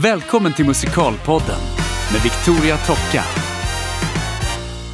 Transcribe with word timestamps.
Välkommen 0.00 0.52
till 0.52 0.66
Musikalpodden 0.66 1.60
med 2.12 2.22
Victoria 2.22 2.76
Tocka. 2.76 3.24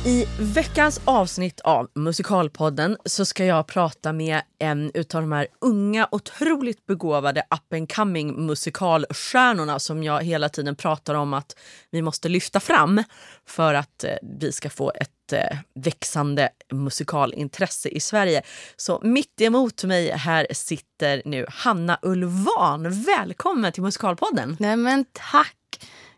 I 0.07 0.27
veckans 0.39 1.01
avsnitt 1.05 1.61
av 1.61 1.91
Musikalpodden 1.95 2.97
så 3.05 3.25
ska 3.25 3.45
jag 3.45 3.67
prata 3.67 4.13
med 4.13 4.43
en 4.59 4.91
utav 4.95 5.21
de 5.21 5.33
här 5.33 5.47
unga, 5.61 6.09
otroligt 6.11 6.87
begåvade 6.87 7.41
up 7.41 7.73
and 7.73 7.93
coming 7.93 8.47
musikalstjärnorna 8.47 9.79
som 9.79 10.03
jag 10.03 10.23
hela 10.23 10.49
tiden 10.49 10.77
pratar 10.77 11.15
om 11.15 11.35
att 11.35 11.57
vi 11.91 12.03
måste 12.03 12.29
lyfta 12.29 12.61
fram 12.61 13.03
för 13.47 13.75
att 13.75 14.05
eh, 14.05 14.15
vi 14.23 14.53
ska 14.53 14.71
få 14.71 14.93
ett 14.95 15.33
eh, 15.33 15.59
växande 15.75 16.49
musikalintresse 16.73 17.89
i 17.89 18.01
Sverige. 18.01 18.43
Så 18.77 19.01
mitt 19.03 19.41
emot 19.41 19.85
mig 19.85 20.11
här 20.11 20.47
sitter 20.51 21.23
nu 21.25 21.47
Hanna 21.49 21.99
Ulvan. 22.03 23.03
Välkommen 23.03 23.73
till 23.73 23.83
Musikalpodden! 23.83 24.57
Nej 24.61 24.77
men 24.77 25.05
tack! 25.13 25.57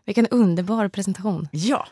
Vilken 0.05 0.27
underbar 0.27 0.87
presentation. 0.87 1.47
Ja, 1.51 1.87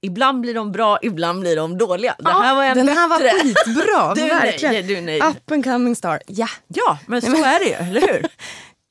Ibland 0.00 0.40
blir 0.40 0.54
de 0.54 0.72
bra, 0.72 0.98
ibland 1.02 1.40
blir 1.40 1.56
de 1.56 1.78
dåliga. 1.78 2.14
Det 2.18 2.28
här 2.30 2.54
var 2.54 2.64
en 2.64 2.76
Den 2.76 2.86
bättre. 2.86 2.98
här 3.00 3.08
var 3.08 3.18
skitbra, 3.42 4.14
Du 4.14 4.28
verkligen. 4.28 4.74
nöjd, 4.74 4.86
du 4.86 5.00
nöjd. 5.00 5.22
Up 5.24 5.50
and 5.52 5.64
coming 5.64 5.96
star, 5.96 6.22
ja. 6.26 6.48
Ja, 6.68 6.98
men 7.06 7.22
så 7.22 7.44
är 7.44 7.58
det 7.58 7.64
ju, 7.64 7.72
eller 7.72 8.00
hur? 8.00 8.26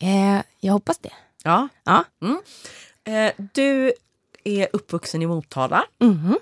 Eh, 0.02 0.42
jag 0.60 0.74
hoppas 0.74 0.98
det. 0.98 1.10
Ja. 1.44 1.68
Ja. 1.84 2.04
Eh, 3.12 3.32
du 3.54 3.94
är 4.44 4.68
uppvuxen 4.74 5.22
i 5.22 5.28
Motala. 5.28 5.86
Mhm. 6.02 6.38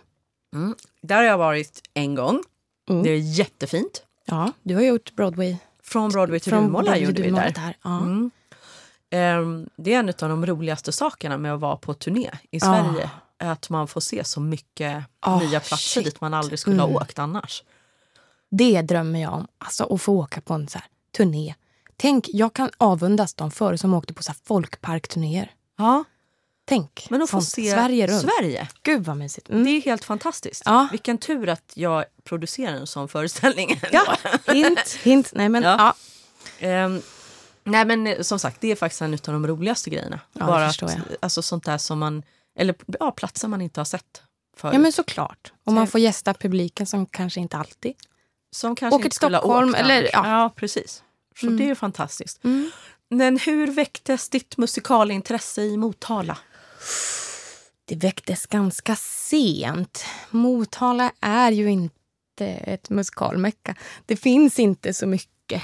Mm. 0.55 0.75
Där 1.01 1.15
har 1.15 1.23
jag 1.23 1.37
varit 1.37 1.81
en 1.93 2.15
gång. 2.15 2.43
Mm. 2.89 3.03
Det 3.03 3.09
är 3.09 3.17
jättefint. 3.17 4.03
ja, 4.25 4.51
du 4.63 4.75
har 4.75 4.81
gjort 4.81 5.11
Broadway. 5.15 5.57
Från 5.83 6.09
Broadway 6.09 6.39
till 6.39 6.51
Duvemåla 6.53 6.97
gjorde 6.97 7.21
vi 7.21 7.29
där. 7.29 7.49
där, 7.55 7.77
ja. 7.83 7.97
Mm. 7.97 8.31
Ehm, 9.09 9.69
det 9.75 9.93
är 9.93 9.99
en 9.99 10.09
av 10.09 10.15
de 10.29 10.45
roligaste 10.45 10.91
sakerna 10.91 11.37
med 11.37 11.53
att 11.53 11.59
vara 11.59 11.77
på 11.77 11.93
turné 11.93 12.29
i 12.51 12.57
Ja. 12.57 12.59
Sverige. 12.59 13.09
Att 13.51 13.69
man 13.69 13.87
får 13.87 14.01
se 14.01 14.23
så 14.23 14.39
mycket 14.39 15.03
Ah, 15.19 15.39
nya 15.39 15.59
platser 15.59 15.77
shit. 16.01 16.05
dit 16.05 16.21
man 16.21 16.33
aldrig 16.33 16.59
skulle 16.59 16.81
ha 16.81 16.87
Mm. 16.89 17.01
åkt 17.01 17.19
annars. 17.19 17.63
Det 18.51 18.81
drömmer 18.81 19.21
jag 19.21 19.33
om. 19.33 19.47
Alltså 19.57 19.93
att 19.93 20.01
få 20.01 20.13
åka 20.13 20.41
på 20.41 20.53
en 20.53 20.67
så 20.67 20.77
här 20.77 20.87
turné. 21.17 21.55
Tänk, 21.97 22.29
jag 22.33 22.53
kan 22.53 22.69
avundas 22.77 23.33
de 23.33 23.51
förr 23.51 23.75
som 23.75 23.93
åkte 23.93 24.13
på 24.13 24.23
så 24.23 24.33
folkparkturnéer. 24.43 25.51
Ja, 25.77 26.03
Tänk, 26.65 27.07
men 27.09 27.21
att 27.21 27.29
få 27.29 27.41
se 27.41 27.71
Sverige 27.71 28.07
runt. 28.07 28.21
Sverige. 28.21 28.67
Gud 28.83 29.05
vad 29.05 29.17
mysigt. 29.17 29.49
Mm. 29.49 29.63
Det 29.63 29.69
är 29.69 29.81
helt 29.81 30.03
fantastiskt. 30.05 30.61
Ja. 30.65 30.87
Vilken 30.91 31.17
tur 31.17 31.49
att 31.49 31.71
jag 31.75 32.05
producerar 32.23 32.73
en 32.73 32.87
sån 32.87 33.07
föreställning. 33.07 33.81
Ja, 33.91 34.17
hint, 34.53 34.97
hint. 35.03 35.29
Nej 35.35 35.49
men 35.49 35.63
Ja. 35.63 35.75
ja. 36.59 36.67
Ehm, 36.67 37.01
nej 37.63 37.85
men 37.85 38.07
eh, 38.07 38.21
som 38.21 38.39
sagt, 38.39 38.61
det 38.61 38.71
är 38.71 38.75
faktiskt 38.75 39.01
en 39.01 39.13
av 39.13 39.19
de 39.23 39.47
roligaste 39.47 39.89
grejerna. 39.89 40.19
Ja, 40.33 40.45
Bara 40.45 40.65
att. 40.67 40.83
Alltså 41.19 41.41
sånt 41.41 41.65
där 41.65 41.77
som 41.77 41.99
man, 41.99 42.23
eller 42.55 42.75
ja, 42.99 43.11
platser 43.11 43.47
man 43.47 43.61
inte 43.61 43.79
har 43.79 43.85
sett 43.85 44.23
förut. 44.57 44.73
Ja 44.73 44.79
men 44.79 44.91
såklart. 44.91 45.53
Och 45.63 45.73
man 45.73 45.87
får 45.87 46.01
gästa 46.01 46.33
publiken 46.33 46.85
som 46.87 47.05
kanske 47.05 47.39
inte 47.39 47.57
alltid. 47.57 47.93
som 48.51 48.75
kanske 48.75 48.95
åker 48.95 49.09
till 49.09 49.15
Stockholm, 49.15 49.75
eller- 49.75 50.03
ja. 50.03 50.27
ja, 50.29 50.53
precis. 50.55 51.03
Så 51.39 51.45
det 51.45 51.63
är 51.63 51.67
ju 51.67 51.75
fantastiskt. 51.75 52.43
Mm. 52.43 52.71
Men 53.09 53.37
hur 53.39 53.67
väcktes 53.67 54.29
ditt 54.29 54.57
musikalintresse 54.57 55.61
i 55.61 55.77
Motala? 55.77 56.37
Det 57.85 57.95
väcktes 57.95 58.45
ganska 58.45 58.95
sent. 58.95 60.05
Motala 60.29 61.11
är 61.19 61.51
ju 61.51 61.71
inte 61.71 62.45
ett 62.47 62.89
musikalmecka. 62.89 63.75
Det 64.05 64.15
finns 64.15 64.59
inte 64.59 64.93
så 64.93 65.07
mycket 65.07 65.61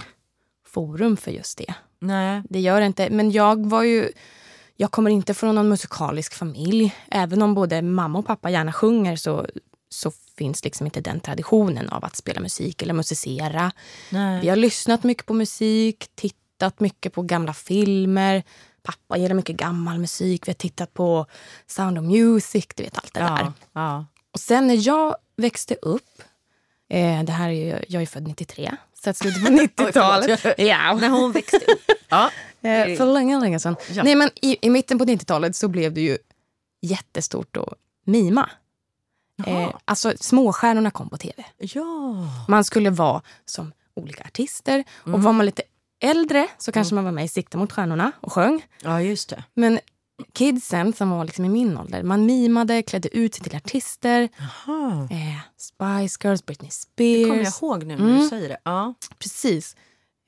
forum 0.68 1.18
för 1.18 1.32
just 1.32 1.58
det. 1.58 1.74
Nej. 2.00 2.42
Det 2.50 2.60
gör 2.60 2.80
det 2.80 2.86
inte. 2.86 3.10
Men 3.10 3.32
jag 3.32 3.66
var 3.70 3.84
ju... 3.84 4.12
Jag 4.82 4.92
kommer 4.92 5.12
inte 5.12 5.34
från 5.34 5.56
någon 5.56 5.70
musikalisk 5.70 6.34
familj. 6.34 6.96
Även 7.12 7.42
om 7.42 7.54
både 7.54 7.82
mamma 7.82 8.20
och 8.20 8.26
pappa 8.28 8.50
gärna 8.50 8.74
sjunger 8.74 9.16
så, 9.16 9.48
så 9.90 10.12
finns 10.38 10.64
liksom 10.64 10.86
inte 10.88 11.02
den 11.02 11.20
traditionen 11.20 11.90
av 11.90 12.06
att 12.06 12.16
spela 12.16 12.42
musik 12.42 12.82
eller 12.82 12.94
musicera. 12.94 13.72
Nej. 14.10 14.42
Vi 14.42 14.50
har 14.50 14.56
lyssnat 14.56 15.04
mycket 15.04 15.26
på 15.26 15.34
musik, 15.34 16.08
tittat 16.16 16.80
mycket 16.80 17.14
på 17.14 17.22
gamla 17.22 17.54
filmer. 17.54 18.44
Pappa 18.84 19.18
gillar 19.18 19.36
mycket 19.36 19.56
gammal 19.56 20.00
musik. 20.00 20.48
Vi 20.48 20.50
har 20.50 20.56
tittat 20.56 20.94
på 20.94 21.26
Sound 21.68 21.98
of 21.98 22.04
Music, 22.06 22.68
du 22.76 22.84
vet 22.84 22.98
allt 22.98 23.14
det 23.14 23.20
där. 23.20 23.28
Ja, 23.28 23.54
ja. 23.74 24.06
Och 24.34 24.40
sen 24.40 24.68
när 24.68 24.88
jag 24.88 25.16
växte 25.38 25.76
upp, 25.76 26.22
eh, 26.90 27.24
det 27.24 27.32
här 27.32 27.50
är 27.50 27.54
ju, 27.54 27.80
jag 27.88 28.02
är 28.02 28.06
född 28.06 28.28
93, 28.28 28.72
så 29.04 29.10
att 29.10 29.18
slutet 29.18 29.46
på 29.46 29.52
90-talet. 29.84 30.40
förlåt. 30.40 30.56
ja, 30.60 30.94
När 30.94 31.10
hon 31.10 31.32
växte 31.32 31.58
upp. 31.58 31.92
Ja. 32.10 32.30
Eh, 32.62 32.98
för 32.98 33.14
länge, 33.14 33.40
länge 33.40 33.60
sedan. 33.60 33.76
Ja. 33.92 34.04
Nej, 34.04 34.16
men 34.16 34.30
i, 34.42 34.58
I 34.62 34.70
mitten 34.70 34.98
på 34.98 35.06
90-talet 35.06 35.56
så 35.56 35.68
blev 35.68 35.94
det 35.94 36.02
ju 36.02 36.18
jättestort 36.82 37.58
att 37.58 37.74
mima. 38.06 38.50
Eh, 39.46 39.70
alltså 39.86 40.14
småstjärnorna 40.20 40.92
kom 40.92 41.10
på 41.10 41.18
tv. 41.18 41.46
ja. 41.58 42.16
Man 42.48 42.64
skulle 42.64 42.90
vara 42.90 43.22
som 43.46 43.72
olika 43.96 44.24
artister. 44.24 44.84
Och 45.04 45.24
var 45.24 45.34
man 45.34 45.46
lite 45.46 45.62
äldre 46.02 46.48
så 46.58 46.72
kanske 46.72 46.96
man 46.96 47.04
var 47.04 47.12
med 47.12 47.26
i 47.26 47.28
Sikta 47.28 47.58
mot 47.58 47.72
stjärnorna 47.72 48.12
och 48.22 48.34
sjöng. 48.34 48.66
Ja, 48.84 49.02
just 49.02 49.30
det. 49.30 49.44
Men 49.54 49.80
kidsen 50.34 50.94
som 50.94 51.10
var 51.10 51.26
liksom 51.26 51.46
i 51.46 51.50
min 51.50 51.78
ålder, 51.78 52.04
man 52.04 52.26
mimade, 52.26 52.82
klädde 52.84 53.18
ut 53.18 53.36
sig 53.36 53.44
till 53.44 53.56
artister. 53.56 54.22
Eh, 55.12 55.40
Spice 55.58 56.18
Girls, 56.28 56.46
Britney 56.46 56.70
Det 56.96 57.24
kommer 57.24 57.38
jag 57.44 57.54
Spears. 57.54 57.62
ihåg 57.62 57.84
nu 57.86 57.96
när 57.98 58.06
du 58.06 58.16
Mm. 58.16 58.30
säger 58.30 58.50
det. 58.50 58.58
Ja. 58.64 58.94
Precis. 59.20 59.76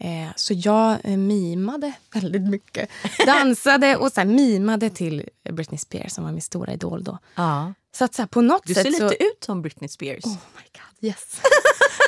Eh, 0.04 0.30
så 0.36 0.54
jag 0.58 0.98
eh, 1.04 1.18
mimade 1.18 1.94
väldigt 2.14 2.42
mycket. 2.42 2.90
Dansade 3.26 3.98
och 3.98 4.12
så 4.12 4.26
mimade 4.26 4.90
till 4.90 5.30
Britney 5.52 5.78
Spears 5.78 6.12
som 6.12 6.24
var 6.24 6.32
min 6.32 6.42
stora 6.42 6.74
idol 6.74 7.04
då. 7.04 7.18
ja. 7.36 7.74
Så 7.94 8.06
att 8.06 8.14
så 8.16 8.22
här, 8.22 8.28
på 8.28 8.42
något 8.42 8.62
Du 8.66 8.74
ser 8.74 8.84
lite 8.84 8.98
så... 8.98 9.14
ut 9.14 9.44
som 9.46 9.62
Britney 9.62 9.88
Spears. 9.88 10.26
Oh 10.26 10.32
my 10.32 10.64
god, 10.74 11.10
yes. 11.10 11.42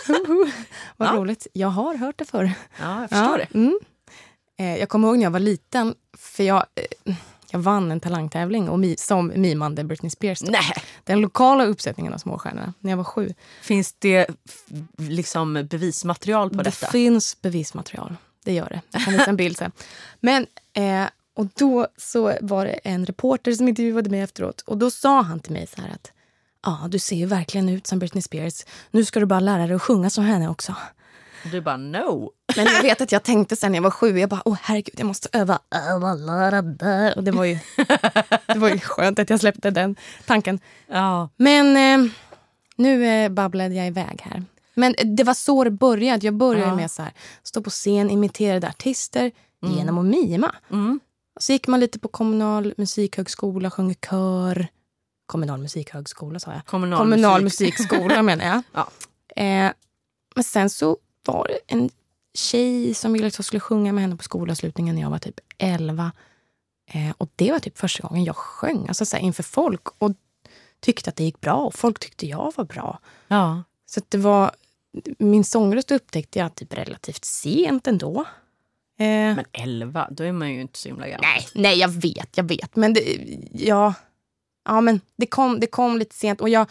Vad 0.98 1.08
Ja. 1.10 1.14
roligt. 1.16 1.48
Jag 1.54 1.68
har 1.68 1.96
hört 1.96 2.18
det 2.20 2.26
förr. 2.26 2.52
Ja, 2.82 3.02
jag 3.02 3.10
förstår 3.10 3.38
det. 3.38 3.48
Mm. 3.54 3.80
Eh, 4.60 4.78
jag 4.80 4.90
kommer 4.90 5.08
ihåg 5.08 5.18
när 5.18 5.24
jag 5.24 5.32
var 5.32 5.40
liten, 5.40 5.96
för 6.18 6.44
jag, 6.44 6.66
eh, 7.06 7.16
jag 7.54 7.60
vann 7.60 7.92
en 7.92 8.00
talangtävling 8.00 8.70
och 8.70 8.80
mi, 8.80 8.96
som 8.98 9.32
mimande 9.36 9.84
Britney 9.84 10.10
Spears. 10.10 10.40
då. 10.40 10.52
Nej. 10.52 10.74
Den 11.04 11.22
lokala 11.22 11.66
uppsättningen 11.66 12.14
av 12.14 12.18
Småstjärnorna, 12.18 12.74
när 12.80 12.92
jag 12.92 12.98
var 12.98 13.04
sju. 13.04 13.34
Finns 13.62 13.94
det 14.00 14.28
liksom 14.98 15.68
bevismaterial 15.70 16.50
på 16.50 16.58
det 16.58 16.64
detta? 16.64 16.88
finns 16.88 17.42
bevismaterial. 17.42 18.16
Det 18.44 18.54
gör 18.54 18.70
det. 18.70 18.82
Jag 18.92 19.04
kan 19.04 19.14
visa 19.14 19.30
en 19.30 19.36
bild 19.36 19.58
sen. 19.58 19.72
Men, 20.20 20.48
eh, 20.74 21.10
och 21.36 21.48
då 21.56 21.88
så 21.98 22.34
var 22.42 22.66
det 22.66 22.74
en 22.74 23.06
reporter 23.06 23.52
som 23.52 23.68
intervjuade 23.68 24.10
mig 24.10 24.20
efteråt. 24.20 24.62
Och 24.62 24.78
då 24.78 24.92
sa 24.92 25.22
han 25.22 25.40
till 25.40 25.54
mig 25.54 25.68
så 25.68 25.82
här 25.82 25.90
att 25.90 26.12
ja, 26.66 26.88
du 26.90 27.00
ser 27.00 27.16
ju 27.16 27.26
verkligen 27.26 27.70
ut 27.70 27.88
som 27.88 28.00
Britney 28.00 28.22
Spears. 28.22 28.66
Nu 28.92 29.06
ska 29.06 29.20
du 29.20 29.26
bara 29.26 29.40
lära 29.40 29.68
dig 29.68 29.76
att 29.76 29.82
sjunga 29.82 30.10
som 30.10 30.24
henne 30.24 30.50
också. 30.50 30.76
Du 31.52 31.62
bara 31.62 31.78
no. 31.78 32.32
Men 32.56 32.66
jag 32.66 32.82
vet 32.82 33.02
att 33.02 33.12
jag 33.12 33.24
tänkte 33.24 33.56
sen 33.56 33.72
när 33.72 33.78
jag 33.78 33.84
var 33.84 33.92
sju, 33.92 34.20
jag 34.20 34.30
bara, 34.30 34.42
åh 34.46 34.58
herregud, 34.62 34.96
jag 34.98 35.06
måste 35.06 35.30
öva. 35.32 35.60
Och 37.16 37.24
det 37.24 37.32
var 37.32 37.44
ju, 37.46 37.58
det 38.48 38.60
var 38.60 38.70
ju 38.70 38.80
skönt 38.80 39.20
att 39.20 39.30
jag 39.30 39.40
släppte 39.40 39.72
den 39.72 39.96
tanken. 40.26 40.60
Ja. 40.88 41.30
Men 41.38 41.78
eh, 42.06 42.12
nu 42.76 43.06
eh, 43.06 43.30
babblade 43.30 43.76
jag 43.76 43.88
iväg 43.88 44.22
här. 44.24 44.44
Men 44.76 44.96
det 45.18 45.24
var 45.24 45.34
så 45.34 45.64
det 45.64 45.72
började. 45.72 46.26
Jag 46.28 46.34
började 46.36 46.68
Ja. 46.70 46.76
med 46.76 46.92
så 46.92 47.02
här, 47.02 47.12
stå 47.44 47.62
på 47.62 47.70
scen, 47.70 48.10
imiterade 48.10 48.68
artister 48.68 49.32
genom 49.62 49.98
att 49.98 50.06
mima. 50.06 50.56
Mm. 50.72 51.00
Så 51.40 51.52
gick 51.52 51.68
man 51.68 51.80
lite 51.80 52.00
på 52.00 52.08
kommunal 52.08 52.74
musikhögskola, 52.78 53.72
sjöng 53.72 53.96
kör. 54.10 54.68
Kommunal 55.26 55.60
musikhögskola 55.60 56.40
sa 56.40 56.52
jag. 56.52 56.66
Kommunal, 56.66 57.00
Kommunal 57.00 57.42
musik. 57.44 57.74
musikskola 57.80 58.22
menar 58.22 58.46
jag. 58.46 58.62
Ja. 58.74 58.88
Eh, 59.44 59.72
men 60.36 60.44
sen 60.44 60.70
så 60.70 60.98
var 61.26 61.52
en 61.68 61.90
tjej 62.34 62.94
som 62.94 63.14
ville 63.14 63.28
att 63.28 63.38
jag 63.38 63.46
skulle 63.46 63.60
sjunga 63.60 63.94
med 63.94 64.02
henne 64.02 64.16
på 64.16 64.24
skolavslutningen 64.24 64.96
när 64.96 65.02
jag 65.02 65.10
var 65.10 65.20
typ 65.20 65.40
11. 65.58 66.12
Eh, 66.92 67.12
och 67.18 67.30
det 67.36 67.52
var 67.52 67.60
typ 67.60 67.78
första 67.78 68.08
gången 68.08 68.24
jag 68.24 68.36
sjöng 68.36 68.88
alltså 68.88 69.06
så 69.06 69.16
här, 69.16 69.24
inför 69.24 69.44
folk 69.44 69.88
och 69.98 70.12
tyckte 70.80 71.10
att 71.10 71.16
det 71.16 71.24
gick 71.24 71.42
bra 71.42 71.56
och 71.56 71.76
folk 71.76 72.00
tyckte 72.00 72.28
jag 72.28 72.54
var 72.56 72.66
bra. 72.66 73.00
Ja. 73.28 73.64
Så 73.86 74.02
det 74.10 74.18
var, 74.18 74.52
min 75.20 75.44
sångröst 75.44 75.92
upptäckte 75.92 76.40
jag 76.40 76.56
typ 76.56 76.74
relativt 76.74 77.26
sent 77.26 77.88
ändå. 77.88 78.26
Eh, 79.00 79.06
Men 79.06 79.46
11, 79.52 80.08
då 80.12 80.24
är 80.24 80.32
man 80.32 80.52
ju 80.54 80.62
inte 80.62 80.80
så 80.80 80.90
himla 80.90 81.08
gammal. 81.08 81.22
Nej, 81.22 81.48
nej, 81.54 81.80
jag 81.80 81.90
vet, 81.90 82.38
jag 82.38 82.44
vet. 82.44 82.76
Men 82.76 82.94
det, 82.94 83.18
ja, 83.54 83.94
ja, 84.66 84.82
men 84.82 85.02
det, 85.16 85.26
kom, 85.26 85.60
det 85.60 85.68
kom 85.68 85.98
lite 85.98 86.16
sent 86.16 86.42
och 86.42 86.50
jag 86.50 86.66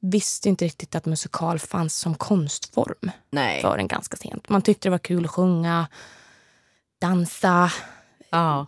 visste 0.00 0.48
inte 0.48 0.64
riktigt 0.64 0.94
att 0.94 1.06
musikal 1.06 1.58
fanns 1.58 1.98
som 1.98 2.14
konstform 2.14 3.10
Nej. 3.30 3.62
förrän 3.62 3.88
ganska 3.88 4.16
sent. 4.16 4.48
Man 4.48 4.62
tyckte 4.62 4.88
det 4.88 4.90
var 4.90 4.98
kul 4.98 5.24
att 5.24 5.30
sjunga, 5.30 5.86
dansa. 7.00 7.72
Ja. 8.30 8.66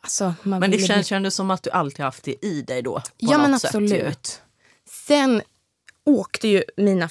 Alltså, 0.00 0.34
Men 0.42 0.70
det 0.70 0.78
känns 0.78 1.12
ändå 1.12 1.30
som 1.30 1.50
att 1.50 1.62
du 1.62 1.70
alltid 1.70 2.04
haft 2.04 2.24
det 2.24 2.46
i 2.46 2.62
dig 2.62 2.82
då. 2.82 3.02
Ja, 3.16 3.38
men 3.38 3.50
något 3.50 3.60
sätt 3.60 3.74
absolut. 3.74 4.42
Sen 5.06 5.42
åkte 6.04 6.48
ju 6.48 6.64
mina, 6.76 7.08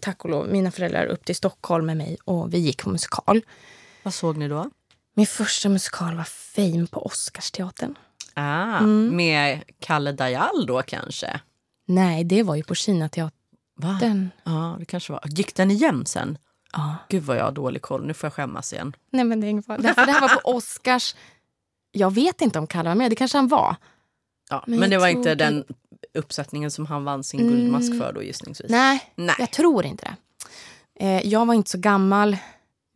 tack 0.00 0.24
och 0.24 0.30
lov, 0.30 0.48
mina 0.48 0.70
föräldrar 0.70 1.06
upp 1.06 1.24
till 1.24 1.36
Stockholm 1.36 1.86
med 1.86 1.96
mig 1.96 2.16
och 2.24 2.54
vi 2.54 2.58
gick 2.58 2.82
på 2.82 2.90
musikal. 2.90 3.40
Vad 4.02 4.14
såg 4.14 4.36
ni 4.36 4.48
då? 4.48 4.70
Min 5.14 5.26
första 5.26 5.68
musikal 5.68 6.16
var 6.16 6.24
Fame 6.24 6.86
på 6.86 7.06
Oscarsteatern. 7.06 7.94
Ah, 8.34 8.78
Mm. 8.78 9.16
Med 9.16 9.62
Kalle 9.80 10.12
Dajal 10.12 10.66
då 10.66 10.82
kanske? 10.82 11.40
Nej, 11.86 12.24
det 12.24 12.42
var 12.42 12.54
ju 12.56 12.62
på 12.62 12.74
Kinateatern. 12.74 14.30
Ja, 14.44 14.76
det 14.78 14.84
kanske 14.84 15.12
var. 15.12 15.22
Gick 15.26 15.54
den 15.54 15.70
igen 15.70 16.06
sen? 16.06 16.38
Ja. 16.72 16.96
Gud 17.08 17.22
vad 17.22 17.36
jag 17.36 17.44
har 17.44 17.52
dålig 17.52 17.82
koll. 17.82 18.06
Nu 18.06 18.14
får 18.14 18.26
jag 18.26 18.32
skämmas 18.34 18.72
igen. 18.72 18.96
Nej, 19.10 19.24
men 19.24 19.40
det 19.40 19.46
är 19.46 19.48
ingen 19.48 19.62
fara. 19.62 19.78
Därför 19.78 20.06
det 20.06 20.12
här 20.12 20.20
var 20.20 20.28
på 20.28 20.40
Oscars... 20.56 21.14
Jag 21.92 22.14
vet 22.14 22.40
inte 22.40 22.58
om 22.58 22.66
Kalle 22.66 22.88
var 22.88 22.94
med, 22.96 23.10
det 23.10 23.16
kanske 23.16 23.38
han 23.38 23.48
var. 23.48 23.76
Ja, 24.50 24.64
Men 24.66 24.80
men, 24.80 24.90
det 24.90 24.98
var 24.98 25.08
inte 25.08 25.28
det- 25.34 25.44
den 25.44 25.64
uppsättningen 26.14 26.70
som 26.70 26.86
han 26.86 27.04
vann 27.04 27.24
sin 27.24 27.40
Mm. 27.40 27.52
Guldmask 27.52 27.98
för 27.98 28.12
då 28.12 28.22
gissningsvis. 28.22 28.70
Nej, 28.70 29.12
Nej. 29.16 29.36
jag 29.38 29.50
tror 29.50 29.84
inte 29.84 30.04
det. 30.04 30.16
Eh, 31.06 31.26
jag 31.28 31.46
var 31.46 31.54
inte 31.54 31.70
så 31.70 31.78
gammal. 31.78 32.36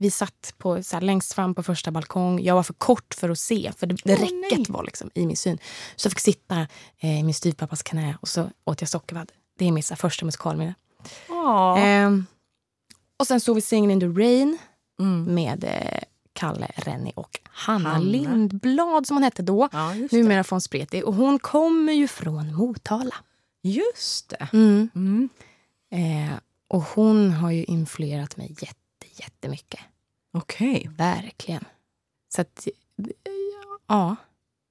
Vi 0.01 0.11
satt 0.11 0.55
på, 0.59 0.83
så 0.83 0.97
här, 0.97 1.01
längst 1.01 1.33
fram 1.33 1.55
på 1.55 1.63
första 1.63 1.91
balkong. 1.91 2.41
Jag 2.43 2.55
var 2.55 2.63
för 2.63 2.75
kort 2.75 3.15
för 3.15 3.29
att 3.31 3.39
se, 3.39 3.73
för 3.77 3.87
det, 3.87 3.95
det 4.05 4.15
Åh, 4.15 4.21
räcket 4.21 4.59
nej. 4.59 4.67
var 4.69 4.85
liksom 4.85 5.11
i 5.15 5.27
min 5.27 5.37
syn. 5.37 5.59
Så 5.97 6.07
jag 6.07 6.13
fick 6.13 6.21
sitta 6.21 6.67
eh, 7.01 7.21
i 7.21 7.23
min 7.23 7.35
styvpappas 7.35 7.83
knä 7.83 8.19
och 8.21 8.29
så 8.29 8.51
åt 8.65 8.81
jag 8.81 8.89
sockervadd. 8.91 9.33
Det 9.59 9.65
är 9.69 9.73
mitt 9.73 9.87
så 9.87 9.95
här, 9.95 9.97
första 9.99 10.25
musikalminne. 10.25 10.75
Ja. 11.29 11.79
Ehm, 11.79 12.27
och 13.17 13.27
sen 13.27 13.41
såg 13.41 13.55
vi 13.55 13.61
Singin' 13.61 13.91
in 13.93 14.01
the 14.01 14.07
Rain 14.07 14.59
Mm. 15.01 15.35
med 15.35 15.65
eh, 15.65 16.01
Kalle, 16.33 16.69
Rennie 16.75 17.13
och 17.17 17.41
Hanna, 17.45 17.89
Hanna. 17.89 18.05
Lindblad 18.05 19.07
som 19.07 19.17
hon 19.17 19.23
hette 19.25 19.43
då. 19.43 19.69
ja. 19.73 19.95
Numera 20.13 20.45
från 20.45 20.61
Spreti. 20.61 21.03
Och 21.03 21.15
hon 21.15 21.39
kommer 21.39 21.93
ju 21.93 22.09
från 22.09 22.55
Motala. 22.55 23.15
Just 23.63 24.29
det. 24.29 24.49
Mm. 24.53 24.91
Mm. 24.95 25.29
Eh, 25.93 26.35
och 26.69 26.83
hon 26.83 27.31
har 27.31 27.51
ju 27.51 27.65
influerat 27.65 28.37
mig 28.37 28.57
jätte, 28.61 28.75
jättemycket. 29.21 29.81
Okej. 30.33 30.91
Verkligen. 30.97 31.65
Så 32.35 32.41
att, 32.41 32.69
ja. 33.87 34.17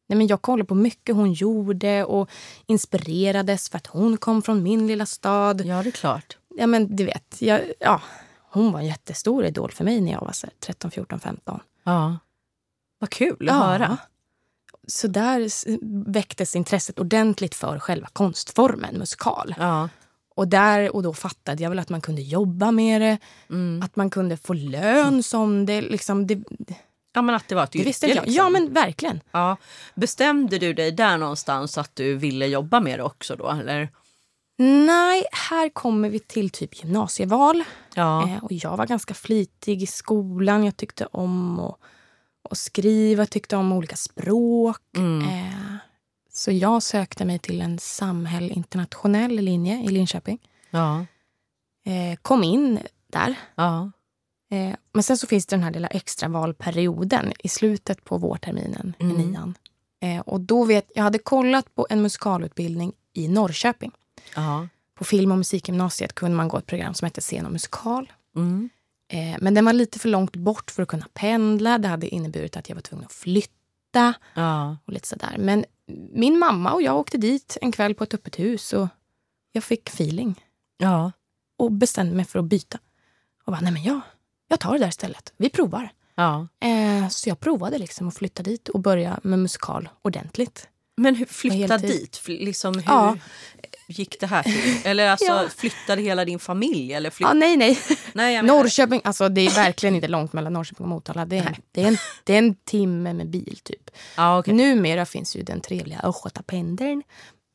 Nej, 0.10 0.18
men 0.18 0.28
jag 0.28 0.42
kollar 0.42 0.66
på 0.66 0.76
mycket 0.76 1.16
hon 1.16 1.34
gjorde 1.34 2.04
och 2.04 2.30
inspirerades 2.66 3.70
för 3.70 3.78
att 3.78 3.88
hon 3.88 4.18
kom 4.18 4.42
från 4.42 4.64
min 4.64 4.88
lilla 4.88 5.06
stad. 5.06 5.62
Ja, 5.66 5.84
det 5.84 5.90
är 5.90 5.92
klart. 5.92 6.38
Ja, 6.58 6.68
men 6.68 6.96
du 6.96 7.06
vet, 7.06 7.42
jag, 7.42 7.62
ja, 7.80 8.02
hon 8.50 8.72
var 8.72 8.80
en 8.80 8.86
jättestor 8.86 9.46
idol 9.46 9.72
för 9.72 9.84
mig 9.84 10.02
när 10.02 10.12
jag 10.12 10.22
var 10.22 10.32
så 10.32 10.48
här 10.48 10.54
13, 10.60 10.92
14, 10.92 11.20
15. 11.20 11.60
Ja. 11.84 12.18
Vad 13.00 13.10
kul 13.10 13.50
att 13.50 13.56
Ja. 13.56 13.64
höra. 13.64 13.98
Så 14.88 15.08
där 15.08 15.50
väcktes 16.12 16.56
intresset 16.56 17.00
ordentligt 17.00 17.56
för 17.56 17.80
själva 17.80 18.08
konstformen 18.14 18.96
musikal. 18.98 19.56
Ja. 19.58 19.90
Och 20.38 20.48
där 20.48 20.96
och 20.96 21.04
då 21.04 21.14
fattade 21.14 21.64
jag 21.64 21.70
väl 21.70 21.80
att 21.80 21.90
man 21.90 22.02
kunde 22.02 22.22
jobba 22.22 22.72
med 22.72 23.02
det, 23.02 23.18
Mm. 23.50 23.82
att 23.86 23.96
man 23.96 24.10
kunde 24.10 24.38
få 24.38 24.54
lön 24.54 25.24
som 25.24 25.66
det. 25.66 25.82
Liksom, 25.82 26.28
det, 26.28 26.40
ja, 27.14 27.22
men 27.22 27.36
att 27.36 27.48
det 27.48 27.56
var 27.56 27.64
ett 27.64 27.72
det 27.72 27.80
yrke. 27.80 27.88
visste 27.90 28.08
jag. 28.08 28.16
liksom. 28.16 28.34
Ja, 28.34 28.50
men 28.50 28.74
verkligen. 28.74 29.20
Ja. 29.32 29.58
Bestämde 29.96 30.58
du 30.58 30.74
dig 30.74 30.92
där 30.92 31.18
någonstans 31.18 31.78
att 31.78 31.96
du 31.96 32.16
ville 32.16 32.46
jobba 32.48 32.80
med 32.80 33.00
det 33.00 33.04
också 33.04 33.36
då? 33.36 33.50
Eller? 33.50 33.90
Nej, 34.60 35.24
här 35.50 35.70
kommer 35.70 36.10
vi 36.10 36.20
till 36.20 36.50
typ 36.50 36.84
gymnasieval. 36.84 37.64
Ja. 37.96 38.24
Eh, 38.30 38.44
och 38.44 38.52
jag 38.52 38.78
var 38.78 38.86
ganska 38.86 39.14
flitig 39.14 39.84
i 39.84 39.88
skolan. 39.88 40.64
Jag 40.64 40.78
tyckte 40.78 41.06
om 41.12 41.60
att, 41.60 41.76
att 42.50 42.58
skriva, 42.58 43.26
tyckte 43.26 43.56
om 43.58 43.72
olika 43.72 43.96
språk. 43.96 44.82
Mm. 44.98 45.22
Eh, 45.28 45.77
så 46.38 46.52
jag 46.52 46.84
sökte 46.84 47.26
mig 47.26 47.40
till 47.40 47.62
en 47.62 47.80
samhäll 47.80 48.52
internationell 48.52 49.36
linje 49.36 49.84
i 49.84 49.88
Linköping. 49.88 50.40
Ja. 50.70 51.06
Eh, 51.86 52.18
kom 52.22 52.44
in 52.44 52.80
där. 53.12 53.36
Ja. 53.56 53.92
Eh, 54.52 54.76
men 54.94 55.04
sen 55.04 55.18
så 55.18 55.28
finns 55.28 55.46
det 55.46 55.56
den 55.56 55.64
här 55.64 55.72
lilla 55.72 55.88
extravalperioden 55.88 57.34
i 57.40 57.48
slutet 57.50 58.04
på 58.04 58.18
vårterminen 58.18 58.94
i 59.00 59.04
Mm. 59.04 59.18
nian. 59.18 59.58
Eh, 60.02 60.20
och 60.20 60.42
då 60.42 60.64
vet, 60.64 60.92
jag 60.96 61.04
hade 61.04 61.18
kollat 61.20 61.76
på 61.76 61.88
en 61.90 62.02
musikalutbildning 62.02 62.94
i 63.14 63.28
Norrköping. 63.28 63.92
Ja. 64.36 64.68
På 64.96 65.04
film 65.04 65.32
och 65.32 65.38
musikgymnasiet 65.38 66.14
kunde 66.16 66.38
man 66.38 66.48
gå 66.48 66.58
ett 66.58 66.66
program 66.66 66.94
som 66.94 67.06
hette 67.06 67.22
Scen 67.22 67.46
och 67.46 67.52
musikal. 67.52 68.12
Mm. 68.36 68.70
Eh, 69.10 69.38
men 69.42 69.54
den 69.54 69.66
var 69.66 69.74
lite 69.74 70.00
för 70.00 70.10
långt 70.10 70.36
bort 70.36 70.72
för 70.72 70.84
att 70.84 70.90
kunna 70.90 71.08
pendla. 71.14 71.78
Det 71.78 71.88
hade 71.88 72.08
inneburit 72.08 72.58
att 72.58 72.70
jag 72.70 72.76
var 72.76 72.82
tvungen 72.82 73.06
att 73.06 73.14
flytta. 73.14 73.54
Ja. 74.34 74.78
och 74.86 74.94
lite 74.94 75.08
sådär. 75.08 75.36
Men 75.40 75.66
min 76.14 76.40
mamma 76.40 76.74
och 76.74 76.82
jag 76.82 76.98
åkte 76.98 77.18
dit 77.18 77.58
en 77.62 77.72
kväll 77.72 77.96
på 77.96 78.04
ett 78.04 78.14
öppet 78.14 78.40
hus 78.40 78.74
och 78.74 78.88
jag 79.52 79.64
fick 79.64 79.90
feeling 79.90 80.46
Ja. 80.78 81.12
och 81.58 81.72
bestämde 81.72 82.16
mig 82.16 82.26
för 82.26 82.40
att 82.40 82.46
byta. 82.46 82.80
Och 83.46 83.52
bara, 83.52 83.62
nej 83.62 83.72
men 83.74 83.84
jag, 83.84 84.00
jag 84.48 84.60
tar 84.60 84.74
det 84.74 84.80
där 84.80 84.88
istället. 84.88 85.34
Vi 85.38 85.50
provar. 85.50 85.90
Ja. 86.16 86.48
Eh, 86.60 87.08
så 87.10 87.30
jag 87.30 87.40
provade 87.40 87.78
liksom 87.78 88.08
att 88.08 88.16
flytta 88.18 88.44
dit 88.44 88.70
och 88.70 88.80
börja 88.80 89.20
med 89.24 89.40
musikal 89.40 89.90
ordentligt. 90.02 90.68
Men 90.98 91.16
hur, 91.16 91.26
flytta 91.26 91.78
dit? 91.78 92.22
Liksom, 92.28 92.74
hur 92.74 92.84
Ja. 92.86 93.18
Gick 93.88 94.20
det 94.20 94.28
här 94.28 94.44
till? 94.44 94.78
Eller 94.86 95.10
alltså, 95.10 95.26
Ja. 95.32 95.44
flyttade 95.58 96.02
hela 96.02 96.26
din 96.26 96.40
familj? 96.40 96.94
Eller 96.94 97.10
flytt... 97.10 97.28
Ja, 97.28 97.34
nej, 97.34 97.58
nej. 97.58 97.80
Nej, 98.14 98.42
Norrköping, 98.44 99.02
alltså 99.04 99.30
det 99.30 99.42
är 99.42 99.56
verkligen 99.56 99.96
inte 99.96 100.08
långt 100.08 100.34
mellan 100.34 100.54
Norrköping 100.54 100.84
och 100.84 100.90
Motala. 100.90 101.26
Det 101.26 101.38
är, 101.38 101.58
det 101.72 101.84
är, 101.84 101.88
en, 101.88 101.98
det 102.24 102.34
är 102.34 102.38
en 102.38 102.56
timme 102.56 103.14
med 103.14 103.28
bil 103.30 103.60
typ. 103.64 103.90
Ja, 104.18 104.40
okej. 104.40 104.54
Numera 104.54 105.06
finns 105.06 105.36
ju 105.36 105.44
den 105.44 105.62
trevliga 105.62 106.00
Östgötapendeln. 106.04 107.04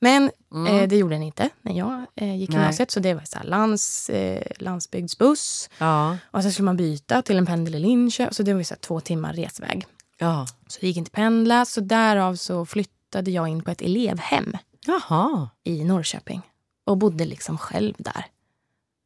Men 0.01 0.31
Mm. 0.55 0.77
eh, 0.77 0.89
det 0.89 0.97
gjorde 0.97 1.15
den 1.15 1.23
inte 1.23 1.49
när 1.63 1.73
jag 1.79 2.05
eh, 2.17 2.37
gick 2.37 2.51
gymnasiet. 2.51 2.91
Så 2.91 3.01
det 3.01 3.15
var 3.15 3.23
så 3.25 3.39
här 3.39 3.45
lands, 3.45 4.11
eh, 4.11 4.43
landsbygdsbuss. 4.59 5.71
Ja. 5.79 6.17
Och 6.31 6.43
sen 6.43 6.53
skulle 6.53 6.65
man 6.67 6.77
byta 6.77 7.23
till 7.23 7.37
en 7.39 7.47
pendel 7.47 7.75
i 7.75 7.79
Linköping. 7.79 8.35
Så 8.35 8.43
det 8.43 8.55
var 8.55 8.63
så 8.63 8.75
här 8.75 8.79
två 8.81 9.01
timmar 9.01 9.33
resväg. 9.33 9.87
Ja. 10.19 10.47
Så 10.69 10.79
det 10.81 10.87
gick 10.87 10.97
inte 10.97 11.11
pendla. 11.11 11.65
Så 11.65 11.81
därav 11.81 12.37
så 12.37 12.67
flyttade 12.67 13.31
jag 13.31 13.49
in 13.49 13.63
på 13.63 13.71
ett 13.71 13.83
elevhem 13.83 14.57
Jaha. 14.87 15.49
i 15.65 15.85
Norrköping. 15.85 16.43
Och 16.85 16.97
bodde 16.99 17.25
liksom 17.25 17.59
själv 17.59 17.95
där. 17.99 18.27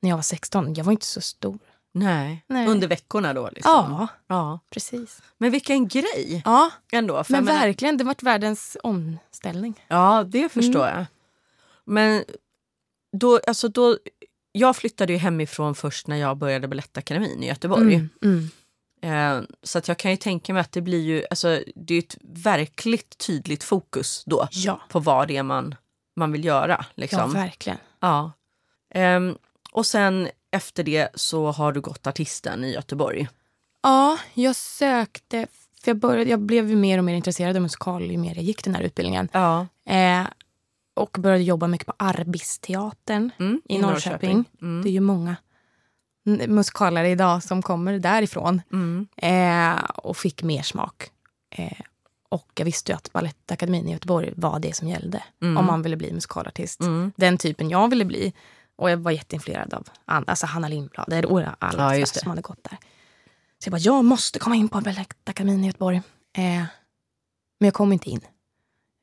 När 0.02 0.10
jag 0.10 0.16
var 0.16 0.22
16. 0.22 0.74
Jag 0.74 0.84
var 0.84 0.92
inte 0.92 1.06
så 1.06 1.20
stor. 1.20 1.58
Nej. 1.92 2.44
Nej. 2.46 2.66
Under 2.68 2.88
veckorna 2.88 3.32
då? 3.34 3.50
Liksom. 3.52 3.72
Ja, 3.72 4.08
ja. 4.26 4.60
precis. 4.70 5.22
Men 5.38 5.50
vilken 5.50 5.88
grej 5.88 6.42
Ja, 6.44 6.70
ändå. 6.92 7.24
För 7.24 7.32
men 7.32 7.44
menar- 7.44 7.60
verkligen. 7.60 7.96
Det 7.96 8.04
vart 8.04 8.22
världens 8.22 8.76
omställning. 8.82 9.84
Ja, 9.88 10.24
det 10.28 10.48
förstår 10.48 10.86
Mm. 10.86 10.96
jag. 10.96 11.06
Men 11.84 12.24
då, 13.12 13.40
alltså 13.46 13.68
då, 13.68 13.98
jag 14.52 14.76
flyttade 14.76 15.12
ju 15.12 15.18
hemifrån 15.18 15.74
först 15.74 16.06
när 16.06 16.16
jag 16.16 16.36
började 16.36 16.68
Balettakademin 16.68 17.42
i 17.42 17.46
Göteborg. 17.46 17.94
Mm, 17.94 18.08
mm. 18.22 18.50
Eh, 19.02 19.40
så 19.62 19.78
att 19.78 19.88
jag 19.88 19.96
kan 19.98 20.10
ju 20.10 20.16
tänka 20.16 20.52
mig 20.52 20.60
att 20.60 20.72
det 20.72 20.80
blir 20.80 21.02
ju, 21.02 21.24
alltså, 21.30 21.60
det 21.74 21.94
är 21.94 21.98
ett 21.98 22.16
verkligt 22.22 23.18
tydligt 23.18 23.64
fokus 23.64 24.22
då 24.26 24.48
Ja, 24.50 24.80
på 24.88 25.00
vad 25.00 25.28
det 25.28 25.36
är 25.36 25.42
man, 25.42 25.74
man 26.16 26.32
vill 26.32 26.44
göra. 26.44 26.84
Liksom. 26.94 27.20
ja, 27.20 27.26
verkligen. 27.26 27.78
Ja. 28.00 28.32
Ehm, 28.90 29.38
och 29.72 29.86
sen 29.86 30.28
efter 30.50 30.82
det 30.84 31.08
så 31.14 31.50
har 31.50 31.72
du 31.72 31.80
gått 31.80 32.06
artisten 32.06 32.64
i 32.64 32.72
Göteborg. 32.72 33.28
Ja, 33.82 34.18
jag 34.34 34.56
sökte... 34.56 35.46
För 35.82 35.90
jag, 35.90 35.96
började, 35.96 36.30
jag 36.30 36.40
blev 36.40 36.64
mer 36.64 36.98
och 36.98 37.04
mer 37.04 37.14
intresserad 37.14 37.56
av 37.56 37.62
musikal 37.62 38.10
ju 38.10 38.18
mer 38.18 38.34
jag 38.34 38.44
gick 38.44 38.64
den 38.64 38.74
här 38.74 38.82
utbildningen. 38.82 39.28
Ja. 39.32 39.66
Eh, 39.88 40.26
och 40.94 41.16
började 41.20 41.42
jobba 41.42 41.66
mycket 41.66 41.86
på 41.86 41.92
Arbisteatern 41.96 43.30
Mm, 43.38 43.62
i 43.64 43.78
Norrköping. 43.78 44.44
Mm. 44.62 44.82
Det 44.82 44.88
är 44.88 44.92
ju 44.92 45.00
många 45.00 45.36
musikalare 46.26 47.08
idag 47.08 47.42
som 47.42 47.62
kommer 47.62 47.98
därifrån. 47.98 48.62
Mm. 48.72 49.06
Eh, 49.16 49.84
och 49.84 50.16
fick 50.16 50.42
mer 50.42 50.62
smak. 50.62 51.10
Eh, 51.50 51.80
och 52.28 52.52
jag 52.54 52.64
visste 52.64 52.92
ju 52.92 52.96
att 52.96 53.12
Balettakademin 53.12 53.88
i 53.88 53.92
Göteborg 53.92 54.32
var 54.36 54.58
det 54.58 54.76
som 54.76 54.88
gällde. 54.88 55.22
Mm. 55.42 55.56
Om 55.56 55.66
man 55.66 55.82
ville 55.82 55.96
bli 55.96 56.12
musikalartist. 56.12 56.80
Mm. 56.80 57.12
Den 57.16 57.38
typen 57.38 57.70
jag 57.70 57.88
ville 57.88 58.04
bli. 58.04 58.32
Och 58.76 58.90
jag 58.90 58.96
var 58.96 59.10
jätteinfluerad 59.10 59.74
av 59.74 59.88
alltså 60.04 60.46
Hanna 60.46 60.68
Lindblad 60.68 61.24
och 61.24 61.42
alla 61.58 61.96
Ja, 61.96 62.06
som 62.06 62.30
hade 62.30 62.42
gått 62.42 62.64
där. 62.64 62.78
Så 63.58 63.66
jag 63.66 63.72
bara, 63.72 63.78
jag 63.78 64.04
måste 64.04 64.38
komma 64.38 64.56
in 64.56 64.68
på 64.68 64.80
Balettakademin 64.80 65.64
i 65.64 65.66
Göteborg. 65.66 65.96
Eh, 66.36 66.64
men 67.58 67.66
jag 67.66 67.74
kom 67.74 67.92
inte 67.92 68.10
in 68.10 68.20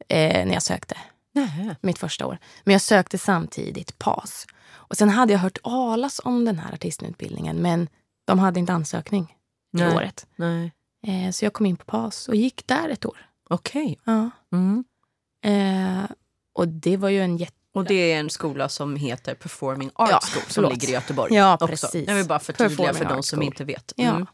eh, 0.10 0.46
när 0.46 0.54
jag 0.54 0.64
sökte 0.64 0.98
Nej. 1.32 1.76
mitt 1.82 1.98
första 1.98 2.26
år. 2.26 2.38
Men 2.64 2.72
jag 2.74 2.82
sökte 2.82 3.18
samtidigt 3.18 4.00
PAS. 4.00 4.48
Och 4.94 4.98
sen 4.98 5.10
hade 5.10 5.34
jag 5.34 5.40
hört 5.40 5.62
talas 5.64 6.22
om 6.24 6.46
den 6.46 6.60
här 6.60 6.74
artistutbildningen 6.74 7.58
men 7.62 7.90
de 8.26 8.40
hade 8.40 8.60
inte 8.60 8.74
ansökning 8.74 9.38
det 9.72 9.86
Nej. 9.86 9.96
året. 9.96 10.28
Nej. 10.36 10.72
Eh, 11.08 11.32
så 11.32 11.46
jag 11.46 11.54
kom 11.54 11.66
in 11.66 11.76
på 11.78 11.86
PAS 11.86 12.28
och 12.28 12.36
gick 12.36 12.68
där 12.68 12.90
ett 12.90 13.06
år. 13.06 13.18
Okej. 13.50 14.00
Ja. 14.04 14.30
Mm. 14.52 14.84
Eh, 15.46 16.10
och 16.54 16.68
det 16.68 16.98
var 16.98 17.10
ju 17.10 17.22
en 17.22 17.38
jätte... 17.38 17.54
Och 17.74 17.86
det 17.86 18.12
är 18.14 18.20
en 18.20 18.30
skola 18.30 18.70
som 18.70 18.96
heter 18.96 19.36
Performing 19.36 19.92
Arts 19.96 20.12
Ja, 20.12 20.20
School 20.22 20.44
som 20.48 20.64
ligger 20.72 20.90
i 20.90 20.92
Göteborg. 20.92 21.34
Ja, 21.34 21.54
också. 21.54 21.68
precis. 21.68 22.08
Jag 22.08 22.16
vill 22.16 22.28
bara 22.28 22.40
förtydliga 22.40 22.78
Performing 22.78 22.94
för 23.10 23.16
de 23.16 23.24
som 23.24 23.42
inte 23.42 23.64
vet. 23.64 23.94
Ja. 23.96 24.10
Mm. 24.16 24.26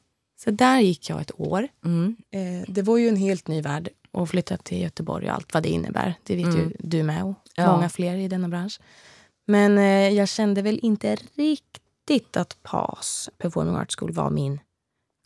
Så 0.43 0.51
där 0.51 0.79
gick 0.79 1.09
jag 1.09 1.21
ett 1.21 1.31
år. 1.39 1.67
Mm. 1.85 2.15
Eh, 2.31 2.71
det 2.73 2.81
var 2.81 2.97
ju 2.97 3.09
en 3.09 3.15
helt 3.17 3.47
ny 3.47 3.61
värld 3.61 3.89
att 4.13 4.29
flytta 4.29 4.57
till 4.57 4.81
Göteborg 4.81 5.29
och 5.29 5.35
allt 5.35 5.53
vad 5.53 5.63
det 5.63 5.69
innebär. 5.69 6.13
Det 6.23 6.35
vet 6.35 6.45
ju 6.55 6.61
Mm. 6.61 6.73
du 6.79 7.03
med 7.03 7.23
och 7.23 7.35
Ja. 7.55 7.71
många 7.71 7.89
fler 7.89 8.15
i 8.15 8.27
denna 8.27 8.47
bransch. 8.47 8.79
Men 9.49 9.77
eh, 9.77 10.09
jag 10.09 10.29
kände 10.29 10.61
väl 10.61 10.79
inte 10.83 11.17
riktigt 11.35 12.37
att 12.37 12.57
PAS, 12.63 13.29
Performing 13.37 13.75
Arts 13.75 13.95
School, 13.95 14.11
var 14.11 14.29
min 14.29 14.59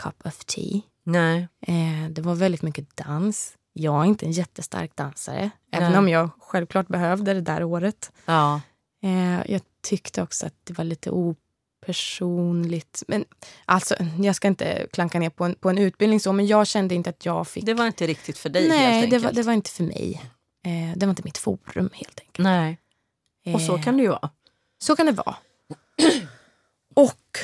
cup 0.04 0.26
of 0.26 0.46
tea. 0.46 0.82
Nej. 1.04 1.48
Eh, 1.62 2.10
det 2.10 2.22
var 2.22 2.36
väldigt 2.36 2.62
mycket 2.62 2.98
dans. 2.98 3.54
Jag 3.74 4.02
är 4.02 4.06
inte 4.06 4.26
en 4.26 4.32
jättestark 4.32 4.96
dansare, 4.96 5.50
även 5.72 5.92
Nej. 5.92 6.00
om 6.00 6.10
jag 6.10 6.30
självklart 6.40 6.88
behövde 6.88 7.34
det 7.34 7.42
där 7.42 7.64
året. 7.64 8.12
Ja. 8.26 8.62
Eh, 9.04 9.52
jag 9.52 9.62
tyckte 9.82 10.22
också 10.22 10.46
att 10.46 10.56
det 10.64 10.78
var 10.78 10.84
lite 10.84 11.12
opersonligt. 11.12 13.04
Men 13.08 13.26
alltså, 13.66 13.96
jag 14.22 14.36
ska 14.36 14.48
inte 14.48 14.88
klanka 14.94 15.20
ner 15.20 15.30
på 15.30 15.46
en, 15.46 15.56
på 15.56 15.70
en 15.70 15.78
utbildning 15.78 16.20
så, 16.20 16.34
men 16.34 16.48
jag 16.48 16.68
kände 16.68 16.96
inte 16.96 17.10
att 17.10 17.26
jag 17.26 17.48
fick... 17.48 17.66
Det 17.66 17.74
var 17.74 17.88
inte 17.88 18.08
riktigt 18.08 18.38
för 18.38 18.50
dig 18.50 18.68
Nej, 18.68 19.08
det 19.08 19.18
var, 19.18 19.32
det 19.32 19.44
var 19.44 19.54
inte 19.54 19.70
för 19.70 19.84
mig. 19.84 20.22
Eh, 20.66 20.98
det 20.98 21.06
var 21.06 21.12
inte 21.12 21.24
mitt 21.26 21.38
forum 21.38 21.90
helt 21.94 22.20
enkelt. 22.20 22.44
Nej. 22.44 22.78
Och 23.46 23.62
så 23.62 23.76
Eh, 23.78 23.84
kan 23.84 23.98
det 23.98 24.04
ju 24.04 24.10
vara. 24.10 24.30
så 24.78 24.96
kan 24.96 25.06
det 25.06 25.12
vara. 25.12 25.36
Och 26.96 27.38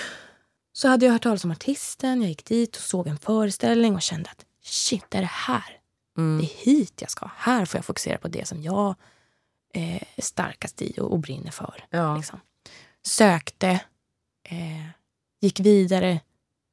så 0.74 0.88
hade 0.88 1.06
jag 1.06 1.14
hört 1.14 1.24
talas 1.24 1.44
om 1.44 1.52
artisten. 1.52 2.22
Jag 2.22 2.30
gick 2.30 2.46
dit 2.46 2.76
och 2.76 2.82
såg 2.82 3.08
en 3.08 3.18
föreställning 3.18 3.96
och 3.96 4.02
kände 4.02 4.30
att 4.30 4.46
shit, 4.64 5.06
det 5.10 5.18
är 5.18 5.22
det 5.22 5.28
här. 5.32 5.80
Mm. 6.18 6.38
Det 6.38 6.44
är 6.54 6.66
hit 6.66 6.94
jag 7.02 7.12
ska. 7.12 7.30
Här 7.36 7.66
får 7.66 7.78
jag 7.78 7.86
fokusera 7.86 8.18
på 8.18 8.28
det 8.28 8.48
som 8.48 8.62
jag 8.62 8.96
eh, 9.74 9.96
är 9.96 10.22
starkast 10.22 10.82
i 10.82 11.00
och, 11.00 11.12
och 11.12 11.20
brinner 11.20 11.52
för. 11.52 11.86
Ja. 11.90 12.18
Liksom. 12.18 12.40
Sökte, 13.06 13.70
eh, 14.44 14.86
gick 15.42 15.60
vidare, 15.60 16.20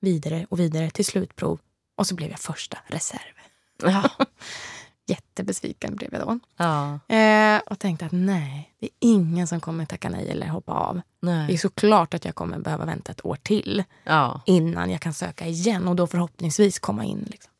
vidare 0.00 0.46
och 0.50 0.60
vidare 0.60 0.90
till 0.90 1.04
slutprov. 1.04 1.60
Och 1.96 2.06
så 2.06 2.14
blev 2.14 2.30
jag 2.30 2.40
första 2.40 2.78
reserv. 2.86 3.34
Ja. 3.82 4.10
Jättebesviken 5.06 5.96
blev 5.96 6.14
jag 6.14 6.22
då. 6.26 6.38
ja. 6.56 7.14
Eh, 7.14 7.60
och 7.66 7.78
tänkte 7.78 8.06
att 8.06 8.12
nej, 8.12 8.74
det 8.80 8.86
är 8.86 8.90
ingen 9.00 9.46
som 9.46 9.60
kommer 9.60 9.86
tacka 9.86 10.08
nej 10.08 10.28
eller 10.28 10.46
hoppa 10.48 10.72
av. 10.72 10.94
Det 11.20 11.30
är 11.30 11.46
Nej. 11.46 11.58
såklart 11.58 12.14
att 12.14 12.24
jag 12.24 12.34
kommer 12.34 12.58
behöva 12.58 12.84
vänta 12.84 13.12
ett 13.12 13.24
år 13.24 13.36
till 13.36 13.84
Ja. 14.04 14.40
innan 14.46 14.90
jag 14.90 15.00
kan 15.00 15.14
söka 15.14 15.46
igen 15.46 15.88
och 15.88 15.96
då 15.96 16.06
förhoppningsvis 16.06 16.78
komma 16.78 17.04
in. 17.04 17.26
Liksom. 17.30 17.52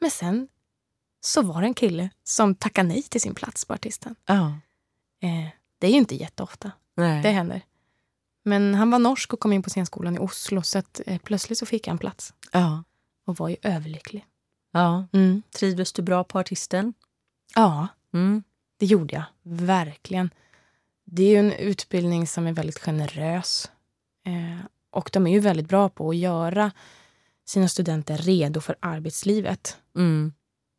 Men 0.00 0.10
sen 0.10 0.48
så 1.20 1.42
var 1.42 1.60
det 1.60 1.66
en 1.66 1.74
kille 1.74 2.10
som 2.24 2.54
tackade 2.54 2.88
nej 2.88 3.02
till 3.02 3.20
sin 3.20 3.34
plats 3.34 3.64
på 3.64 3.74
artisten. 3.74 4.14
Ja. 4.26 4.46
Eh, 5.22 5.48
det 5.78 5.86
är 5.86 5.90
ju 5.90 5.96
inte 5.98 6.14
jätteofta 6.14 6.70
Nej. 6.96 7.22
det 7.22 7.30
händer. 7.30 7.62
Men 8.44 8.74
han 8.74 8.90
var 8.90 8.98
norsk 8.98 9.32
och 9.32 9.40
kom 9.40 9.52
in 9.52 9.62
på 9.62 9.70
scenskolan 9.70 10.16
i 10.16 10.18
Oslo 10.18 10.62
så 10.62 10.78
att, 10.78 11.00
eh, 11.06 11.18
plötsligt 11.18 11.58
så 11.58 11.66
fick 11.66 11.86
en 11.88 11.98
plats 11.98 12.34
Ja. 12.52 12.84
och 13.26 13.36
var 13.36 13.48
ju 13.48 13.56
överlycklig. 13.62 14.24
Ja. 14.72 15.06
Mm. 15.12 15.42
Trivdes 15.58 15.92
du 15.92 16.02
bra 16.02 16.24
på 16.24 16.38
artisten? 16.38 16.94
Ja, 17.54 17.88
Mm. 18.12 18.42
det 18.78 18.86
gjorde 18.86 19.14
jag. 19.14 19.24
Verkligen. 19.42 20.30
Det 21.04 21.22
är 21.22 21.28
ju 21.30 21.36
en 21.36 21.52
utbildning 21.52 22.26
som 22.26 22.46
är 22.46 22.52
väldigt 22.52 22.78
generös. 22.78 23.70
Eh, 24.26 24.64
och 24.90 25.10
de 25.12 25.26
är 25.26 25.30
ju 25.32 25.40
väldigt 25.40 25.68
bra 25.68 25.88
på 25.88 26.10
att 26.10 26.16
göra 26.16 26.70
sina 27.46 27.68
studenter 27.68 28.16
redo 28.18 28.60
för 28.60 28.76
arbetslivet. 28.80 29.76
Mm. 29.96 30.32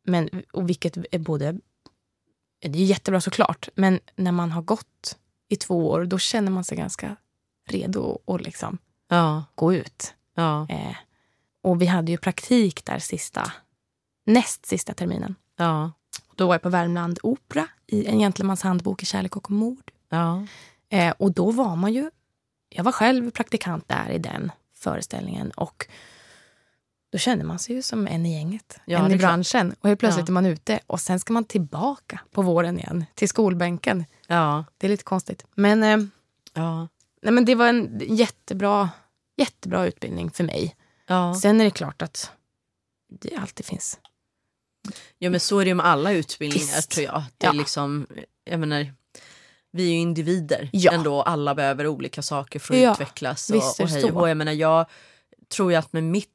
Men, 0.04 0.28
och 0.52 0.68
vilket 0.68 0.96
är 1.14 1.18
både... 1.18 1.58
Det 2.62 2.68
är 2.78 2.84
jättebra 2.84 3.20
såklart, 3.20 3.68
men 3.74 4.00
när 4.16 4.32
man 4.32 4.52
har 4.52 4.62
gått 4.62 5.18
i 5.48 5.56
två 5.56 5.88
år 5.90 6.04
då 6.04 6.18
känner 6.18 6.50
man 6.52 6.64
sig 6.64 6.76
ganska 6.78 7.16
redo 7.68 8.18
att 8.26 8.40
liksom 8.40 8.78
Ja. 9.08 9.44
gå 9.54 9.74
ut. 9.74 10.14
Ja. 10.34 10.66
Eh, 10.68 10.96
och 11.62 11.82
vi 11.82 11.86
hade 11.86 12.12
ju 12.12 12.18
praktik 12.18 12.84
där 12.84 12.98
sista, 12.98 13.52
näst 14.26 14.66
sista 14.66 14.94
terminen. 14.94 15.34
Ja. 15.56 15.92
Då 16.34 16.46
var 16.46 16.54
jag 16.54 16.62
på 16.62 16.68
Värmland 16.68 17.18
Opera 17.22 17.68
i 17.86 18.06
En 18.06 18.18
gentlemans 18.18 18.62
handbok 18.62 19.02
i 19.02 19.06
kärlek 19.06 19.36
och 19.36 19.50
mord. 19.50 19.90
Ja. 20.08 20.46
Eh, 20.88 21.14
och 21.18 21.32
då 21.32 21.50
var 21.50 21.76
man 21.76 21.92
ju... 21.92 22.10
Jag 22.68 22.84
var 22.84 22.92
själv 22.92 23.30
praktikant 23.30 23.88
där 23.88 24.10
i 24.10 24.18
den 24.18 24.52
föreställningen 24.74 25.50
och 25.50 25.86
då 27.12 27.18
kände 27.18 27.44
man 27.44 27.58
sig 27.58 27.74
ju 27.76 27.82
som 27.82 28.06
en 28.06 28.26
i 28.26 28.34
gänget, 28.34 28.78
Ja, 28.84 28.98
en 29.04 29.10
i 29.10 29.14
är 29.14 29.18
klart. 29.18 29.28
branschen. 29.30 29.74
Och 29.80 29.88
helt 29.88 30.00
plötsligt 30.00 30.28
Ja. 30.28 30.32
är 30.32 30.34
man 30.34 30.46
ute 30.46 30.80
och 30.86 31.00
sen 31.00 31.20
ska 31.20 31.32
man 31.32 31.44
tillbaka 31.44 32.20
på 32.30 32.42
våren 32.42 32.78
igen 32.78 33.04
till 33.14 33.28
skolbänken. 33.28 34.04
Ja. 34.26 34.64
Det 34.78 34.86
är 34.86 34.88
lite 34.88 35.04
konstigt. 35.04 35.46
Men, 35.54 35.82
eh, 35.82 35.98
Ja. 36.52 36.88
nej, 37.22 37.32
men 37.32 37.44
det 37.44 37.54
var 37.54 37.66
en 37.68 38.00
jättebra, 38.06 38.90
jättebra 39.36 39.86
utbildning 39.86 40.30
för 40.30 40.44
mig. 40.44 40.76
Ja. 41.06 41.34
Sen 41.34 41.60
är 41.60 41.64
det 41.64 41.70
klart 41.70 42.02
att 42.02 42.30
det 43.20 43.36
alltid 43.36 43.66
finns 43.66 43.98
ja, 45.18 45.30
men 45.30 45.40
så 45.40 45.58
är 45.58 45.64
det 45.64 45.74
med 45.74 45.86
alla 45.86 46.12
utbildningar 46.12 46.76
Visst. 46.76 46.90
tror 46.90 47.04
jag. 47.06 47.22
Det 47.38 47.46
är 47.46 47.50
Ja. 47.54 47.58
liksom, 47.58 48.06
jag 48.44 48.60
menar, 48.60 48.92
vi 49.72 49.82
är 49.82 49.88
ju 49.92 49.94
individer 49.98 50.68
Ja. 50.72 50.92
ändå. 50.92 51.22
Alla 51.22 51.54
behöver 51.54 51.86
olika 51.86 52.22
saker 52.22 52.58
för 52.58 52.74
att 52.74 52.80
Ja, 52.80 52.92
utvecklas. 52.92 53.50
visst 53.50 53.80
Och, 53.80 53.84
och 53.84 53.90
det 53.90 53.94
hej 53.94 54.12
och. 54.12 54.28
Jag 54.28 54.36
menar, 54.36 54.52
jag 54.52 54.86
tror 55.48 55.72
ju 55.72 55.78
att 55.78 55.92
med 55.92 56.04
mitt 56.04 56.28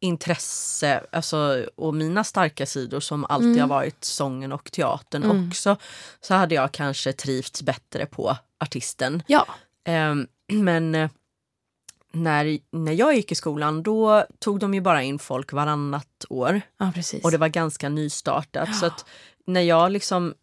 intresse 0.00 1.06
alltså, 1.12 1.66
och 1.76 1.94
mina 1.94 2.24
starka 2.24 2.66
sidor 2.66 3.00
som 3.00 3.24
alltid 3.24 3.48
Mm. 3.48 3.60
har 3.60 3.68
varit 3.68 4.04
sången 4.04 4.52
och 4.52 4.72
teatern 4.72 5.22
Mm. 5.24 5.48
också 5.48 5.76
så 6.20 6.34
hade 6.34 6.54
jag 6.54 6.72
kanske 6.72 7.12
trivts 7.12 7.62
bättre 7.62 8.06
på 8.06 8.36
artisten. 8.60 9.22
Ja. 9.26 9.46
Ehm, 9.84 10.26
men 10.52 10.94
eh, 10.94 11.10
när, 12.14 12.58
när 12.72 12.92
jag 12.92 13.14
gick 13.16 13.32
i 13.32 13.34
skolan 13.34 13.82
då 13.82 14.24
tog 14.38 14.58
de 14.60 14.74
ju 14.74 14.80
bara 14.80 15.02
in 15.02 15.18
folk 15.18 15.52
varannat 15.52 16.24
år 16.28 16.60
Ja, 16.78 16.92
och 17.22 17.30
det 17.30 17.38
var 17.38 17.48
ganska 17.48 17.88
nystartat. 17.88 18.68
Ja. 18.68 18.74
Så 18.74 18.86
att 18.86 19.04
när 19.46 19.60
jag 19.60 19.92
liksom 19.92 20.34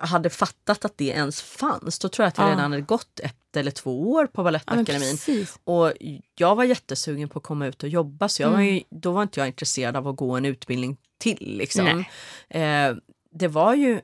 hade 0.00 0.30
fattat 0.30 0.84
att 0.84 0.98
det 0.98 1.04
ens 1.08 1.42
fanns 1.42 1.98
då 1.98 2.08
tror 2.08 2.24
jag 2.24 2.28
att 2.28 2.38
jag 2.38 2.46
Ja. 2.46 2.50
redan 2.50 2.70
hade 2.72 2.82
gått 2.82 3.20
ett 3.20 3.56
eller 3.56 3.70
två 3.70 4.10
år 4.12 4.26
på 4.26 4.40
ja, 4.40 4.44
Balettakademin. 4.44 4.86
precis. 5.00 5.58
och 5.64 5.92
jag 6.38 6.56
var 6.56 6.64
jättesugen 6.64 7.28
på 7.28 7.38
att 7.38 7.42
komma 7.44 7.66
ut 7.66 7.82
och 7.82 7.88
jobba 7.88 8.28
så 8.28 8.42
jag 8.42 8.48
var 8.50 8.58
Mm. 8.60 8.74
ju, 8.74 8.82
då 8.90 9.12
var 9.12 9.22
inte 9.22 9.40
jag 9.40 9.46
intresserad 9.46 9.96
av 9.96 10.08
att 10.08 10.16
gå 10.16 10.36
en 10.36 10.44
utbildning 10.44 10.96
till. 11.18 11.38
Liksom. 11.58 12.04
Eh, 12.48 12.94
det 13.32 13.48
var 13.48 13.74
ju 13.74 14.00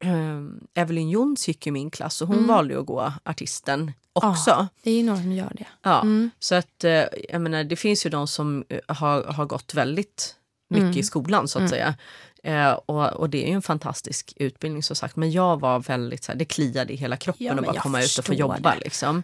eh, 0.00 0.40
Evelyn 0.74 1.10
Jons 1.10 1.48
gick 1.48 1.66
i 1.66 1.70
min 1.70 1.90
klass 1.90 2.22
och 2.22 2.28
hon 2.28 2.36
Mm. 2.36 2.48
valde 2.48 2.80
att 2.80 2.86
gå 2.86 3.12
artisten 3.24 3.92
också. 4.12 4.68
Det 4.82 4.90
är 4.90 4.94
ju 4.96 5.02
några 5.02 5.20
som 5.20 5.32
gör 5.32 5.52
det. 5.54 5.66
Ja, 5.82 6.00
Mm. 6.00 6.30
så 6.38 6.54
att 6.54 6.84
eh, 6.84 7.04
jag 7.28 7.40
menar, 7.40 7.64
det 7.64 7.76
finns 7.76 8.06
ju 8.06 8.10
de 8.10 8.28
som 8.28 8.64
eh, 8.68 8.78
har, 8.96 9.22
har 9.22 9.44
gått 9.46 9.74
väldigt 9.74 10.36
mycket 10.70 10.84
Mm. 10.84 10.98
i 10.98 11.02
skolan 11.02 11.48
så 11.48 11.58
att 11.58 11.60
Mm. 11.60 11.70
säga. 11.70 11.94
Eh, 12.42 12.70
och, 12.72 13.06
och 13.12 13.30
det 13.30 13.44
är 13.44 13.48
ju 13.48 13.54
en 13.54 13.62
fantastisk 13.62 14.32
utbildning 14.36 14.82
som 14.82 14.96
sagt. 14.96 15.16
Men 15.16 15.30
jag 15.30 15.60
var 15.60 15.78
väldigt 15.80 16.24
så 16.24 16.32
här, 16.32 16.38
det 16.38 16.44
kliade 16.44 16.92
i 16.92 16.96
hela 16.96 17.16
kroppen 17.16 17.46
Ja, 17.46 17.54
att 17.54 17.64
bara 17.66 17.80
komma 17.80 18.02
ut 18.02 18.18
och 18.18 18.24
få 18.24 18.34
jobba 18.34 18.74
liksom. 18.74 19.22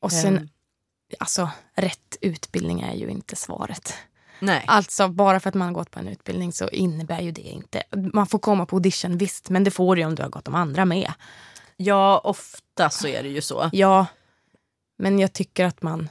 Och 0.00 0.12
sen, 0.12 0.36
Ehm. 0.36 0.48
alltså 1.18 1.50
rätt 1.74 2.16
utbildning 2.20 2.80
är 2.80 2.94
ju 2.94 3.08
inte 3.08 3.36
svaret. 3.36 3.94
Nej. 4.40 4.64
Alltså 4.66 5.08
bara 5.08 5.40
för 5.40 5.48
att 5.48 5.54
man 5.54 5.68
har 5.68 5.74
gått 5.74 5.90
på 5.90 5.98
en 5.98 6.08
utbildning 6.08 6.52
så 6.52 6.68
innebär 6.68 7.20
ju 7.20 7.32
det 7.32 7.40
inte... 7.40 7.82
Man 8.12 8.26
får 8.26 8.38
komma 8.38 8.66
på 8.66 8.76
audition 8.76 9.18
visst, 9.18 9.50
men 9.50 9.64
det 9.64 9.70
får 9.70 9.96
du 9.96 10.02
ju 10.02 10.06
om 10.06 10.14
du 10.14 10.22
har 10.22 10.30
gått 10.30 10.44
de 10.44 10.54
andra 10.54 10.84
med. 10.84 11.12
Ja, 11.76 12.18
ofta 12.24 12.90
så 12.90 13.08
är 13.08 13.22
det 13.22 13.28
ju 13.28 13.40
så. 13.40 13.70
Ja, 13.72 14.06
men 14.98 15.18
jag 15.18 15.32
tycker 15.32 15.64
att 15.64 15.82
man... 15.82 16.08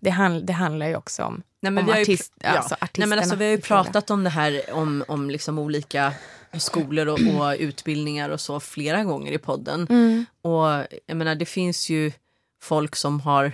Det, 0.00 0.10
handl, 0.10 0.46
det 0.46 0.52
handlar 0.52 0.86
ju 0.86 0.96
också 0.96 1.22
om, 1.22 1.42
Nej, 1.60 1.72
men 1.72 1.78
om 1.78 1.86
vi 1.86 1.92
har 1.92 1.98
ju, 1.98 2.02
artist, 2.02 2.32
ja. 2.40 2.48
alltså 2.48 2.76
Nej, 2.80 3.08
men 3.08 3.18
alltså, 3.18 3.34
artisterna 3.34 3.38
vi 3.38 3.44
har 3.44 3.50
ju 3.50 3.60
pratat 3.60 4.10
om 4.10 4.24
det 4.24 4.30
här 4.30 4.62
om, 4.72 5.04
om 5.08 5.30
liksom 5.30 5.58
olika 5.58 6.12
skolor 6.52 7.06
och, 7.08 7.18
och 7.38 7.56
utbildningar 7.58 8.30
och 8.30 8.40
så 8.40 8.60
flera 8.60 9.04
gånger 9.04 9.32
i 9.32 9.38
podden. 9.38 9.86
Mm. 9.90 10.26
Och 10.42 10.86
jag 11.06 11.16
menar, 11.16 11.34
det 11.34 11.46
finns 11.46 11.90
ju 11.90 12.12
folk 12.62 12.96
som 12.96 13.20
har 13.20 13.52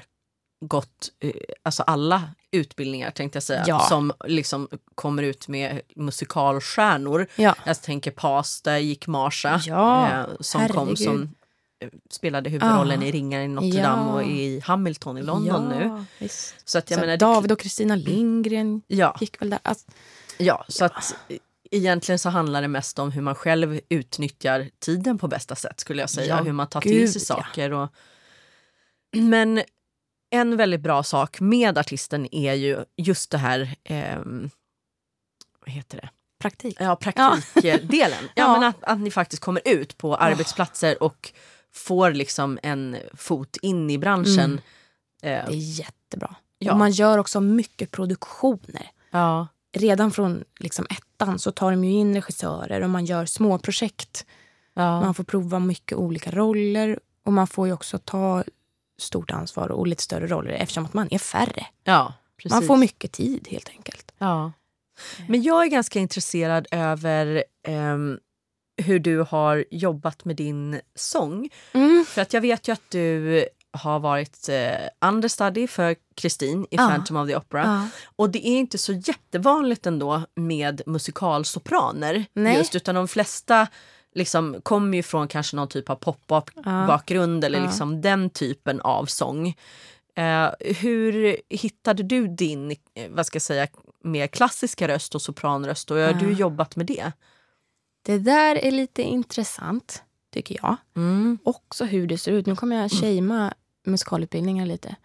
gått, 0.60 1.08
eh, 1.20 1.32
alltså 1.62 1.82
alla 1.82 2.22
utbildningar 2.54 3.10
tänkte 3.10 3.36
jag 3.36 3.42
säga, 3.42 3.64
Ja. 3.66 3.80
som 3.88 4.12
liksom 4.24 4.68
kommer 4.94 5.22
ut 5.22 5.48
med 5.48 5.80
musikalstjärnor. 5.96 7.26
Ja. 7.36 7.54
Jag 7.64 7.82
tänker 7.82 8.10
där 8.64 8.78
gick 8.78 9.06
Marsha 9.06 9.60
Ja, 9.66 10.10
eh, 10.20 10.26
som 10.40 10.60
kom 10.68 10.76
herregud. 10.78 10.98
som 10.98 11.22
eh, 11.80 11.88
spelade 12.10 12.50
huvudrollen 12.50 13.00
Ah. 13.00 13.04
i 13.04 13.10
Ringaren 13.12 13.44
i 13.44 13.48
Notre 13.48 13.82
Dame 13.82 14.12
och 14.12 14.22
i 14.22 14.60
Hamilton 14.60 15.18
i 15.18 15.22
London 15.22 15.68
nu. 15.68 16.04
Visst. 16.18 16.54
Så 16.64 16.78
att 16.78 16.90
jag 16.90 17.00
Så 17.00 17.06
menar, 17.06 17.16
David 17.16 17.52
och 17.52 17.58
Kristina 17.60 17.96
Lindgren 17.96 18.82
gick 19.20 19.40
väl 19.40 19.50
där. 19.50 19.58
Alltså, 19.62 19.86
ja, 20.38 20.64
så 20.68 20.84
att 20.84 21.14
egentligen 21.70 22.18
så 22.18 22.28
handlar 22.28 22.62
det 22.62 22.68
mest 22.68 22.98
om 22.98 23.12
hur 23.12 23.22
man 23.22 23.34
själv 23.34 23.80
utnyttjar 23.88 24.70
tiden 24.78 25.18
på 25.18 25.28
bästa 25.28 25.54
sätt 25.54 25.80
skulle 25.80 26.02
jag 26.02 26.10
säga. 26.10 26.36
Hur 26.42 26.52
man 26.52 26.66
tar 26.66 26.80
gud, 26.80 26.92
till 26.92 27.12
sig 27.12 27.20
saker. 27.20 27.72
Och... 27.72 27.88
Men 29.16 29.62
en 30.30 30.56
väldigt 30.56 30.80
bra 30.80 31.02
sak 31.02 31.40
med 31.40 31.78
artisten 31.78 32.34
är 32.34 32.54
ju 32.54 32.84
just 32.96 33.30
det 33.30 33.38
här, 33.38 33.74
ehm, 33.84 34.50
vad 35.60 35.70
heter 35.70 35.96
det? 36.00 36.08
praktik. 36.40 36.76
Ja, 36.80 36.96
praktikdelen. 36.96 38.18
ja. 38.24 38.30
Ja. 38.34 38.52
men 38.52 38.62
att, 38.68 38.84
att 38.84 38.98
ni 39.00 39.10
faktiskt 39.10 39.42
kommer 39.42 39.62
ut 39.64 39.98
på 39.98 40.16
arbetsplatser 40.16 41.02
och 41.02 41.32
får 41.72 42.10
liksom 42.12 42.58
en 42.62 42.96
fot 43.14 43.56
in 43.62 43.90
i 43.90 43.98
branschen. 43.98 44.60
Mm. 45.22 45.38
Eh, 45.40 45.46
Det 45.48 45.54
är 45.54 45.78
jättebra. 45.78 46.34
Ja. 46.58 46.72
Och 46.72 46.78
man 46.78 46.90
gör 46.90 47.18
också 47.18 47.40
mycket 47.40 47.90
produktioner. 47.90 48.90
ja, 49.10 49.46
Redan 49.76 50.10
från 50.10 50.44
liksom 50.60 50.86
ettan 50.90 51.38
så 51.38 51.52
tar 51.52 51.70
de 51.70 51.84
ju 51.84 51.90
in 51.92 52.14
regissörer 52.14 52.80
och 52.80 52.90
man 52.90 53.04
gör 53.04 53.26
små 53.26 53.58
projekt. 53.58 54.26
ja, 54.74 55.00
Man 55.00 55.14
får 55.14 55.24
prova 55.24 55.58
mycket 55.58 55.98
olika 55.98 56.30
roller 56.30 57.00
och 57.24 57.32
man 57.32 57.46
får 57.46 57.66
ju 57.66 57.72
också 57.72 57.98
ta 57.98 58.44
stort 59.04 59.30
ansvar 59.30 59.68
och 59.68 59.86
lite 59.86 60.02
större 60.02 60.26
roller 60.26 60.50
eftersom 60.50 60.84
att 60.84 60.94
man 60.94 61.08
är 61.10 61.18
färre. 61.18 61.66
ja, 61.84 62.12
precis. 62.36 62.52
Man 62.52 62.66
får 62.66 62.76
mycket 62.76 63.12
tid 63.12 63.48
helt 63.50 63.68
enkelt. 63.68 64.12
Ja. 64.18 64.52
Men 65.28 65.42
jag 65.42 65.62
är 65.64 65.68
ganska 65.68 65.98
intresserad 65.98 66.66
över 66.70 67.44
ehm, 67.68 68.18
hur 68.82 68.98
du 68.98 69.18
har 69.18 69.64
jobbat 69.70 70.24
med 70.24 70.36
din 70.36 70.80
sång. 70.94 71.48
Mm. 71.72 72.04
För 72.08 72.22
att 72.22 72.32
jag 72.32 72.40
vet 72.40 72.68
ju 72.68 72.72
att 72.72 72.90
du 72.90 73.44
har 73.72 73.98
varit 74.00 74.48
eh, 74.48 75.08
understudy 75.08 75.66
för 75.66 75.96
Kristin 76.14 76.62
i 76.62 76.66
Ja. 76.70 76.88
Phantom 76.88 77.16
of 77.16 77.28
the 77.28 77.36
Opera. 77.36 77.62
Ja. 77.64 77.88
Och 78.16 78.30
det 78.30 78.48
är 78.48 78.58
inte 78.58 78.78
så 78.78 78.92
jättevanligt 78.92 79.86
ändå 79.86 80.22
med 80.34 80.82
musikalsopraner. 80.86 82.24
Nej. 82.32 82.56
Just, 82.56 82.74
utan 82.74 82.94
de 82.94 83.08
flesta 83.08 83.66
liksom, 84.14 84.60
kommer 84.62 84.96
ju 84.96 85.02
från 85.02 85.28
kanske 85.28 85.56
någon 85.56 85.68
typ 85.68 85.90
av 85.90 85.96
pop-up-bakgrund 85.96 87.44
eller 87.44 87.60
liksom 87.60 88.00
den 88.00 88.30
typen 88.30 88.80
av 88.80 89.06
sång. 89.06 89.56
Eh, 90.16 90.50
hur 90.60 91.36
hittade 91.50 92.02
du 92.02 92.28
din 92.28 92.70
eh, 92.70 93.10
vad 93.10 93.26
ska 93.26 93.36
jag 93.36 93.42
säga, 93.42 93.66
mer 94.02 94.26
klassiska 94.26 94.88
röst 94.88 95.14
och 95.14 95.22
sopranröst 95.22 95.90
och 95.90 95.96
hur 95.96 96.04
har 96.04 96.12
du 96.12 96.32
jobbat 96.32 96.76
med 96.76 96.86
det? 96.86 97.12
Det 98.02 98.18
där 98.18 98.56
är 98.56 98.70
lite 98.70 99.02
intressant, 99.02 100.02
tycker 100.32 100.58
jag. 100.62 100.76
Mm. 100.96 101.38
Också 101.44 101.84
hur 101.84 102.06
det 102.06 102.18
ser 102.18 102.32
ut. 102.32 102.46
Nu 102.46 102.56
kommer 102.56 102.76
jag 102.76 102.90
shamea 102.90 103.54
musikalutbildningar 103.86 104.66
lite. 104.66 104.96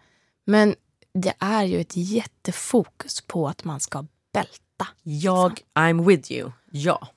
Men 0.44 0.74
det 1.14 1.34
är 1.38 1.64
ju 1.64 1.80
ett 1.80 1.96
jättefokus 1.96 3.20
på 3.20 3.48
att 3.48 3.64
man 3.64 3.80
ska 3.80 4.06
bälta. 4.32 4.88
Jag, 5.02 5.60
I'm 5.74 6.06
with 6.06 6.32
you. 6.32 6.50
Ja. 6.70 7.08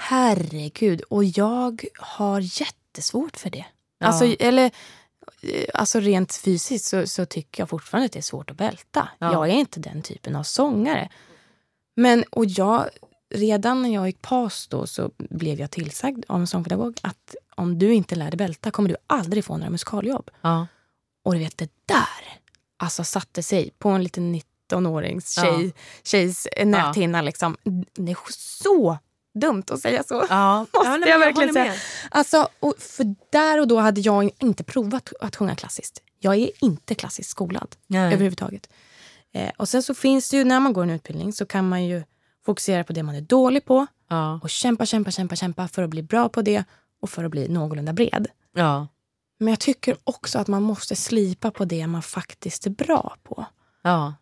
Herregud. 0.00 1.00
Och 1.00 1.24
jag 1.24 1.84
har 1.98 2.40
jättesvårt 2.60 3.36
för 3.36 3.50
det. 3.50 3.64
Ja. 3.98 4.06
Alltså, 4.06 4.24
eller, 4.24 4.70
eh, 5.42 5.64
alltså 5.74 6.00
rent 6.00 6.34
fysiskt 6.34 6.84
så, 6.84 7.06
så 7.06 7.26
tycker 7.26 7.62
jag 7.62 7.68
fortfarande 7.68 8.06
att 8.06 8.12
det 8.12 8.18
är 8.18 8.22
svårt 8.22 8.50
att 8.50 8.56
bälta. 8.56 9.08
Ja. 9.18 9.32
Jag 9.32 9.48
är 9.48 9.54
inte 9.54 9.80
den 9.80 10.02
typen 10.02 10.36
av 10.36 10.42
sångare. 10.42 11.08
Men, 11.96 12.24
och 12.30 12.44
jag, 12.46 12.88
redan 13.34 13.82
när 13.82 13.94
jag 13.94 14.06
gick 14.06 14.22
PAS 14.22 14.66
då 14.68 14.86
så 14.86 15.10
blev 15.18 15.60
jag 15.60 15.70
tillsagd 15.70 16.24
av 16.28 16.40
en 16.40 16.46
sångpedagog 16.46 16.98
att 17.02 17.34
om 17.54 17.78
du 17.78 17.94
inte 17.94 18.14
lär 18.14 18.30
dig 18.30 18.36
bälta 18.36 18.70
kommer 18.70 18.88
du 18.88 18.96
aldrig 19.06 19.44
få 19.44 19.56
några 19.56 19.70
musikaljobb. 19.70 20.30
Ja. 20.40 20.66
Och 21.24 21.32
du 21.32 21.38
vet, 21.38 21.58
det 21.58 21.70
där 21.86 22.38
alltså 22.76 23.04
satte 23.04 23.42
sig 23.42 23.70
på 23.78 23.88
en 23.88 24.02
liten 24.02 24.34
19-årings 24.34 25.40
tjej, 25.40 25.64
Ja. 25.66 25.72
tjejs 26.02 26.48
näthinna. 26.64 27.22
Liksom. 27.22 27.56
Det 27.92 28.12
är 28.12 28.16
så 28.62 28.98
dumt 29.34 29.64
att 29.70 29.80
säga 29.80 30.02
så. 30.02 30.26
Ja, 30.28 30.58
Måste 30.74 30.90
ja, 30.90 30.96
nej, 30.96 31.08
jag 31.08 31.18
verkligen 31.18 31.48
håller 31.48 31.62
säga. 31.62 31.74
Alltså, 32.10 32.48
för 32.78 33.14
där 33.32 33.60
och 33.60 33.68
då 33.68 33.78
hade 33.78 34.00
jag 34.00 34.30
inte 34.38 34.64
provat 34.64 35.12
att 35.20 35.36
sjunga 35.36 35.54
klassiskt. 35.54 36.02
Jag 36.18 36.34
är 36.36 36.50
inte 36.60 36.94
klassiskt 36.94 37.30
skolad 37.30 37.76
Nej. 37.86 38.06
överhuvudtaget. 38.14 38.68
Eh, 39.32 39.50
och 39.56 39.68
sen 39.68 39.82
så 39.82 39.94
finns 39.94 40.30
det 40.30 40.36
ju, 40.36 40.44
när 40.44 40.60
man 40.60 40.72
går 40.72 40.82
en 40.82 40.90
utbildning 40.90 41.32
så 41.32 41.46
kan 41.46 41.68
man 41.68 41.84
ju 41.84 42.02
fokusera 42.46 42.84
på 42.84 42.92
det 42.92 43.02
man 43.02 43.14
är 43.14 43.20
dålig 43.20 43.64
på 43.64 43.86
Ja. 44.08 44.40
och 44.42 44.50
kämpa, 44.50 44.86
kämpa, 44.86 45.10
kämpa, 45.10 45.36
kämpa 45.36 45.68
för 45.68 45.82
att 45.82 45.90
bli 45.90 46.02
bra 46.02 46.28
på 46.28 46.42
det 46.42 46.64
och 47.02 47.10
för 47.10 47.24
att 47.24 47.30
bli 47.30 47.48
någorlunda 47.48 47.92
bred. 47.92 48.26
Ja. 48.54 48.88
Men 49.38 49.48
jag 49.48 49.60
tycker 49.60 49.96
också 50.04 50.38
att 50.38 50.48
man 50.48 50.62
måste 50.62 50.96
slipa 50.96 51.50
på 51.50 51.64
det 51.64 51.86
man 51.86 52.02
faktiskt 52.02 52.66
är 52.66 52.70
bra 52.70 53.16
på. 53.22 53.44
Ja. 53.82 54.14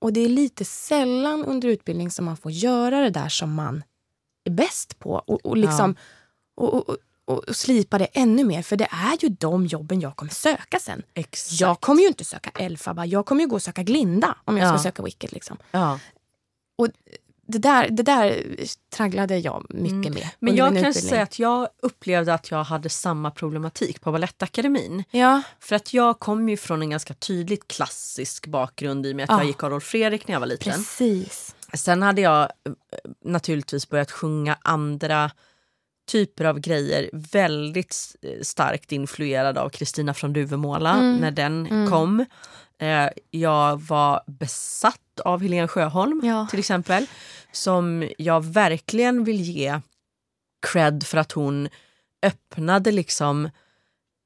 Och 0.00 0.12
det 0.12 0.20
är 0.20 0.28
lite 0.28 0.64
sällan 0.64 1.44
under 1.44 1.68
utbildning 1.68 2.10
som 2.10 2.24
man 2.24 2.36
får 2.36 2.52
göra 2.52 3.00
det 3.00 3.10
där 3.10 3.28
som 3.28 3.54
man 3.54 3.82
är 4.46 4.54
bäst 4.54 4.98
på. 4.98 5.10
Och, 5.26 5.46
och, 5.46 5.56
liksom, 5.56 5.96
och, 6.56 6.74
och, 6.74 6.96
och, 7.24 7.48
och 7.48 7.56
slipa 7.56 7.98
det 7.98 8.04
ännu 8.12 8.44
mer. 8.44 8.62
För 8.62 8.76
det 8.76 8.88
är 8.90 9.16
ju 9.24 9.28
de 9.28 9.66
jobben 9.66 10.00
jag 10.00 10.16
kommer 10.16 10.32
söka 10.32 10.78
sen. 10.80 11.02
Exakt. 11.14 11.60
Jag 11.60 11.80
kommer 11.80 12.02
ju 12.02 12.08
inte 12.08 12.24
söka 12.24 12.50
Elfaba, 12.50 13.06
jag 13.06 13.26
kommer 13.26 13.40
ju 13.42 13.48
gå 13.48 13.54
och 13.56 13.62
söka 13.62 13.82
Glinda 13.82 14.36
om 14.44 14.56
jag 14.56 14.66
Ja. 14.68 14.72
ska 14.78 14.82
söka 14.82 15.02
Wicked. 15.02 15.32
Liksom. 15.32 15.56
Ja. 15.70 15.98
Och 16.78 16.88
det 17.48 17.58
där, 17.58 17.88
det 17.90 18.02
där 18.02 18.42
tragglade 18.90 19.38
jag 19.38 19.66
mycket 19.70 19.92
Mm. 19.92 20.12
med. 20.14 20.28
Men 20.38 20.56
jag 20.56 20.82
kan 20.82 20.94
säga 20.94 21.22
att 21.22 21.38
jag 21.38 21.68
upplevde 21.82 22.34
att 22.34 22.50
jag 22.50 22.64
hade 22.64 22.88
samma 22.88 23.30
problematik 23.30 24.00
på 24.00 24.12
Balettakademin. 24.12 25.04
Ja, 25.10 25.42
För 25.60 25.76
att 25.76 25.94
jag 25.94 26.18
kom 26.20 26.48
ju 26.48 26.56
från 26.56 26.82
en 26.82 26.90
ganska 26.90 27.14
tydligt 27.14 27.68
klassisk 27.68 28.46
bakgrund 28.46 29.06
i 29.06 29.12
och 29.12 29.16
med 29.16 29.24
att 29.24 29.30
Ja. 29.30 29.38
jag 29.38 29.46
gick 29.46 29.62
Adolf 29.62 29.84
Fredrik 29.84 30.28
när 30.28 30.32
jag 30.34 30.40
var 30.40 30.46
liten. 30.46 30.72
precis. 30.72 31.55
Sen 31.76 32.02
hade 32.02 32.20
jag 32.20 32.42
eh, 32.42 32.72
naturligtvis 33.24 33.88
börjat 33.88 34.10
sjunga 34.10 34.58
andra 34.62 35.30
typer 36.08 36.44
av 36.44 36.58
grejer 36.60 37.10
väldigt 37.12 38.16
eh, 38.22 38.40
starkt 38.42 38.92
influerad 38.92 39.58
av 39.58 39.68
Kristina 39.68 40.14
från 40.14 40.32
Duvemåla 40.32 40.94
Mm. 40.94 41.16
när 41.16 41.30
den 41.30 41.66
Mm. 41.66 41.90
kom. 41.90 42.24
Eh, 42.78 43.08
jag 43.30 43.80
var 43.82 44.22
besatt 44.26 45.20
av 45.24 45.42
Helene 45.42 45.68
Sjöholm 45.68 46.20
Ja. 46.24 46.46
till 46.50 46.58
exempel 46.58 47.06
som 47.52 48.08
jag 48.18 48.44
verkligen 48.44 49.24
vill 49.24 49.40
ge 49.40 49.80
cred 50.66 51.02
för 51.06 51.18
att 51.18 51.32
hon 51.32 51.68
öppnade 52.22 52.92
liksom 52.92 53.44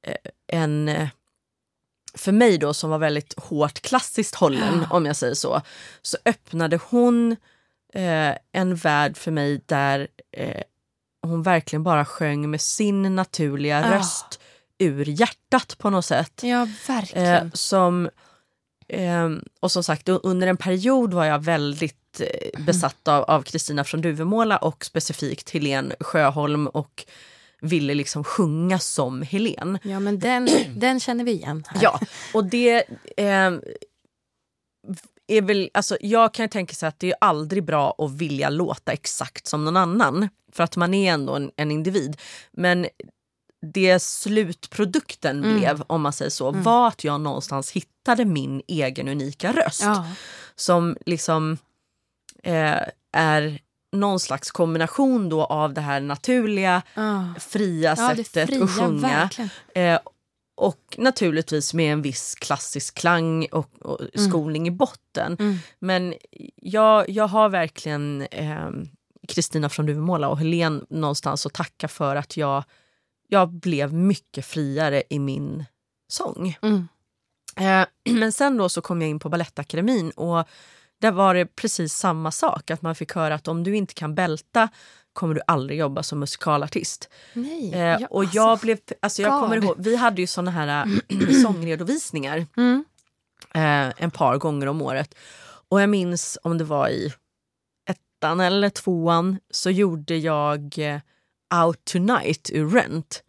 eh, 0.06 0.16
en 0.46 0.90
för 2.14 2.32
mig 2.32 2.58
då 2.58 2.74
som 2.74 2.90
var 2.90 2.98
väldigt 2.98 3.34
hårt 3.38 3.80
klassiskt 3.80 4.34
hållen 4.34 4.86
Ja. 4.90 4.96
om 4.96 5.06
jag 5.06 5.16
säger 5.16 5.34
så, 5.34 5.60
så 6.02 6.16
öppnade 6.24 6.78
hon 6.90 7.32
eh, 7.94 8.34
en 8.52 8.74
värld 8.74 9.16
för 9.16 9.30
mig 9.30 9.60
där 9.66 10.08
eh, 10.36 10.62
hon 11.22 11.42
verkligen 11.42 11.82
bara 11.82 12.04
sjöng 12.04 12.50
med 12.50 12.60
sin 12.60 13.16
naturliga 13.16 13.80
Ja. 13.80 13.96
röst 13.98 14.40
ur 14.78 15.04
hjärtat 15.08 15.78
på 15.78 15.90
något 15.90 16.04
sätt. 16.04 16.40
Ja, 16.42 16.68
verkligen. 16.88 17.46
Eh, 17.46 17.52
som, 17.52 18.10
ehm, 18.88 19.44
och 19.60 19.72
som 19.72 19.82
sagt, 19.84 20.08
under 20.08 20.46
en 20.46 20.56
period 20.56 21.14
var 21.14 21.24
jag 21.24 21.44
väldigt 21.44 22.20
eh, 22.20 22.60
besatt 22.66 23.08
av 23.08 23.22
av 23.24 23.42
Kristina 23.42 23.84
från 23.84 24.00
Duvemåla 24.00 24.56
och 24.56 24.84
specifikt 24.84 25.50
Helen 25.50 25.92
Sjöholm 26.00 26.66
och 26.66 27.04
ville 27.60 27.94
liksom 27.94 28.24
sjunga 28.24 28.78
som 28.78 29.22
Helen. 29.22 29.78
Ja, 29.82 30.00
men 30.00 30.18
den, 30.18 30.48
den 30.76 31.00
känner 31.00 31.24
vi 31.24 31.32
igen. 31.32 31.64
Här. 31.68 31.82
Ja, 31.82 32.00
och 32.34 32.44
det 32.44 32.84
ehm, 33.16 33.62
är 35.26 35.42
väl, 35.42 35.70
alltså 35.74 35.96
jag 36.00 36.34
kan 36.34 36.44
ju 36.44 36.48
tänka 36.48 36.74
sig 36.74 36.88
att 36.88 36.98
det 36.98 37.10
är 37.10 37.16
aldrig 37.20 37.64
bra 37.64 37.94
att 37.98 38.10
vilja 38.10 38.50
låta 38.50 38.92
exakt 38.92 39.46
som 39.46 39.64
någon 39.64 39.76
annan. 39.76 40.28
För 40.52 40.64
att 40.64 40.76
man 40.76 40.94
är 40.94 41.12
ändå 41.12 41.36
en, 41.36 41.50
en 41.56 41.70
individ. 41.70 42.16
Men 42.52 42.86
det 43.74 44.02
slutprodukten 44.02 45.44
Mm. 45.44 45.58
blev, 45.58 45.82
om 45.86 46.02
man 46.02 46.12
säger 46.12 46.30
så, 46.30 46.48
Mm. 46.48 46.62
var 46.62 46.88
att 46.88 47.04
jag 47.04 47.20
någonstans 47.20 47.70
hittade 47.72 48.24
min 48.24 48.62
egen 48.68 49.08
unika 49.08 49.52
röst. 49.52 49.82
Ja. 49.82 50.06
Som 50.54 50.96
liksom 51.06 51.58
eh, 52.42 52.78
är 53.12 53.58
någon 53.92 54.20
slags 54.20 54.50
kombination 54.50 55.28
då 55.28 55.44
av 55.44 55.74
det 55.74 55.80
här 55.80 56.00
naturliga, 56.00 56.82
Ja. 56.94 57.34
fria 57.38 57.94
Ja, 57.98 58.16
sättet 58.16 58.48
fria, 58.48 58.64
att 58.64 58.70
sjunga. 58.70 59.30
Eh, 59.74 59.98
och 60.56 60.94
naturligtvis 60.98 61.74
med 61.74 61.92
en 61.92 62.02
viss 62.02 62.34
klassisk 62.34 62.94
klang 62.98 63.46
och, 63.52 63.82
och 63.82 64.00
skolning 64.14 64.66
i 64.68 64.70
botten. 64.70 65.36
Mm. 65.38 65.58
Men 65.78 66.14
jag, 66.56 67.08
jag 67.08 67.28
har 67.28 67.48
verkligen 67.48 68.26
ehm, 68.30 68.88
Kristina 69.28 69.68
från 69.68 69.86
Duvemåla 69.86 70.28
och 70.28 70.38
Helen 70.38 70.86
någonstans 70.90 71.46
att 71.46 71.52
tacka 71.52 71.88
för 71.88 72.16
att 72.16 72.36
jag, 72.36 72.64
jag 73.28 73.48
blev 73.48 73.92
mycket 73.92 74.46
friare 74.46 75.02
i 75.10 75.18
min 75.18 75.64
sång. 76.08 76.58
Mm. 76.62 76.88
Eh, 77.56 77.86
men 78.14 78.32
sen 78.32 78.56
då 78.56 78.68
så 78.68 78.80
kom 78.80 79.02
jag 79.02 79.10
in 79.10 79.18
på 79.18 79.28
Balettakademin 79.28 80.10
och 80.10 80.48
där 81.00 81.10
var 81.12 81.34
det 81.34 81.46
precis 81.46 81.94
samma 81.94 82.30
sak. 82.30 82.70
Att 82.70 82.82
man 82.82 82.94
fick 82.94 83.12
höra 83.12 83.34
att 83.34 83.48
om 83.48 83.64
du 83.64 83.76
inte 83.76 83.94
kan 83.94 84.14
bälta 84.14 84.68
kommer 85.12 85.34
du 85.34 85.40
aldrig 85.46 85.78
jobba 85.78 86.02
som 86.02 86.18
musikalartist. 86.20 87.08
Nej. 87.32 87.72
Eh, 87.74 87.80
ja, 87.80 88.06
och 88.10 88.20
alltså. 88.20 88.36
jag 88.36 88.58
blev, 88.58 88.78
alltså 89.00 89.22
jag 89.22 89.40
kommer 89.40 89.56
ihåg, 89.56 89.74
vi 89.78 89.96
hade 89.96 90.20
ju 90.20 90.26
såna 90.26 90.50
här 90.50 90.86
äh, 91.08 91.42
sångredovisningar 91.42 92.46
Mm. 92.56 92.84
eh, 93.54 93.92
en 94.02 94.10
par 94.10 94.38
gånger 94.38 94.66
om 94.66 94.82
året. 94.82 95.14
Och 95.68 95.82
jag 95.82 95.88
minns 95.88 96.38
om 96.42 96.58
det 96.58 96.64
var 96.64 96.88
i 96.88 97.12
ettan 97.90 98.40
eller 98.40 98.70
tvåan 98.70 99.38
så 99.50 99.70
gjorde 99.70 100.16
jag 100.16 100.74
eh, 100.78 101.00
Out 101.64 101.84
Tonight 101.84 102.50
ur 102.52 102.70
Rent. 102.70 103.22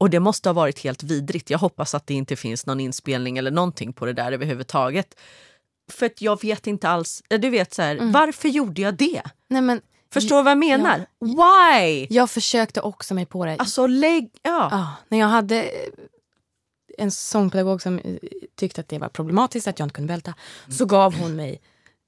Och 0.00 0.10
det 0.10 0.20
måste 0.20 0.48
ha 0.48 0.54
varit 0.54 0.78
helt 0.78 1.02
vidrigt. 1.02 1.50
Jag 1.50 1.58
hoppas 1.58 1.94
att 1.94 2.06
det 2.06 2.14
inte 2.14 2.36
finns 2.36 2.66
någon 2.66 2.80
inspelning 2.80 3.38
eller 3.38 3.50
någonting 3.50 3.92
på 3.92 4.06
det 4.06 4.12
där 4.12 4.32
överhuvudtaget. 4.32 5.14
För 5.88 6.06
att 6.06 6.20
jag 6.22 6.42
vet 6.42 6.66
inte 6.66 6.88
alls, 6.88 7.22
du 7.28 7.50
vet 7.50 7.74
så 7.74 7.82
här, 7.82 7.94
Mm. 7.96 8.12
varför 8.12 8.48
gjorde 8.48 8.82
jag 8.82 8.94
det? 8.94 9.22
Nej, 9.48 9.62
men 9.62 9.80
Förstår 10.12 10.36
du 10.36 10.42
vad 10.42 10.50
jag 10.50 10.58
menar? 10.58 11.06
Why? 11.20 12.06
jag 12.10 12.30
försökte 12.30 12.80
också 12.80 13.14
mig 13.14 13.26
på 13.26 13.44
det. 13.44 13.56
Alltså 13.58 13.86
lägg, 13.86 14.30
ja. 14.42 14.68
Ja, 14.70 14.92
när 15.08 15.18
jag 15.18 15.26
hade 15.26 15.62
eh, 15.62 15.70
en 16.98 17.10
sångpedagog 17.10 17.82
som 17.82 17.98
eh, 17.98 18.16
tyckte 18.56 18.80
att 18.80 18.88
det 18.88 18.98
var 18.98 19.08
problematiskt 19.08 19.68
att 19.68 19.78
jag 19.78 19.86
inte 19.86 19.94
kunde 19.94 20.12
bälta 20.12 20.34
så 20.78 20.84
gav 20.86 21.14
hon 21.14 21.36
mig 21.36 21.60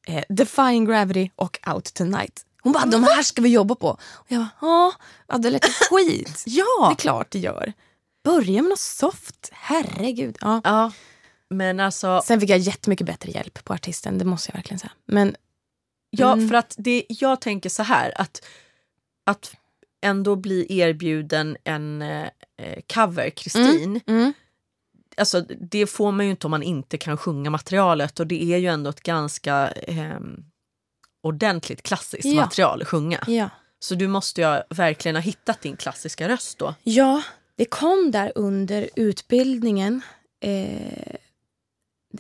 eh, 0.07 0.25
Defying 0.29 0.85
Gravity 0.85 1.31
och 1.37 1.59
Out 1.75 1.95
Tonight. 1.95 2.47
Hon 2.63 2.73
bara, 2.73 2.87
de 2.87 3.05
här 3.05 3.23
ska 3.23 3.43
vi 3.43 3.49
jobba 3.49 3.75
på. 3.75 3.89
Och 3.91 4.27
jag 4.29 4.41
bara, 4.41 4.51
ja, 4.61 4.93
ja, 5.29 5.39
det 5.39 5.51
lät 5.51 5.65
skit. 5.91 6.43
Det 6.45 6.51
Ja. 6.51 6.91
är 6.91 6.95
klart 6.95 7.31
det 7.31 7.39
gör. 7.39 7.73
Börja 8.25 8.63
med 8.63 8.69
något 8.69 8.79
soft, 8.79 9.49
herregud. 9.53 10.39
Ja. 10.41 10.61
ja. 10.65 10.93
Men 11.51 11.81
alltså, 11.81 12.23
Sen 12.25 12.41
fick 12.41 12.51
jag 12.51 12.59
jättemycket 12.59 13.07
bättre 13.07 13.31
hjälp 13.31 13.65
på 13.65 13.73
artisten, 13.75 14.19
det 14.19 14.25
måste 14.25 14.51
jag 14.51 14.55
verkligen 14.57 14.79
säga. 14.79 14.93
Men 15.07 15.37
Ja, 16.13 16.33
Mm. 16.33 16.49
för 16.49 16.55
att 16.57 16.75
det, 16.79 17.05
jag 17.09 17.41
tänker 17.41 17.69
så 17.71 17.83
här 17.83 18.13
att, 18.21 18.45
att 19.27 19.55
ändå 20.03 20.37
bli 20.37 20.79
erbjuden 20.81 21.57
en 21.65 22.03
eh, 22.03 22.23
eh, 22.57 22.81
cover, 22.95 23.31
Kristin, 23.31 24.01
Mm. 24.07 24.33
alltså, 25.17 25.41
det 25.61 25.87
får 25.87 26.13
man 26.13 26.25
ju 26.27 26.31
inte 26.31 26.47
om 26.47 26.51
man 26.51 26.63
inte 26.63 26.99
kan 26.99 27.17
sjunga 27.17 27.51
materialet 27.51 28.21
och 28.21 28.27
det 28.27 28.45
är 28.45 28.57
ju 28.59 28.67
ändå 28.67 28.91
ett 28.91 29.03
ganska 29.03 29.71
eh, 29.71 30.21
ordentligt 31.23 31.83
klassiskt 31.83 32.25
Ja. 32.25 32.35
material 32.41 32.83
att 32.83 32.89
sjunga. 32.89 33.25
Ja. 33.27 33.49
Så 33.79 33.95
du 33.95 34.09
måste 34.09 34.41
ju 34.41 34.63
verkligen 34.77 35.17
ha 35.17 35.23
hittat 35.23 35.61
din 35.63 35.77
klassiska 35.77 36.29
röst 36.29 36.59
då. 36.59 36.75
Ja, 36.83 37.23
det 37.57 37.65
kom 37.65 38.11
där 38.11 38.33
under 38.35 38.91
utbildningen. 38.97 40.03
Eh, 40.41 41.15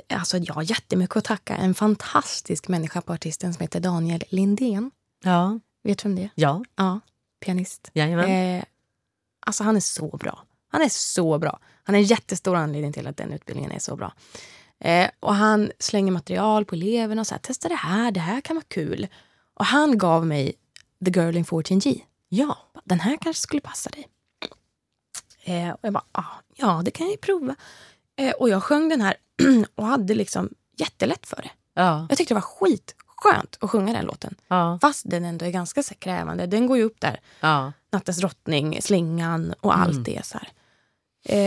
alltså 0.09 0.39
jag 0.39 0.55
har 0.55 0.63
jättemycket 0.63 1.17
att 1.17 1.25
tacka 1.25 1.57
en 1.57 1.75
fantastisk 1.75 2.69
människa 2.69 3.01
på 3.01 3.13
artisten 3.13 3.55
som 3.55 3.61
heter 3.63 3.81
Daniel 3.81 4.25
Lindén. 4.29 4.91
Ja. 5.25 5.61
Vet 5.83 5.99
du 5.99 6.09
vem 6.09 6.17
det 6.17 6.23
är? 6.23 6.31
Ja, 6.35 6.65
Ja, 6.77 7.01
pianist. 7.41 7.91
jajamän. 7.95 8.31
Eh, 8.59 8.65
alltså 9.47 9.65
han 9.65 9.77
är 9.77 9.81
så 9.81 10.09
bra. 10.17 10.45
Han 10.69 10.83
är 10.83 10.89
så 10.89 11.39
bra. 11.39 11.59
Han 11.85 11.95
är 11.95 11.99
en 11.99 12.05
jättestor 12.05 12.57
anledning 12.57 12.93
till 12.93 13.07
att 13.07 13.17
den 13.17 13.33
utbildningen 13.33 13.73
är 13.73 13.79
så 13.79 13.97
bra. 13.97 14.13
Eh, 14.79 15.11
och 15.21 15.35
han 15.35 15.71
slänger 15.79 16.13
material 16.13 16.65
på 16.65 16.75
eleverna 16.75 17.21
och 17.21 17.27
så 17.27 17.35
här, 17.35 17.41
testa 17.41 17.69
det 17.69 17.75
här, 17.75 18.11
det 18.11 18.21
här 18.21 18.41
kan 18.41 18.57
vara 18.57 18.65
kul. 18.69 19.07
Och 19.55 19.65
han 19.67 19.99
gav 19.99 20.27
mig 20.27 20.53
The 21.05 21.11
Girl 21.11 21.37
in 21.37 21.45
14G. 21.45 22.01
Ja. 22.29 22.59
Den 22.85 23.01
här 23.01 23.17
kanske 23.21 23.43
skulle 23.43 23.61
passa 23.61 23.91
dig. 23.91 24.09
Eh, 25.45 25.71
och 25.71 25.79
jag 25.83 25.93
bara, 25.93 26.05
ah, 26.13 26.25
ja 26.57 26.83
det 26.85 26.91
kan 26.91 27.07
jag 27.07 27.13
ju 27.13 27.17
prova. 27.19 27.57
Eh, 28.17 28.33
och 28.33 28.49
jag 28.49 28.63
sjöng 28.63 28.89
den 28.89 29.01
här 29.01 29.15
och 29.75 29.87
hade 29.87 30.15
liksom 30.15 30.51
jättelätt 30.77 31.27
för 31.27 31.37
det. 31.37 31.51
Ja. 31.75 32.07
Jag 32.09 32.19
tyckte 32.19 32.35
det 32.35 32.41
var 32.41 32.43
skitskönt 32.43 33.59
att 33.61 33.71
sjunga 33.71 33.93
den 33.93 34.05
låten. 34.05 34.35
Ja. 34.49 34.79
Fast 34.83 35.11
den 35.11 35.25
ändå 35.25 35.45
är 35.47 35.51
ganska 35.51 35.83
så 35.83 35.95
krävande. 35.95 36.47
Den 36.47 36.67
går 36.67 36.77
ju 36.77 36.83
upp 36.83 37.01
där. 37.01 37.21
Ja. 37.41 37.73
Nattens 37.93 38.19
drottning, 38.19 38.83
slingan 38.83 39.55
och 39.61 39.79
allt 39.79 39.91
Mm. 39.93 40.03
det. 40.05 40.27
Så 40.27 40.39
här. 40.39 40.49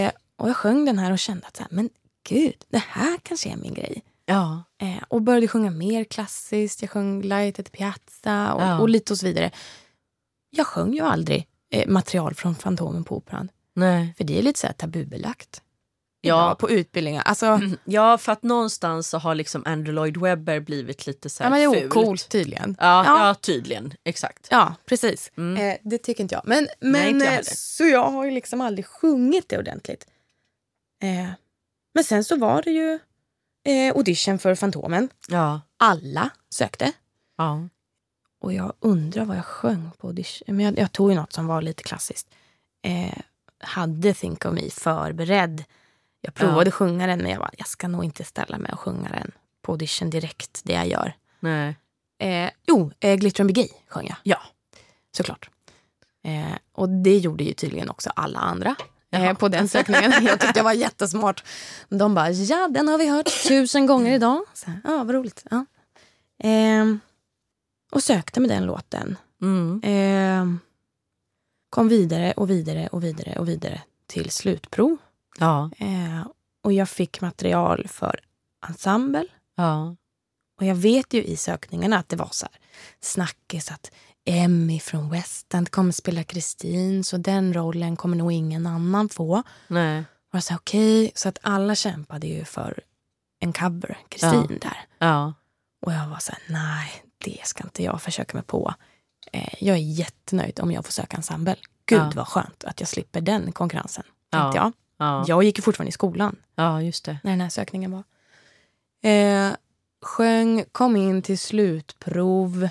Eh, 0.05 0.11
och 0.37 0.49
jag 0.49 0.57
sjöng 0.57 0.85
den 0.85 0.99
här 0.99 1.11
och 1.11 1.19
kände 1.19 1.47
att 1.47 1.57
så 1.57 1.63
här, 1.63 1.71
men 1.71 1.89
gud, 2.29 2.55
det 2.69 2.83
här 2.87 3.17
kanske 3.23 3.49
är 3.49 3.55
min 3.57 3.73
grej. 3.73 4.03
Ja. 4.25 4.63
Eh, 4.81 5.03
och 5.07 5.21
började 5.21 5.47
sjunga 5.47 5.71
mer 5.71 6.03
klassiskt. 6.03 6.81
Jag 6.81 6.91
sjöng 6.91 7.21
Light 7.21 7.59
at 7.59 7.71
Piazza 7.71 8.53
och, 8.53 8.61
Ja. 8.61 8.79
och 8.79 8.89
lite 8.89 9.13
och 9.13 9.17
så 9.19 9.25
vidare. 9.25 9.51
Jag 10.49 10.67
sjöng 10.67 10.93
ju 10.93 10.99
aldrig 11.01 11.47
eh, 11.69 11.87
material 11.89 12.33
från 12.35 12.55
Fantomen 12.55 13.03
på 13.03 13.17
Operan. 13.17 13.49
Nej. 13.75 14.13
För 14.17 14.23
det 14.23 14.37
är 14.39 14.41
lite 14.41 14.59
så 14.59 14.67
tabubelagt. 14.77 15.61
Ja. 16.25 16.55
På 16.59 16.69
utbildningar. 16.69 17.21
Alltså, 17.23 17.59
Ja, 17.85 18.17
för 18.17 18.31
att 18.31 18.43
någonstans 18.43 19.09
så 19.09 19.17
har 19.17 19.35
liksom 19.35 19.63
Andrew 19.65 19.91
Lloyd 19.93 20.17
Webber 20.17 20.59
blivit 20.59 21.07
lite 21.07 21.29
så 21.29 21.43
här 21.43 21.49
ja, 21.49 21.49
men 21.69 21.71
det 21.71 21.77
är 21.77 21.81
fult. 21.81 21.95
ocoolt 21.95 22.29
tydligen. 22.29 22.75
Ja, 22.79 23.05
Ja. 23.05 23.27
ja. 23.27 23.33
tydligen. 23.35 23.93
Exakt. 24.03 24.47
Ja, 24.51 24.75
precis. 24.85 25.31
Mm. 25.37 25.61
Eh, 25.71 25.77
det 25.83 25.97
tycker 25.97 26.23
inte 26.23 26.35
jag. 26.35 26.43
Men, 26.45 26.63
Nej, 26.63 26.91
men 26.91 27.07
inte 27.07 27.25
jag 27.25 27.33
eh, 27.33 27.41
så 27.45 27.83
jag 27.85 28.11
har 28.11 28.25
ju 28.25 28.31
liksom 28.31 28.61
aldrig 28.61 28.85
sjungit 28.85 29.49
det 29.49 29.57
ordentligt. 29.57 30.07
Eh, 31.03 31.29
men 31.93 32.03
sen 32.03 32.23
så 32.23 32.37
var 32.37 32.61
det 32.61 32.71
ju 32.71 32.99
eh, 33.65 33.95
audition 33.95 34.39
för 34.39 34.55
Fantomen. 34.55 35.09
Ja. 35.27 35.61
Alla 35.77 36.29
sökte. 36.49 36.91
Ja. 37.37 37.67
Och 38.41 38.53
jag 38.53 38.73
undrar 38.79 39.25
vad 39.25 39.37
jag 39.37 39.45
sjöng 39.45 39.89
på 39.97 40.07
audition. 40.07 40.55
Men 40.55 40.65
jag, 40.65 40.79
jag 40.79 40.91
tog 40.91 41.09
ju 41.09 41.15
något 41.15 41.33
som 41.33 41.47
var 41.47 41.61
lite 41.61 41.83
klassiskt. 41.83 42.27
Eh, 42.85 43.17
hade 43.59 44.13
Think 44.13 44.45
of 44.45 44.53
Me 44.53 44.69
förberedd. 44.69 45.63
Jag 46.25 46.33
provade 46.33 46.67
Ja. 46.67 46.71
sjunga 46.71 47.07
den 47.07 47.19
men 47.21 47.31
jag 47.31 47.39
bara, 47.39 47.51
jag 47.57 47.67
ska 47.67 47.87
nog 47.87 48.03
inte 48.03 48.23
ställa 48.23 48.57
mig 48.57 48.71
och 48.73 48.79
sjunga 48.79 49.09
den 49.09 49.31
på 49.61 49.71
audition 49.71 50.09
direkt, 50.09 50.61
det 50.63 50.73
jag 50.73 50.87
gör. 50.87 51.13
Nej. 51.39 51.75
Eh, 52.19 52.49
jo, 52.67 52.91
eh, 52.99 53.15
Glitter 53.15 53.43
and 53.43 53.55
Gay 53.55 53.67
sjöng 53.87 54.07
jag. 54.07 54.17
Ja. 54.23 54.37
Såklart. 55.17 55.49
Eh, 56.23 56.57
och 56.71 56.89
det 56.89 57.17
gjorde 57.17 57.43
ju 57.43 57.53
tydligen 57.53 57.89
också 57.89 58.09
alla 58.15 58.39
andra 58.39 58.75
eh, 59.11 59.33
på 59.33 59.47
den 59.47 59.67
sökningen. 59.67 60.11
jag 60.25 60.39
tyckte 60.39 60.59
jag 60.59 60.63
var 60.63 60.73
jättesmart. 60.73 61.43
De 61.89 62.15
bara, 62.15 62.29
ja 62.31 62.67
den 62.67 62.87
har 62.87 62.97
vi 62.97 63.09
hört 63.09 63.47
tusen 63.47 63.85
gånger 63.85 64.13
idag. 64.15 64.41
Så 64.53 64.71
ja, 64.83 65.03
vad 65.03 65.11
roligt. 65.15 65.45
Ja. 65.51 65.65
Eh, 66.49 66.85
och 67.91 68.03
sökte 68.03 68.39
med 68.39 68.49
den 68.49 68.65
låten. 68.65 69.17
Mm. 69.41 69.81
Eh, 69.83 70.59
kom 71.69 71.87
vidare 71.87 72.31
och 72.31 72.49
vidare 72.49 72.87
och 72.87 73.03
vidare 73.03 73.39
och 73.39 73.47
vidare 73.47 73.81
till 74.07 74.29
slutprov. 74.31 74.97
Ja. 75.39 75.69
Eh, 75.77 76.27
och 76.63 76.73
jag 76.73 76.89
fick 76.89 77.21
material 77.21 77.87
för 77.87 78.19
ensemble. 78.67 79.25
Ja. 79.55 79.95
Och 80.59 80.65
jag 80.65 80.75
vet 80.75 81.13
ju 81.13 81.23
i 81.23 81.37
sökningarna 81.37 81.97
att 81.97 82.09
det 82.09 82.15
var 82.15 82.29
så 82.31 82.45
här 82.45 82.59
snackis 83.01 83.71
att 83.71 83.91
Emmy 84.25 84.79
från 84.79 85.09
West 85.09 85.53
End 85.53 85.69
kommer 85.71 85.91
spela 85.91 86.23
Kristin 86.23 87.03
så 87.03 87.17
den 87.17 87.53
rollen 87.53 87.95
kommer 87.95 88.17
nog 88.17 88.31
ingen 88.31 88.67
annan 88.67 89.09
få. 89.09 89.43
Nej. 89.67 89.99
Och 89.99 90.35
jag 90.37 90.43
sa 90.43 90.55
okej, 90.55 91.11
så 91.15 91.29
att 91.29 91.37
alla 91.41 91.75
kämpade 91.75 92.27
ju 92.27 92.45
för 92.45 92.79
en 93.39 93.53
cover, 93.53 93.97
Kristin 94.09 94.59
där. 94.61 94.77
Ja. 94.97 95.33
Och 95.85 95.93
jag 95.93 96.07
var 96.07 96.17
så 96.19 96.31
här, 96.31 96.41
nej, 96.49 96.91
det 97.17 97.39
ska 97.43 97.63
inte 97.63 97.83
jag 97.83 98.01
försöka 98.01 98.37
mig 98.37 98.43
på. 98.43 98.73
Eh, 99.31 99.53
jag 99.59 99.75
är 99.77 99.81
jättenöjd 99.81 100.59
om 100.59 100.71
jag 100.71 100.85
får 100.85 100.91
söka 100.91 101.17
ensemble. 101.17 101.55
Gud 101.85 101.99
Ja. 101.99 102.11
vad 102.15 102.27
skönt 102.27 102.63
att 102.63 102.79
jag 102.79 102.89
slipper 102.89 103.21
den 103.21 103.51
konkurrensen. 103.51 104.03
Ja. 104.29 104.41
Tänkte 104.41 104.57
jag. 104.57 104.71
Ja. 105.03 105.25
Jag 105.27 105.43
gick 105.43 105.57
ju 105.57 105.61
fortfarande 105.61 105.89
i 105.89 105.91
skolan 105.91 106.35
ja, 106.55 106.81
just 106.81 107.05
det. 107.05 107.17
när 107.23 107.31
den 107.31 107.41
här 107.41 107.49
sökningen 107.49 107.91
var. 107.91 108.03
Eh, 109.11 109.55
sjöng, 110.01 110.65
kom 110.71 110.95
in 110.95 111.21
till 111.21 111.39
slutprov 111.39 112.69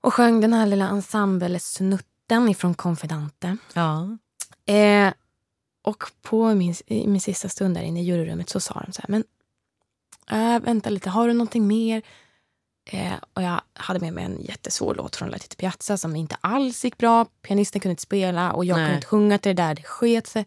och 0.00 0.14
sjöng 0.14 0.40
den 0.40 0.52
här 0.52 0.66
lilla 0.66 0.88
ensemblesnutten 0.88 2.48
ifrån 2.48 2.74
Confidante. 2.74 3.56
Ja. 3.72 4.18
Eh, 4.74 5.12
och 5.82 6.04
på 6.22 6.54
min, 6.54 6.74
i 6.86 7.06
min 7.06 7.20
sista 7.20 7.48
stund 7.48 7.76
där 7.76 7.82
inne 7.82 8.00
i 8.00 8.04
juryrummet 8.04 8.48
så 8.48 8.60
sa 8.60 8.82
de 8.86 8.92
så 8.92 9.02
här, 9.02 9.08
men 9.08 9.24
äh, 10.30 10.60
vänta 10.60 10.90
lite, 10.90 11.10
har 11.10 11.28
du 11.28 11.34
någonting 11.34 11.66
mer? 11.66 12.02
Eh, 12.92 13.12
och 13.32 13.42
jag 13.42 13.60
hade 13.72 14.00
med 14.00 14.12
mig 14.12 14.24
en 14.24 14.40
jättesvår 14.40 14.94
låt 14.94 15.16
från 15.16 15.28
Latito 15.28 15.56
Piazza 15.56 15.96
som 15.96 16.16
inte 16.16 16.36
alls 16.40 16.84
gick 16.84 16.98
bra. 16.98 17.24
Pianisten 17.24 17.80
kunde 17.80 17.92
inte 17.92 18.02
spela 18.02 18.52
och 18.52 18.64
jag 18.64 18.76
Nej. 18.76 18.84
kunde 18.84 18.96
inte 18.96 19.06
sjunga 19.06 19.38
till 19.38 19.56
det 19.56 19.62
där, 19.62 19.74
det 19.74 19.82
sket 19.82 20.26
sig. 20.26 20.46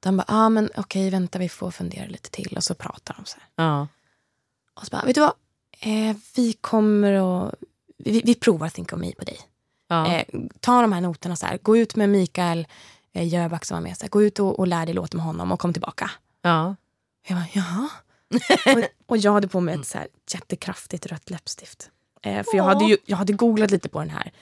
De 0.00 0.16
bara, 0.16 0.24
ah, 0.28 0.48
men 0.48 0.70
okej, 0.76 1.10
vänta, 1.10 1.38
vi 1.38 1.48
får 1.48 1.70
fundera 1.70 2.06
lite 2.06 2.30
till. 2.30 2.56
Och 2.56 2.64
så 2.64 2.74
pratar 2.74 3.14
de 3.14 3.24
så 3.24 3.36
här. 3.40 3.64
Ja. 3.64 3.88
Och 4.74 4.86
så 4.86 4.90
bara, 4.90 5.04
vet 5.04 5.14
du 5.14 5.20
vad? 5.20 5.32
Eh, 5.80 6.16
vi 6.34 6.52
kommer 6.52 7.12
att... 7.12 7.54
Vi, 7.98 8.22
vi 8.24 8.34
provar 8.34 8.68
Think 8.68 8.92
of 8.92 8.98
Me 8.98 9.12
på 9.12 9.24
dig. 9.24 9.38
Ja. 9.88 10.06
Eh, 10.06 10.24
ta 10.60 10.82
de 10.82 10.92
här 10.92 11.00
noterna 11.00 11.36
så 11.36 11.46
här. 11.46 11.58
Gå 11.62 11.76
ut 11.76 11.96
med 11.96 12.08
Mikael 12.08 12.66
eh, 13.12 13.28
Jöback 13.28 13.64
som 13.64 13.74
var 13.74 13.82
med. 13.82 13.96
Så 13.96 14.04
här, 14.04 14.10
gå 14.10 14.22
ut 14.22 14.38
och, 14.38 14.58
och 14.58 14.66
lär 14.66 14.86
dig 14.86 14.94
låta 14.94 15.16
med 15.16 15.26
honom 15.26 15.52
och 15.52 15.60
kom 15.60 15.72
tillbaka. 15.72 16.10
Ja. 16.42 16.76
Jag 17.28 17.38
bara, 17.38 17.48
jaha. 17.52 17.88
Och, 18.76 18.84
och 19.06 19.16
jag 19.16 19.32
hade 19.32 19.48
på 19.48 19.60
mig 19.60 19.74
ett 19.74 19.86
så 19.86 19.98
här 19.98 20.08
jättekraftigt 20.34 21.06
rött 21.06 21.30
läppstift. 21.30 21.90
Eh, 22.22 22.44
för 22.50 22.56
jag 22.56 22.64
hade, 22.64 22.84
ju, 22.84 22.96
jag 23.04 23.16
hade 23.16 23.32
googlat 23.32 23.70
lite 23.70 23.88
på 23.88 23.98
den 23.98 24.10
här 24.10 24.32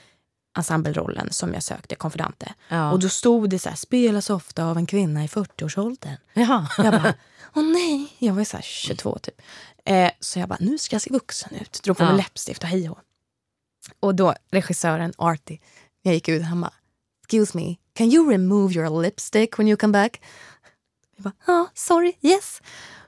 ensemblerollen 0.57 1.33
som 1.33 1.53
jag 1.53 1.63
sökte, 1.63 1.95
Confidante. 1.95 2.53
Ja. 2.69 2.91
Och 2.91 2.99
då 2.99 3.09
stod 3.09 3.49
det 3.49 3.59
så 3.59 3.69
här, 3.69 3.75
spelas 3.75 4.29
ofta 4.29 4.65
av 4.65 4.77
en 4.77 4.85
kvinna 4.85 5.23
i 5.23 5.27
40-årsåldern. 5.27 6.15
ja. 6.33 6.67
Jag 6.77 6.93
bara, 6.93 7.13
åh 7.55 7.63
nej. 7.63 8.13
Jag 8.19 8.33
var 8.33 8.43
så 8.43 8.57
här 8.57 8.63
22 8.63 9.17
typ. 9.19 9.41
Eh, 9.85 10.11
så 10.19 10.39
jag 10.39 10.49
bara, 10.49 10.57
nu 10.61 10.77
ska 10.77 10.93
jag 10.95 11.01
se 11.01 11.09
vuxen 11.13 11.55
ut. 11.55 11.79
Drog 11.83 11.97
på 11.97 12.03
mig 12.03 12.11
Ja. 12.13 12.17
läppstift 12.17 12.63
och 12.63 12.69
hej 12.69 12.89
och. 12.89 12.97
Och 13.99 14.15
då 14.15 14.35
regissören 14.51 15.13
Artie, 15.17 15.59
jag 16.01 16.13
gick 16.13 16.27
ut, 16.29 16.43
han 16.43 16.61
bara, 16.61 16.73
excuse 17.21 17.57
me, 17.57 17.75
can 17.93 18.07
you 18.11 18.31
remove 18.31 18.73
your 18.73 19.01
lipstick 19.01 19.59
when 19.59 19.67
you 19.67 19.77
come 19.77 19.91
back? 19.93 20.21
Jag 21.15 21.23
bara, 21.23 21.33
ja, 21.47 21.67
sorry, 21.73 22.13
yes. 22.21 22.61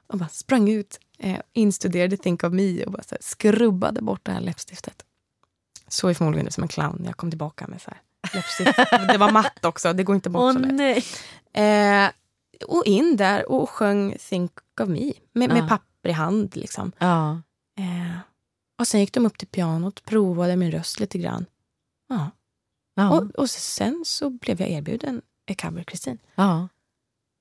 Och 0.09 0.17
bara 0.17 0.29
sprang 0.29 0.69
ut, 0.69 0.99
eh, 1.17 1.39
instuderade 1.53 2.17
Think 2.17 2.43
of 2.43 2.53
Me 2.53 2.83
och 2.83 2.91
bara 2.91 3.03
så 3.03 3.15
här, 3.15 3.21
skrubbade 3.21 4.01
bort 4.01 4.19
det 4.23 4.31
här 4.31 4.41
läppstiftet. 4.41 5.05
Såg 5.87 6.17
förmodligen 6.17 6.47
ut 6.47 6.53
som 6.53 6.63
en 6.63 6.67
clown 6.67 6.95
när 6.99 7.05
jag 7.05 7.17
kom 7.17 7.29
tillbaka 7.29 7.67
med 7.67 7.81
så 7.81 7.91
här 7.91 8.01
läppstift. 8.33 8.91
det 9.11 9.17
var 9.17 9.31
matt 9.31 9.65
också, 9.65 9.93
det 9.93 10.03
går 10.03 10.15
inte 10.15 10.29
bort 10.29 10.41
Åh 10.41 10.53
så 10.53 10.59
lätt. 10.59 11.05
Eh, 11.53 12.11
och 12.67 12.85
in 12.85 13.15
där 13.17 13.51
och 13.51 13.69
sjöng 13.69 14.17
Think 14.19 14.51
of 14.81 14.89
Me 14.89 15.13
med, 15.33 15.49
med 15.49 15.69
papper 15.69 16.09
i 16.09 16.11
hand. 16.11 16.55
Liksom. 16.55 16.91
Ja. 16.97 17.41
Eh, 17.77 18.17
och 18.79 18.87
sen 18.87 18.99
gick 18.99 19.13
de 19.13 19.25
upp 19.25 19.37
till 19.37 19.47
pianot, 19.47 20.05
provade 20.05 20.55
min 20.55 20.71
röst 20.71 20.99
lite 20.99 21.17
grann. 21.17 21.45
Ja. 22.09 22.31
Och, 23.09 23.35
och 23.35 23.49
sen 23.49 24.03
så 24.05 24.29
blev 24.29 24.61
jag 24.61 24.69
erbjuden 24.69 25.21
en 25.45 25.55
cover 25.55 25.83
Kristin. 25.83 26.17
Ja. 26.35 26.67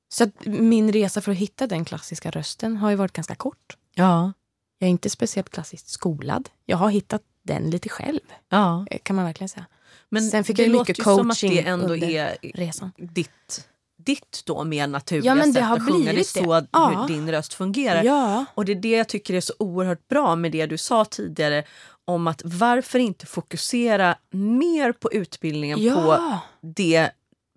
Så 0.09 0.31
min 0.45 0.93
resa 0.93 1.21
för 1.21 1.33
att 1.33 1.39
hitta 1.39 1.67
den 1.67 1.85
klassiska 1.85 2.31
rösten 2.31 2.77
har 2.77 2.91
ju 2.91 2.97
varit 2.97 3.13
ganska 3.13 3.35
kort. 3.35 3.77
Ja. 3.95 4.33
Jag 4.79 4.87
är 4.87 4.91
inte 4.91 5.11
speciellt 5.11 5.51
klassiskt 5.51 5.89
skolad. 5.89 6.49
Jag 6.65 6.77
har 6.77 6.91
hittat 6.91 7.23
den 7.43 7.71
lite 7.71 7.89
själv, 7.89 8.21
ja. 8.49 8.87
eh, 8.91 8.99
kan 9.03 9.17
man 9.17 9.25
verkligen 9.25 9.49
säga. 9.49 9.67
Men 10.09 10.23
Sen 10.23 10.45
fick 10.45 10.57
det 10.57 10.63
jag 10.63 10.73
mycket 10.73 11.07
att 11.07 11.17
det 11.17 11.23
coaching 11.23 11.59
ändå 11.59 11.95
under 11.95 12.09
är 12.09 12.37
Resan. 12.55 12.93
ditt, 12.97 13.69
ditt 13.99 14.43
då 14.47 14.65
mer 14.65 14.87
naturliga 14.87 15.31
Ja, 15.31 15.35
men 15.35 15.53
det 15.53 15.61
sätt 15.61 15.65
har 15.65 15.77
att 15.77 15.87
sjunga. 15.87 16.13
Det 16.13 16.21
är 16.21 16.25
så 16.25 16.61
det. 16.61 16.67
Ja. 16.73 16.89
hur 16.89 17.15
din 17.15 17.31
röst 17.31 17.55
fungerar. 17.55 18.03
Ja. 18.03 18.45
Och 18.55 18.65
det 18.65 18.73
är 18.73 18.77
det 18.77 18.91
jag 18.91 19.09
tycker 19.09 19.35
är 19.35 19.41
så 19.41 19.53
oerhört 19.59 20.09
bra 20.09 20.37
med 20.37 20.53
det 20.53 20.67
du 20.67 20.79
sa 20.79 21.05
tidigare 21.05 21.65
om 22.05 22.27
att 22.27 22.43
varför 22.45 22.99
inte 22.99 23.27
fokusera 23.27 24.17
mer 24.31 24.93
på 24.93 25.13
utbildningen 25.13 25.95
på 25.95 26.39
det 26.61 27.11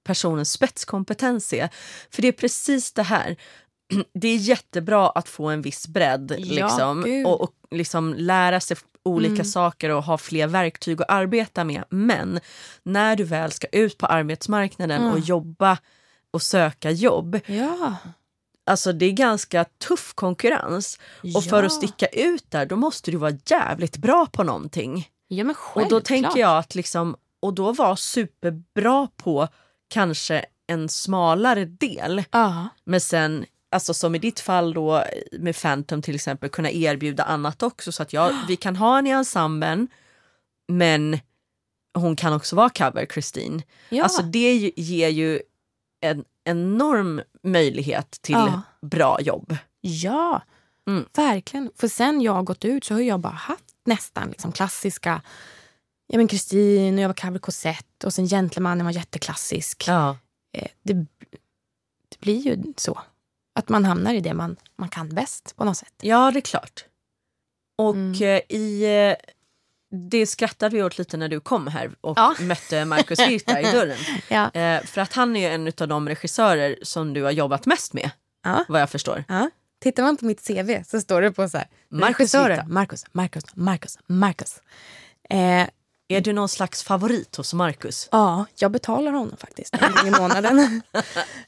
personens 0.03 0.51
spetskompetens 0.51 1.53
är. 1.53 1.69
För 2.11 2.21
det 2.21 2.27
är 2.27 2.31
precis 2.31 2.93
det 2.93 3.03
här. 3.03 3.35
Det 4.13 4.27
är 4.27 4.37
jättebra 4.37 5.09
att 5.09 5.29
få 5.29 5.49
en 5.49 5.61
viss 5.61 5.87
bredd 5.87 6.35
Ja, 6.39 6.45
liksom, 6.65 7.23
och, 7.25 7.41
och 7.41 7.51
liksom 7.71 8.13
lära 8.17 8.59
sig 8.59 8.77
olika 9.03 9.33
Mm. 9.33 9.45
saker 9.45 9.89
och 9.89 10.03
ha 10.03 10.17
fler 10.17 10.47
verktyg 10.47 11.01
att 11.01 11.09
arbeta 11.11 11.63
med. 11.63 11.83
Men 11.89 12.39
när 12.83 13.15
du 13.15 13.23
väl 13.23 13.51
ska 13.51 13.67
ut 13.67 13.97
på 13.97 14.05
arbetsmarknaden 14.05 15.01
Mm. 15.01 15.13
och 15.13 15.19
jobba 15.19 15.77
och 16.33 16.41
söka 16.41 16.91
jobb, 16.91 17.39
Ja. 17.45 17.95
alltså 18.65 18.93
det 18.93 19.05
är 19.05 19.11
ganska 19.11 19.63
tuff 19.63 20.13
konkurrens. 20.15 20.99
Och 21.35 21.43
för 21.43 21.59
Ja. 21.63 21.65
att 21.65 21.73
sticka 21.73 22.05
ut 22.07 22.51
där, 22.51 22.65
då 22.65 22.75
måste 22.75 23.11
du 23.11 23.17
vara 23.17 23.33
jävligt 23.45 23.97
bra 23.97 24.25
på 24.25 24.43
någonting. 24.43 25.09
Ja, 25.27 25.43
men 25.43 25.55
Och 25.73 25.89
då 25.89 25.99
tänker 26.01 26.39
jag 26.39 26.57
att 26.57 26.75
liksom, 26.75 27.15
och 27.41 27.53
då 27.53 27.71
vara 27.73 27.95
superbra 27.95 29.07
på 29.15 29.47
kanske 29.91 30.45
en 30.67 30.89
smalare 30.89 31.65
del. 31.65 32.23
Ja. 32.31 32.67
Men 32.83 33.01
sen, 33.01 33.45
alltså 33.71 33.93
som 33.93 34.15
i 34.15 34.19
ditt 34.19 34.39
fall 34.39 34.73
då 34.73 35.03
med 35.39 35.55
Phantom 35.55 36.01
till 36.01 36.15
exempel, 36.15 36.49
kunna 36.49 36.71
erbjuda 36.71 37.23
annat 37.23 37.63
också. 37.63 37.91
Så 37.91 38.03
att 38.03 38.13
ja, 38.13 38.31
vi 38.47 38.55
kan 38.55 38.75
ha 38.75 38.97
en 38.97 39.07
i 39.07 39.09
ensemblen, 39.09 39.87
men 40.67 41.19
hon 41.93 42.15
kan 42.15 42.33
också 42.33 42.55
vara 42.55 42.69
cover 42.69 43.05
Christine. 43.05 43.61
Ja. 43.89 44.03
Alltså 44.03 44.21
det 44.21 44.53
ju- 44.53 44.71
ger 44.75 45.09
ju 45.09 45.39
en 46.01 46.23
enorm 46.45 47.21
möjlighet 47.43 48.11
till 48.21 48.35
Ja. 48.35 48.61
bra 48.81 49.21
jobb. 49.21 49.57
Ja, 49.81 50.41
Mm. 50.87 51.05
verkligen. 51.15 51.71
För 51.75 51.87
sen 51.87 52.21
jag 52.21 52.33
har 52.33 52.43
gått 52.43 52.65
ut 52.65 52.83
så 52.83 52.93
har 52.93 53.01
jag 53.01 53.19
bara 53.19 53.33
haft 53.33 53.63
nästan 53.85 54.29
liksom 54.29 54.51
klassiska 54.51 55.21
Ja 56.13 56.17
men 56.17 56.27
Kristin 56.27 56.95
och 56.95 57.01
jag 57.03 57.09
var 57.09 57.13
cover 57.15 57.39
Cosette 57.39 58.07
och 58.07 58.13
sen 58.13 58.27
Gentlemannen 58.27 58.85
var 58.85 58.93
jätteklassisk. 58.93 59.83
Ja. 59.87 60.17
Eh, 60.57 60.67
Det, 60.83 60.93
det 62.09 62.19
blir 62.19 62.39
ju 62.39 62.63
så. 62.77 63.01
Att 63.55 63.69
man 63.69 63.85
hamnar 63.85 64.13
i 64.13 64.19
det 64.19 64.33
man, 64.33 64.55
man 64.75 64.89
kan 64.89 65.09
bäst 65.09 65.55
på 65.55 65.63
något 65.63 65.77
sätt. 65.77 65.93
Ja, 66.01 66.31
det 66.31 66.39
är 66.39 66.41
klart. 66.41 66.85
Och 67.77 67.95
Mm. 67.95 68.13
eh, 68.21 68.41
i... 68.57 68.83
eh, 69.11 69.15
Det 70.11 70.27
skrattade 70.27 70.75
vi 70.75 70.83
åt 70.83 70.97
lite 70.97 71.17
när 71.17 71.29
du 71.29 71.39
kom 71.39 71.67
här 71.67 71.91
och 72.01 72.17
Ja. 72.17 72.35
mötte 72.39 72.85
Marcus 72.85 73.19
Virta 73.19 73.61
i 73.61 73.63
dörren. 73.71 73.97
Ja. 74.29 74.49
För 74.85 75.01
att 75.01 75.13
han 75.13 75.35
är 75.35 75.39
ju 75.39 75.47
en 75.55 75.67
av 75.81 75.87
de 75.87 76.07
regissörer 76.09 76.77
som 76.83 77.13
du 77.13 77.23
har 77.23 77.31
jobbat 77.31 77.65
mest 77.65 77.93
med, 77.93 78.11
Ja. 78.43 78.65
vad 78.69 78.81
jag 78.81 78.89
förstår. 78.89 79.23
Ja. 79.27 79.49
Tittar 79.81 80.03
man 80.03 80.17
på 80.17 80.25
mitt 80.25 80.47
CV 80.47 80.83
så 80.87 81.01
står 81.01 81.21
det 81.21 81.31
på 81.31 81.49
så 81.49 81.57
här. 81.57 81.67
Marcus 81.89 82.17
regissörer. 82.19 82.63
Marcus, 82.67 83.03
Marcus, 83.53 83.99
Marcus. 84.07 84.61
Eh, 85.29 85.67
Är 86.11 86.21
du 86.21 86.33
någon 86.33 86.49
slags 86.49 86.83
favorit 86.83 87.35
hos 87.35 87.53
Marcus? 87.53 88.09
Ja, 88.11 88.45
jag 88.55 88.71
betalar 88.71 89.11
honom 89.11 89.37
faktiskt 89.37 89.75
i 90.07 90.11
månaden. 90.11 90.59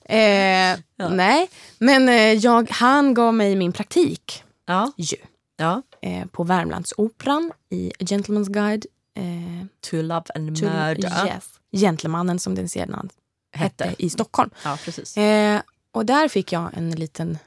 eh, 0.06 1.10
Nej, 1.10 1.50
men 1.80 2.10
eh, 2.10 2.16
jag, 2.34 2.70
han 2.72 3.14
gav 3.14 3.34
mig 3.34 3.56
min 3.56 3.72
praktik 3.72 4.44
Ja. 4.66 4.92
ju, 4.98 5.18
ja. 5.58 5.82
eh, 6.02 6.26
på 6.26 6.44
Värmlandsoperan 6.44 7.52
i 7.70 7.92
Gentleman's 8.00 8.50
Guide. 8.52 8.86
Eh, 9.16 9.66
To 9.90 10.02
Love 10.02 10.24
and 10.36 10.60
to, 10.60 10.66
Murder 10.66 11.26
yes, 11.28 11.50
Gentlemannen 11.72 12.40
som 12.40 12.56
den 12.56 12.70
sedan 12.70 13.10
hette 13.56 13.84
hette. 13.84 14.04
i 14.04 14.10
Stockholm. 14.10 14.50
Ja, 14.64 14.78
precis. 14.86 15.18
Eh, 15.18 15.62
och 15.92 16.06
där 16.06 16.28
fick 16.28 16.52
jag 16.52 16.70
en 16.74 16.92
liten 16.92 17.38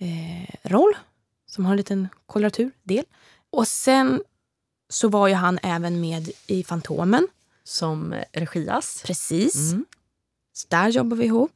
eh, 0.00 0.54
roll 0.70 0.94
som 1.50 1.64
har 1.64 1.72
en 1.72 1.76
liten 1.76 2.08
koloraturdel. 2.26 3.04
Och 3.50 3.68
sen 3.68 4.22
så 4.94 5.08
var 5.08 5.28
ju 5.28 5.34
han 5.34 5.58
även 5.62 6.00
med 6.00 6.30
i 6.46 6.64
Fantomen. 6.64 7.28
Som 7.64 8.12
eh, 8.12 8.24
regias. 8.32 9.02
Precis. 9.06 9.72
Mm. 9.72 9.84
Så 10.52 10.66
där 10.70 10.88
jobbar 10.88 11.16
vi 11.16 11.24
ihop. 11.24 11.52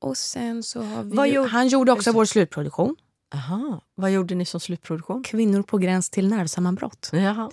Och 0.00 0.16
sen 0.16 0.62
så 0.62 0.82
har 0.82 1.02
vi... 1.02 1.32
Ju- 1.32 1.46
han 1.46 1.68
gjorde 1.68 1.92
också 1.92 2.12
vår 2.12 2.24
slutproduktion. 2.24 2.96
Aha. 3.34 3.80
Vad 3.94 4.10
gjorde 4.10 4.34
ni 4.34 4.44
som 4.44 4.60
slutproduktion? 4.60 5.22
Kvinnor 5.22 5.62
på 5.62 5.78
gräns 5.78 6.10
till 6.10 6.28
nervsammanbrott. 6.28 7.10
Jaha. 7.12 7.50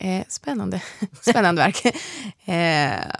Eh, 0.00 0.24
spännande. 0.28 0.82
spännande 1.22 1.62
verk. 1.62 1.84
Eh, 2.48 3.12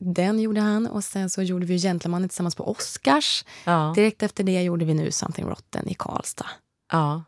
den 0.00 0.40
gjorde 0.40 0.60
han. 0.60 0.86
Och 0.86 1.04
sen 1.04 1.30
så 1.30 1.42
gjorde 1.42 1.66
vi 1.66 1.78
Gentlemannen 1.78 2.28
tillsammans 2.28 2.54
på 2.54 2.70
Oscars. 2.70 3.44
Ja. 3.64 3.92
Direkt 3.96 4.22
efter 4.22 4.44
det 4.44 4.62
gjorde 4.62 4.84
vi 4.84 4.94
nu 4.94 5.10
Something 5.12 5.48
Rotten 5.48 5.88
i 5.88 5.94
Karlstad. 5.94 6.46
ja. 6.92 7.24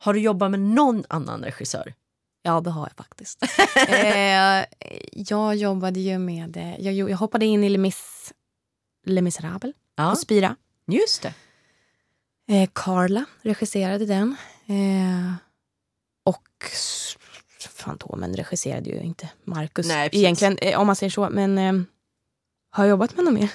Har 0.00 0.12
du 0.14 0.20
jobbat 0.20 0.50
med 0.50 0.60
någon 0.60 1.04
annan 1.08 1.42
regissör? 1.44 1.94
Ja, 2.42 2.60
det 2.60 2.70
har 2.70 2.82
jag 2.88 2.96
faktiskt. 3.06 3.42
eh, 3.88 4.64
jag 5.12 5.56
jobbade 5.56 6.00
ju 6.00 6.18
med... 6.18 6.56
eh, 6.56 6.80
Jag, 6.80 7.10
jag 7.10 7.16
hoppade 7.16 7.46
in 7.46 7.64
i 7.64 7.68
Les, 7.68 7.78
Mis, 7.78 8.32
Les 9.06 9.22
Misérables 9.22 9.74
Ja, 9.96 10.10
på 10.10 10.16
Spira. 10.16 10.56
just 10.86 11.22
det. 11.22 11.34
Eh, 12.54 12.68
Carla 12.74 13.24
regisserade 13.42 14.06
den. 14.06 14.36
Eh, 14.66 15.32
och 16.24 16.48
Fantomen 17.70 18.34
regisserade 18.36 18.90
ju 18.90 19.00
inte 19.00 19.28
Marcus 19.44 19.86
Nej, 19.88 20.08
precis. 20.10 20.24
egentligen, 20.24 20.58
eh, 20.58 20.80
om 20.80 20.86
man 20.86 20.96
säger 20.96 21.10
så. 21.10 21.30
Men 21.30 21.58
eh, 21.58 21.72
har 22.70 22.84
jag 22.84 22.90
jobbat 22.90 23.16
med 23.16 23.24
något 23.24 23.34
mer? 23.34 23.52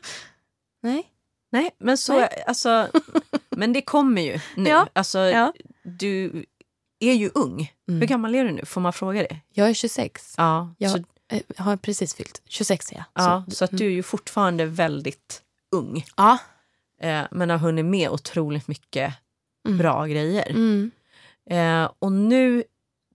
Nej. 0.82 1.10
Nej, 1.52 1.70
men 1.78 1.98
så, 1.98 2.16
Nej. 2.20 2.44
alltså, 2.46 2.88
men 3.50 3.72
det 3.72 3.82
kommer 3.82 4.22
ju 4.22 4.40
nu. 4.56 4.70
Ja, 4.70 4.88
Alltså, 4.92 5.18
ja. 5.18 5.52
Du 5.82 6.44
är 7.00 7.12
ju 7.14 7.30
ung. 7.34 7.72
Mm. 7.88 8.00
Hur 8.00 8.06
gammal 8.08 8.34
är 8.34 8.44
du 8.44 8.52
nu? 8.52 8.64
Får 8.64 8.80
man 8.80 8.92
fråga 8.92 9.22
det? 9.22 9.40
Jag 9.52 9.68
är 9.70 9.74
26. 9.74 10.34
Ja, 10.36 10.74
Jag 10.78 10.90
så, 10.90 10.98
eh, 11.28 11.42
har 11.58 11.76
precis 11.76 12.14
fyllt 12.14 12.42
26 12.48 12.92
är 12.92 12.96
jag. 12.96 13.04
ja, 13.14 13.44
Så- 13.48 13.56
så 13.56 13.64
att 13.64 13.70
du 13.78 13.86
är 13.86 13.90
ju 13.90 14.02
fortfarande 14.02 14.66
väldigt 14.66 15.42
ung. 15.72 16.04
Ja. 16.16 16.38
Eh, 17.00 17.22
men 17.30 17.50
har 17.50 17.58
hunnit 17.58 17.84
med 17.84 18.10
otroligt 18.10 18.68
mycket 18.68 19.14
Mm. 19.68 19.78
bra 19.78 20.06
grejer. 20.06 20.50
Mm. 20.50 20.90
Eh, 21.50 21.90
och 21.98 22.12
nu 22.12 22.64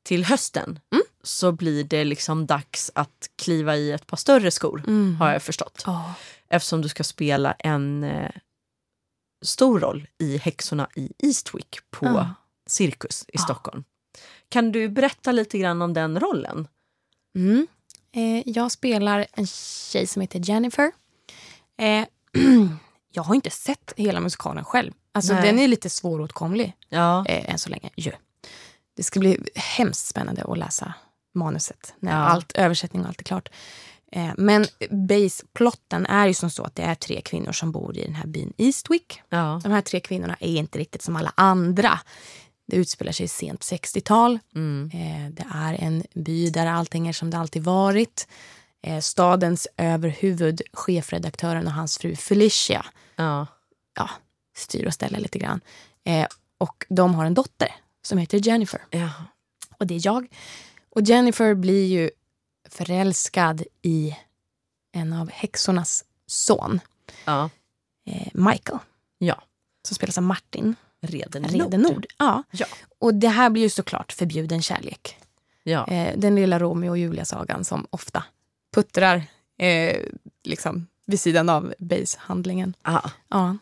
till 0.04 0.26
hösten 0.26 0.80
Mm. 0.92 1.04
så 1.24 1.52
blir 1.52 1.84
det 1.84 2.04
liksom 2.04 2.46
dags 2.46 2.92
att 2.96 3.30
kliva 3.36 3.76
i 3.76 3.92
ett 3.92 4.08
par 4.08 4.18
större 4.18 4.52
skor, 4.52 4.84
Mm. 4.88 5.16
har 5.16 5.32
jag 5.32 5.42
förstått. 5.44 5.84
Ja. 5.86 6.14
Eftersom 6.48 6.82
du 6.82 6.90
ska 6.90 7.04
spela 7.04 7.52
en 7.54 8.04
eh, 8.04 8.32
stor 9.46 9.80
roll 9.80 10.08
i 10.18 10.38
Häxorna 10.38 10.88
i 10.96 11.12
Eastwick 11.24 11.78
på 11.92 12.06
Ja. 12.06 12.34
Cirkus 12.70 13.24
i 13.28 13.32
Ja. 13.34 13.42
Stockholm. 13.42 13.84
Kan 14.50 14.72
du 14.72 14.90
berätta 14.90 15.32
lite 15.32 15.58
grann 15.58 15.82
om 15.82 15.94
den 15.94 16.20
rollen? 16.20 16.68
Mm. 17.36 17.68
Eh, 18.12 18.44
jag 18.50 18.72
spelar 18.72 19.28
en 19.34 19.48
tjej 19.48 20.08
som 20.08 20.22
heter 20.22 20.40
Jennifer. 20.40 20.92
Eh, 21.78 22.06
jag 23.14 23.24
har 23.24 23.36
inte 23.36 23.50
sett 23.50 23.94
hela 23.98 24.20
musikalen 24.20 24.64
själv. 24.66 24.94
Alltså, 25.12 25.34
Nej. 25.34 25.44
den 25.44 25.60
är 25.60 25.68
lite 25.68 25.90
svåråtkomlig 25.90 26.74
Ja, 26.90 27.26
eh, 27.28 27.52
än 27.52 27.60
så 27.60 27.70
länge. 27.70 27.90
Ju. 27.96 28.12
Det 28.96 29.04
ska 29.04 29.20
bli 29.20 29.40
hemskt 29.56 30.08
spännande 30.08 30.44
att 30.44 30.58
läsa 30.58 30.94
manuset 31.36 31.94
när 32.00 32.12
Ja. 32.12 32.18
allt, 32.18 32.52
översättning 32.52 33.02
och 33.02 33.08
allt 33.08 33.20
är 33.20 33.24
klart. 33.24 33.50
Eh, 34.12 34.32
men 34.38 34.66
base-plotten 34.92 36.06
är 36.06 36.28
ju 36.28 36.34
som 36.34 36.50
så 36.50 36.64
att 36.64 36.76
det 36.76 36.84
är 36.84 36.96
tre 36.96 37.22
kvinnor 37.22 37.52
som 37.52 37.72
bor 37.72 37.98
i 37.98 38.02
den 38.06 38.16
här 38.16 38.28
byn 38.28 38.54
Eastwick. 38.58 39.22
ja. 39.30 39.60
De 39.64 39.72
här 39.72 39.82
tre 39.82 40.00
kvinnorna 40.00 40.38
är 40.40 40.56
inte 40.56 40.80
riktigt 40.80 41.02
som 41.02 41.16
alla 41.16 41.34
andra. 41.36 42.00
Det 42.70 42.76
utspelar 42.76 43.12
sig 43.12 43.28
sent 43.28 43.62
60-tal. 43.62 44.40
Mm. 44.56 44.92
Eh, 44.94 45.32
det 45.32 45.46
är 45.54 45.74
en 45.74 46.04
by 46.14 46.50
där 46.50 46.66
allting 46.66 47.08
är 47.08 47.14
som 47.14 47.30
det 47.30 47.38
alltid 47.38 47.64
varit. 47.64 48.28
Eh, 48.82 49.00
stadens 49.00 49.68
överhuvud, 49.78 50.62
chefredaktören 50.74 51.68
och 51.68 51.74
hans 51.74 51.98
fru 51.98 52.16
Felicia, 52.16 52.86
ja. 53.16 53.48
ja, 53.96 54.10
styr 54.56 54.88
och 54.88 54.94
ställer 54.94 55.20
lite 55.20 55.40
grann. 55.40 55.62
Eh, 56.04 56.28
och 56.58 56.86
de 56.90 57.16
har 57.16 57.26
en 57.26 57.34
dotter 57.34 57.76
som 58.02 58.18
heter 58.18 58.48
Jennifer. 58.48 58.82
ja. 58.90 59.12
Och 59.78 59.88
det 59.88 59.96
är 59.96 60.02
jag. 60.04 60.28
Och 60.90 61.02
Jennifer 61.02 61.54
blir 61.54 61.86
ju 61.86 62.10
förälskad 62.70 63.64
i 63.82 64.16
en 64.92 65.14
av 65.14 65.30
häxornas 65.30 66.06
son, 66.28 66.80
ja. 67.26 67.50
Michael, 68.34 68.80
ja. 69.18 69.44
som 69.88 69.96
spelas 69.96 70.18
av 70.18 70.24
Martin 70.24 70.76
Reden 71.02 71.44
Redenord. 71.44 72.06
Ja. 72.18 72.44
Ja. 72.52 72.66
Och 73.00 73.14
det 73.14 73.28
här 73.30 73.50
blir 73.50 73.64
ju 73.64 73.70
såklart 73.70 74.12
förbjuden 74.12 74.62
kärlek. 74.62 75.18
Ja. 75.64 75.88
Eh, 75.88 76.18
den 76.18 76.36
lilla 76.36 76.60
Romeo 76.60 76.90
och 76.90 76.98
Julia-sagan 76.98 77.66
som 77.66 77.88
ofta 77.90 78.24
puttrar 78.76 79.24
eh, 79.60 79.98
liksom 80.44 80.88
vid 81.06 81.20
sidan 81.20 81.50
av 81.50 81.74
base-handlingen. 81.80 82.74
ja. 82.84 83.12
Ja. 83.30 83.58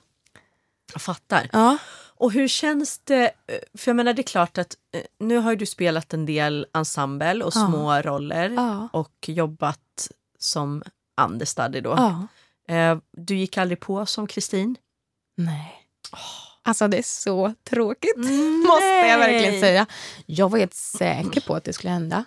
Jag 0.93 1.01
fattar. 1.01 1.49
Ja. 1.53 1.77
Och 2.19 2.31
hur 2.31 2.47
känns 2.47 2.99
det? 2.99 3.23
eh, 3.47 3.59
För 3.77 3.89
jag 3.91 3.95
menar 3.95 4.13
det 4.13 4.21
är 4.21 4.23
klart 4.23 4.57
att 4.57 4.75
eh, 4.93 5.01
nu 5.19 5.37
har 5.37 5.55
du 5.55 5.65
spelat 5.65 6.13
en 6.13 6.25
del 6.25 6.67
ensemble 6.73 7.43
och 7.43 7.51
Ja. 7.55 7.67
små 7.67 8.01
roller 8.01 8.49
Ja. 8.49 8.89
och 8.93 9.29
jobbat 9.29 10.11
som 10.39 10.83
understudy 11.21 11.81
då. 11.81 11.89
ja. 11.97 12.27
Eh, 12.75 12.97
Du 13.11 13.35
gick 13.35 13.57
aldrig 13.57 13.79
på 13.79 14.05
som 14.05 14.27
Kristin? 14.27 14.75
Nej. 15.37 15.73
Alltså 16.67 16.87
det 16.87 16.97
är 16.97 17.03
så 17.03 17.53
tråkigt, 17.69 18.17
måste 18.67 18.85
jag 19.09 19.17
verkligen 19.17 19.59
säga. 19.59 19.85
Jag 20.25 20.49
var 20.51 20.59
helt 20.59 20.73
säker 20.73 21.41
på 21.41 21.55
att 21.55 21.63
det 21.63 21.73
skulle 21.73 21.91
hända. 21.93 22.25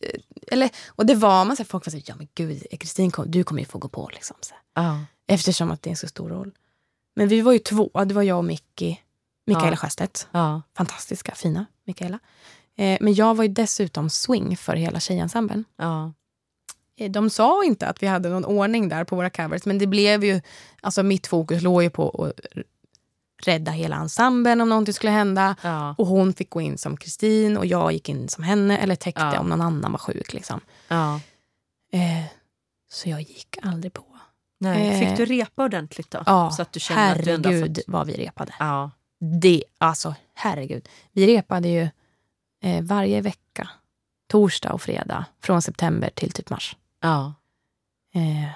Eh, 0.00 0.20
Eller, 0.52 0.70
och 0.88 1.06
det 1.06 1.14
var 1.14 1.44
man, 1.44 1.56
så 1.56 1.62
här, 1.62 1.68
folk 1.68 1.86
var 1.86 1.90
så 1.90 1.96
här, 1.96 2.04
ja 2.06 2.14
men 2.16 2.28
gud, 2.34 2.66
Kristin, 2.80 3.12
du 3.26 3.44
kommer 3.44 3.60
ju 3.60 3.66
få 3.66 3.78
gå 3.78 3.88
på. 3.88 4.10
Liksom, 4.12 4.36
så. 4.40 4.54
Ja. 4.74 5.00
Eftersom 5.26 5.70
att 5.70 5.82
det 5.82 5.88
är 5.88 5.90
en 5.90 5.96
så 5.96 6.08
stor 6.08 6.28
roll. 6.28 6.50
Men 7.16 7.28
vi 7.28 7.40
var 7.40 7.52
ju 7.52 7.58
två, 7.58 7.90
det 8.04 8.14
var 8.14 8.22
jag 8.22 8.38
och 8.38 8.44
Micki, 8.44 9.00
Mikaela 9.46 9.70
Ja. 9.70 9.76
Sjöstedt. 9.76 10.28
Ja. 10.30 10.62
Fantastiska, 10.76 11.34
fina 11.34 11.66
Mikaela. 11.86 12.18
Eh, 12.76 12.98
men 13.00 13.14
jag 13.14 13.34
var 13.34 13.44
ju 13.44 13.48
dessutom 13.50 14.10
swing 14.10 14.56
för 14.56 14.76
hela 14.76 15.00
tjejensemblen. 15.00 15.64
Ja. 15.76 16.12
Eh, 16.96 17.10
De 17.10 17.30
sa 17.30 17.64
inte 17.64 17.86
att 17.86 18.02
vi 18.02 18.06
hade 18.06 18.28
någon 18.28 18.44
ordning 18.44 18.88
där 18.88 19.04
på 19.04 19.16
våra 19.16 19.30
covers, 19.30 19.64
men 19.64 19.78
det 19.78 19.86
blev 19.86 20.24
ju, 20.24 20.40
alltså 20.80 21.02
mitt 21.02 21.26
fokus 21.26 21.62
låg 21.62 21.82
ju 21.82 21.90
på 21.90 22.24
att 22.24 22.46
rädda 23.48 23.72
hela 23.72 23.96
ensemblen 23.96 24.60
om 24.60 24.68
någonting 24.68 24.94
skulle 24.94 25.12
hända. 25.12 25.56
Ja. 25.62 25.94
Och 25.98 26.06
hon 26.06 26.32
fick 26.34 26.50
gå 26.50 26.60
in 26.60 26.78
som 26.78 26.96
Kristin 26.96 27.56
och 27.56 27.66
jag 27.66 27.92
gick 27.92 28.08
in 28.08 28.28
som 28.28 28.44
henne 28.44 28.78
eller 28.78 28.96
täckte 28.96 29.30
Ja. 29.34 29.40
om 29.40 29.48
någon 29.48 29.60
annan 29.60 29.92
var 29.92 29.98
sjuk. 29.98 30.32
Liksom. 30.32 30.60
Ja. 30.88 31.20
Eh, 31.92 32.24
så 32.90 33.08
jag 33.08 33.20
gick 33.20 33.56
aldrig 33.62 33.92
på. 33.92 34.04
Nej. 34.60 34.88
Eh, 34.88 34.98
Fick 35.08 35.16
du 35.16 35.24
repa 35.24 35.64
ordentligt 35.64 36.10
då? 36.10 36.22
Ja, 36.26 36.50
så 36.50 36.62
att 36.62 36.72
du 36.72 36.80
kände 36.80 37.02
att 37.12 37.24
du 37.24 37.30
ändå 37.30 37.48
har 37.48 37.54
herregud 37.54 37.76
fått... 37.76 37.84
vad 37.88 38.06
vi 38.06 38.12
repade. 38.12 38.54
Ja. 38.58 38.90
Det, 39.40 39.64
alltså 39.78 40.14
herregud. 40.34 40.88
Vi 41.12 41.26
repade 41.36 41.68
ju 41.68 41.88
eh, 42.62 42.82
varje 42.84 43.20
vecka, 43.20 43.68
torsdag 44.30 44.72
och 44.72 44.82
fredag, 44.82 45.24
från 45.42 45.62
september 45.62 46.10
till 46.14 46.30
typ 46.30 46.50
mars. 46.50 46.76
ja. 47.02 47.34
Eh, 48.14 48.50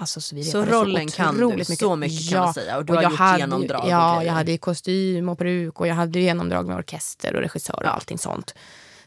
alltså, 0.00 0.20
så 0.20 0.34
vi 0.36 0.44
Så 0.44 0.64
rollen 0.64 1.08
kan 1.08 1.36
du, 1.36 1.44
otroligt 1.44 1.78
så 1.78 1.96
mycket 1.96 2.30
kan 2.30 2.40
man 2.40 2.54
säga. 2.54 2.76
Och 2.76 2.84
du 2.84 2.92
och 2.92 2.96
har 2.96 3.02
jag 3.02 3.10
gjort 3.12 3.18
hade, 3.20 3.38
genomdrag 3.40 3.84
Ja, 3.88 4.24
jag 4.24 4.32
hade 4.32 4.58
kostym 4.58 5.28
och 5.28 5.38
peruk 5.38 5.80
och 5.80 5.86
jag 5.86 5.94
hade 5.94 6.20
genomdrag 6.20 6.66
med 6.66 6.76
orkester 6.76 7.34
och 7.34 7.40
regissör 7.40 7.82
och 7.82 7.94
allting 7.94 8.18
sånt. 8.18 8.54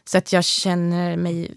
Så 0.04 0.18
att 0.18 0.32
jag 0.32 0.44
känner 0.44 1.16
mig 1.16 1.56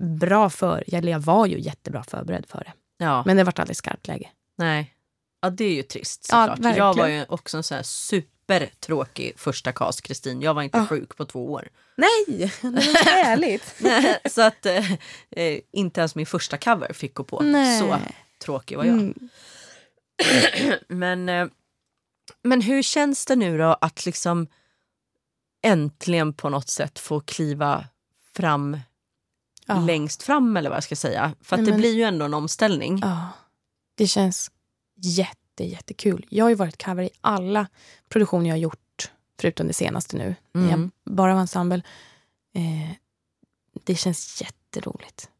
bra 0.00 0.50
för, 0.50 0.84
eller 0.94 1.12
jag 1.12 1.20
var 1.20 1.46
ju 1.46 1.60
jättebra 1.60 2.04
förberedd 2.04 2.46
för 2.48 2.58
det. 2.58 2.72
Ja. 3.04 3.22
Men 3.26 3.36
det 3.36 3.44
vart 3.44 3.58
aldrig 3.58 3.76
skarpt 3.76 4.08
läge. 4.08 4.28
Nej. 4.58 4.94
Ja, 5.40 5.50
det 5.50 5.64
är 5.64 5.74
ju 5.74 5.82
trist 5.82 6.28
Ja, 6.32 6.42
såklart. 6.42 6.58
verkligen. 6.58 6.76
jag 6.86 6.94
var 6.96 7.08
ju 7.08 7.24
också 7.28 7.56
en 7.56 7.62
sån 7.62 7.76
här 7.76 7.82
supertråkig 7.82 9.32
första 9.36 9.72
cast, 9.72 10.02
Kristin. 10.02 10.42
Jag 10.42 10.54
var 10.54 10.62
inte 10.62 10.78
Ja. 10.78 10.86
sjuk 10.86 11.16
på 11.16 11.24
två 11.24 11.52
år. 11.52 11.68
Nej, 11.96 12.24
det 12.62 12.68
var 12.70 13.04
härligt. 13.04 13.82
så 14.32 14.42
att 14.42 14.66
eh, 14.66 14.92
eh, 15.30 15.58
inte 15.72 16.00
ens 16.00 16.14
min 16.14 16.26
första 16.26 16.56
cover 16.56 16.92
fick 16.92 17.14
gå 17.14 17.24
på. 17.24 17.40
Nej. 17.42 17.80
Så 17.80 17.96
tråkig 18.44 18.76
var 18.76 18.84
jag. 18.84 18.94
Mm. 18.98 19.28
Men, 20.88 21.28
eh, 21.28 21.46
men 22.42 22.60
hur 22.60 22.82
känns 22.82 23.26
det 23.26 23.36
nu 23.36 23.58
då 23.58 23.76
att 23.80 24.06
liksom 24.06 24.46
äntligen 25.62 26.32
på 26.34 26.48
något 26.48 26.68
sätt 26.68 26.98
få 26.98 27.20
kliva 27.20 27.84
fram 28.36 28.78
Ja. 29.66 29.80
längst 29.80 30.22
fram 30.22 30.56
eller 30.56 30.70
vad 30.70 30.76
jag 30.76 30.84
ska 30.84 30.96
säga? 30.96 31.34
För 31.40 31.56
Nej, 31.56 31.66
det 31.66 31.72
men- 31.72 31.80
blir 31.80 31.94
ju 31.94 32.02
ändå 32.02 32.24
en 32.24 32.34
omställning. 32.34 32.98
Ja, 33.02 33.28
det 33.94 34.06
känns 34.06 34.50
jätte, 34.96 35.64
jättekul. 35.64 36.26
Jag 36.30 36.44
har 36.44 36.48
ju 36.50 36.54
varit 36.54 36.84
cover 36.84 37.02
i 37.02 37.10
alla 37.20 37.66
produktioner 38.08 38.46
jag 38.46 38.52
har 38.54 38.60
gjort, 38.60 39.10
förutom 39.40 39.66
det 39.66 39.72
senaste 39.72 40.16
nu, 40.16 40.34
Mm. 40.54 40.70
jag 40.70 40.90
bara 41.14 41.34
var 41.34 41.40
ensemble. 41.40 41.82
Eh, 42.54 42.96
det 43.84 43.94
känns 43.94 44.42
jätteroligt. 44.42 45.30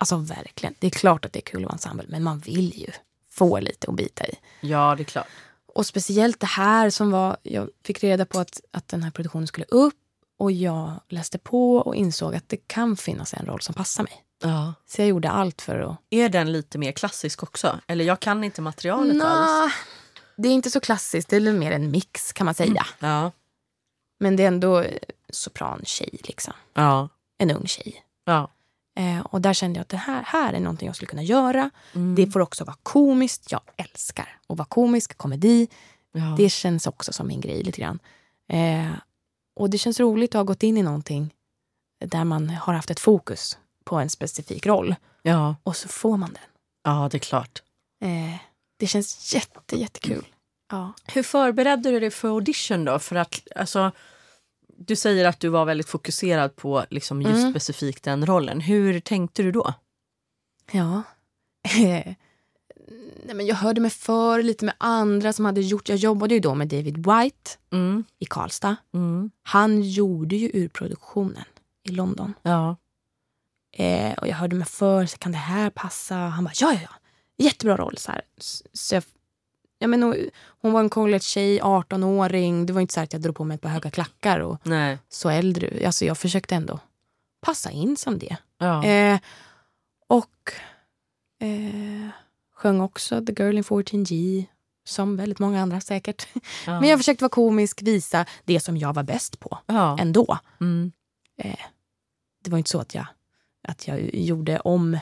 Alltså 0.00 0.16
verkligen. 0.16 0.74
Det 0.78 0.86
är 0.86 0.90
klart 0.90 1.24
att 1.24 1.32
det 1.32 1.38
är 1.38 1.42
kul 1.52 1.60
att 1.62 1.64
vara 1.64 1.72
ensemble, 1.72 2.04
men 2.08 2.22
man 2.22 2.38
vill 2.38 2.78
ju 2.78 2.90
få 3.32 3.60
lite 3.60 3.86
att 3.88 3.94
bita 3.96 4.26
i. 4.26 4.34
Ja, 4.60 4.94
det 4.96 5.02
är 5.02 5.04
klart. 5.04 5.26
Och 5.74 5.86
speciellt 5.86 6.40
det 6.40 6.46
här 6.46 6.90
som 6.90 7.10
var, 7.10 7.36
jag 7.42 7.68
fick 7.84 8.02
reda 8.04 8.26
på 8.26 8.38
att, 8.38 8.60
att 8.70 8.88
den 8.88 9.02
här 9.02 9.10
produktionen 9.10 9.46
skulle 9.46 9.66
upp 9.66 9.94
och 10.38 10.52
jag 10.52 11.00
läste 11.08 11.38
på 11.38 11.76
och 11.76 11.96
insåg 11.96 12.34
att 12.34 12.48
det 12.48 12.56
kan 12.56 12.96
finnas 12.96 13.34
en 13.34 13.46
roll 13.46 13.60
som 13.60 13.74
passar 13.74 14.02
mig. 14.02 14.24
Ja. 14.42 14.74
Så 14.86 15.00
jag 15.00 15.08
gjorde 15.08 15.30
allt 15.30 15.62
för 15.62 15.80
att 15.80 15.96
Är 16.10 16.28
den 16.28 16.52
lite 16.52 16.78
mer 16.78 16.92
klassisk 16.92 17.42
också? 17.42 17.80
Eller 17.86 18.04
jag 18.04 18.20
kan 18.20 18.44
inte 18.44 18.62
materialet 18.62 19.22
alls. 19.22 19.50
Nå, 19.50 19.70
det 20.36 20.48
är 20.48 20.52
inte 20.52 20.70
så 20.70 20.80
klassiskt. 20.80 21.28
Det 21.28 21.36
är 21.36 21.52
mer 21.52 21.72
en 21.72 21.90
mix 21.90 22.32
kan 22.32 22.44
man 22.44 22.54
säga. 22.54 22.86
Ja. 22.98 23.32
Men 24.20 24.36
det 24.36 24.42
är 24.42 24.48
ändå 24.48 24.80
eh, 24.80 24.98
soprantjej, 25.28 26.18
liksom. 26.22 26.54
Ja. 26.74 27.08
En 27.38 27.50
ung 27.50 27.66
tjej. 27.66 28.04
ja. 28.24 28.50
Eh, 29.00 29.20
och 29.20 29.40
där 29.40 29.52
kände 29.52 29.78
jag 29.78 29.82
att 29.82 29.88
det 29.88 29.96
här, 29.96 30.22
här 30.26 30.52
är 30.52 30.60
någonting 30.60 30.86
jag 30.86 30.96
skulle 30.96 31.08
kunna 31.08 31.22
göra. 31.22 31.70
Mm. 31.94 32.14
Det 32.14 32.26
får 32.26 32.40
också 32.40 32.64
vara 32.64 32.76
komiskt. 32.82 33.52
Jag 33.52 33.60
älskar 33.76 34.38
att 34.48 34.58
vara 34.58 34.66
komisk, 34.68 35.16
komedi. 35.16 35.68
ja. 36.12 36.34
Det 36.36 36.48
känns 36.48 36.86
också 36.86 37.12
som 37.12 37.26
min 37.26 37.40
grej 37.40 37.62
lite 37.62 37.80
grann. 37.80 37.98
Eh, 38.48 38.90
och 39.56 39.70
det 39.70 39.78
känns 39.78 40.00
roligt 40.00 40.34
att 40.34 40.38
ha 40.38 40.44
gått 40.44 40.62
in 40.62 40.76
i 40.76 40.82
någonting 40.82 41.34
där 42.04 42.24
man 42.24 42.50
har 42.50 42.74
haft 42.74 42.90
ett 42.90 43.00
fokus 43.00 43.58
på 43.84 43.96
en 43.96 44.10
specifik 44.10 44.66
roll. 44.66 44.94
ja. 45.22 45.56
Och 45.62 45.76
så 45.76 45.88
får 45.88 46.16
man 46.16 46.32
den. 46.32 46.42
ja, 46.84 47.08
det 47.10 47.16
är 47.16 47.18
klart. 47.18 47.62
Eh, 48.02 48.36
det 48.76 48.86
känns 48.86 49.34
jätte, 49.34 49.76
jättekul. 49.76 50.26
Ja. 50.70 50.92
Hur 51.06 51.22
förberedde 51.22 51.90
du 51.90 52.00
dig 52.00 52.10
för 52.10 52.28
audition 52.28 52.84
då? 52.84 52.98
För 52.98 53.16
att, 53.16 53.40
alltså, 53.56 53.92
du 54.86 54.96
säger 54.96 55.24
att 55.24 55.40
du 55.40 55.48
var 55.48 55.64
väldigt 55.64 55.88
fokuserad 55.88 56.56
på 56.56 56.84
liksom 56.90 57.22
just 57.22 57.38
Mm. 57.38 57.50
specifikt 57.52 58.04
den 58.04 58.26
rollen. 58.26 58.60
Hur 58.60 59.00
tänkte 59.00 59.42
du 59.42 59.52
då? 59.52 59.74
Ja. 60.72 61.02
Nej, 63.24 63.34
men 63.34 63.46
jag 63.46 63.54
hörde 63.56 63.80
mig 63.80 63.90
för 63.90 64.42
lite 64.42 64.64
med 64.64 64.74
andra 64.78 65.32
som 65.32 65.44
hade 65.44 65.60
gjort... 65.60 65.88
Jag 65.88 65.98
jobbade 65.98 66.34
ju 66.34 66.40
då 66.40 66.54
med 66.54 66.68
David 66.68 66.96
White 66.96 67.50
Mm. 67.72 68.04
i 68.18 68.24
Karlstad. 68.26 68.76
Mm. 68.94 69.30
Han 69.42 69.82
gjorde 69.82 70.36
ju 70.36 70.50
urproduktionen 70.54 71.44
i 71.82 71.90
London. 71.90 72.34
Ja. 72.42 72.76
Eh, 73.76 74.12
och 74.18 74.28
jag 74.28 74.36
hörde 74.36 74.56
mig 74.56 74.66
för, 74.66 75.06
så 75.06 75.18
kan 75.18 75.32
det 75.32 75.38
här 75.38 75.70
passa? 75.70 76.14
Han 76.14 76.44
bara, 76.44 76.52
ja, 76.60 76.72
ja, 76.72 76.78
ja. 76.82 76.90
Jättebra 77.44 77.76
roll. 77.76 77.96
Så 77.98 78.12
Så 78.72 78.94
jag, 78.94 79.02
ja, 79.80 79.88
men, 79.88 80.02
och, 80.02 80.14
hon 80.60 80.72
var 80.72 80.80
en 80.80 80.90
college-tjej, 80.90 81.60
18-åring. 81.60 82.66
Det 82.66 82.72
var 82.72 82.80
inte 82.80 82.94
så 82.94 83.00
att 83.00 83.12
jag 83.12 83.22
drog 83.22 83.36
på 83.36 83.44
mig 83.44 83.54
ett 83.54 83.60
par 83.60 83.68
höga 83.68 83.90
klackar 83.90 84.40
och 84.40 84.58
Nej. 84.62 84.98
så 85.08 85.28
äldre. 85.30 85.86
Alltså, 85.86 86.04
jag 86.04 86.18
försökte 86.18 86.54
ändå 86.54 86.80
passa 87.40 87.70
in 87.70 87.96
som 87.96 88.18
det. 88.18 88.36
Ja. 88.58 88.84
Eh, 88.84 89.20
och 90.06 90.52
eh, 91.40 92.08
sjöng 92.54 92.80
också 92.80 93.24
The 93.24 93.42
Girl 93.42 93.56
in 93.56 93.64
14G, 93.64 94.44
som 94.84 95.16
väldigt 95.16 95.38
många 95.38 95.62
andra 95.62 95.80
säkert. 95.80 96.28
ja. 96.66 96.80
Men 96.80 96.88
jag 96.88 96.98
försökte 96.98 97.24
vara 97.24 97.30
komisk, 97.30 97.82
visa 97.82 98.26
det 98.44 98.60
som 98.60 98.76
jag 98.76 98.92
var 98.92 99.02
bäst 99.02 99.40
på 99.40 99.58
ja. 99.66 99.98
ändå. 100.00 100.38
Mm. 100.60 100.92
Det 102.44 102.50
var 102.50 102.58
inte 102.58 102.70
så 102.70 102.80
att 102.80 102.94
jag, 102.94 103.06
att 103.68 103.88
jag 103.88 104.14
gjorde 104.14 104.60
om 104.60 104.98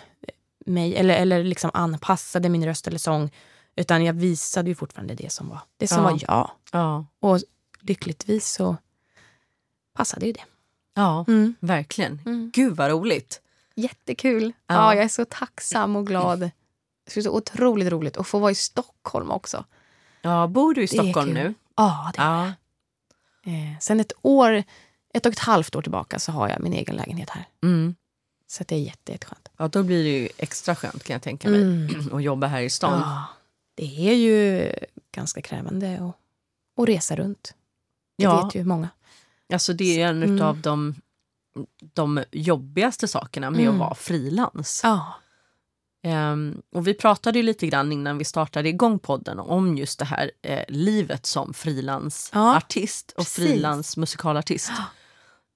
mig 0.67 0.97
eller, 0.97 1.15
eller 1.15 1.45
liksom 1.45 1.71
anpassade 1.75 2.49
min 2.49 2.65
röst 2.65 2.87
eller 2.87 2.99
sång. 2.99 3.31
Utan 3.79 4.05
jag 4.05 4.13
visade 4.15 4.69
ju 4.69 4.75
fortfarande 4.75 5.15
det 5.15 5.33
som 5.33 5.49
var, 5.49 5.61
det 5.77 5.89
som 5.89 6.03
Ja. 6.03 6.11
var 6.11 6.19
jag. 6.23 6.51
Ja. 6.73 7.07
Och 7.21 7.41
lyckligtvis 7.81 8.49
så 8.53 8.77
passade 9.95 10.27
ju 10.27 10.33
det. 10.33 10.45
ja, 10.95 11.25
Mm. 11.29 11.55
verkligen. 11.61 12.21
Mm. 12.27 12.51
Gud 12.55 12.77
vad 12.77 12.91
roligt. 12.91 13.41
Jättekul. 13.75 14.53
Ja. 14.67 14.75
Ja. 14.75 14.95
jag 14.95 15.05
är 15.05 15.09
så 15.09 15.25
tacksam 15.25 15.97
och 15.97 16.07
glad. 16.07 16.41
Det 16.41 17.17
är 17.17 17.23
så 17.23 17.31
otroligt 17.31 17.89
roligt 17.89 18.17
att 18.17 18.27
få 18.27 18.39
vara 18.39 18.51
i 18.51 18.55
Stockholm 18.55 19.31
också. 19.31 19.65
Ja, 20.23 20.47
bor 20.47 20.75
du 20.75 20.83
i 20.83 20.89
Stockholm 20.89 21.31
nu? 21.31 21.55
Ja, 21.77 22.13
det 22.17 22.23
Ja. 22.23 22.47
eh, 23.53 23.79
Sen 23.81 24.01
ett 24.01 24.13
år, 24.23 24.63
ett 25.15 25.27
och 25.27 25.33
ett 25.33 25.39
halvt 25.39 25.77
år 25.77 25.83
tillbaka 25.83 26.19
så 26.19 26.33
har 26.33 26.49
jag 26.49 26.61
min 26.61 26.73
egen 26.73 26.97
lägenhet 26.97 27.31
här. 27.31 27.45
Mm. 27.63 27.95
Så 28.47 28.65
det 28.69 28.75
är 28.75 28.81
jätte, 28.81 29.13
jätteskönt. 29.13 29.49
ja, 29.57 29.69
då 29.69 29.83
blir 29.83 30.05
det 30.05 30.11
ju 30.19 30.29
extra 30.37 30.75
skönt 30.77 31.05
kan 31.05 31.15
jag 31.15 31.23
tänka 31.23 31.49
mig. 31.51 31.63
Mm. 31.63 32.11
att 32.17 32.23
jobba 32.23 32.47
här 32.47 32.61
i 32.61 32.71
stan. 32.71 33.01
Ja, 33.01 33.25
det 33.79 34.09
är 34.11 34.15
ju 34.15 34.73
ganska 35.13 35.43
krävande 35.43 35.95
att, 35.95 36.83
att 36.83 36.89
resa 36.89 37.17
runt. 37.17 37.55
Det 38.19 38.25
Ja. 38.25 38.45
vet 38.45 38.55
ju 38.55 38.65
många. 38.65 38.89
Alltså 39.53 39.73
det 39.73 40.03
är 40.03 40.09
en 40.09 40.23
Mm. 40.23 40.43
av 40.43 40.61
de, 40.61 40.95
de 41.93 42.25
jobbigaste 42.33 43.09
sakerna 43.09 43.51
med 43.51 43.61
Mm. 43.61 43.73
att 43.75 43.79
vara 43.81 43.95
frilans. 43.95 44.81
Ja. 44.85 45.15
Ehm, 46.03 46.63
och 46.75 46.87
vi 46.87 46.95
pratade 46.95 47.39
ju 47.39 47.43
lite 47.43 47.67
grann 47.67 47.93
innan 47.93 48.19
vi 48.19 48.25
startade 48.25 48.69
igång 48.69 48.99
podden 48.99 49.39
om 49.39 49.77
just 49.79 49.99
det 49.99 50.05
här 50.05 50.31
eh, 50.43 50.65
livet 50.69 51.27
som 51.27 51.55
frilansartist 51.55 53.11
och 53.11 53.17
precis. 53.25 53.35
frilansmusikalartist. 53.45 54.73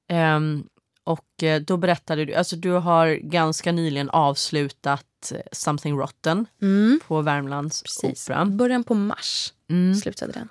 Ehm, 0.09 0.65
och 1.05 1.43
eh, 1.43 1.61
då 1.63 1.77
berättade 1.77 2.25
du, 2.25 2.35
alltså 2.35 2.57
du 2.57 2.71
har 2.71 3.09
ganska 3.15 3.73
nyligen 3.73 4.11
avslutat 4.11 5.33
eh, 5.35 5.41
Something 5.53 5.99
Rotten 5.99 6.47
Mm. 6.63 7.01
på 7.07 7.21
Värmlands 7.23 7.83
Precis. 7.83 8.29
opera. 8.31 8.45
Början 8.45 8.85
på 8.85 8.95
mars 8.95 9.53
Mm. 9.71 9.95
slutade 9.95 10.33
den. 10.33 10.49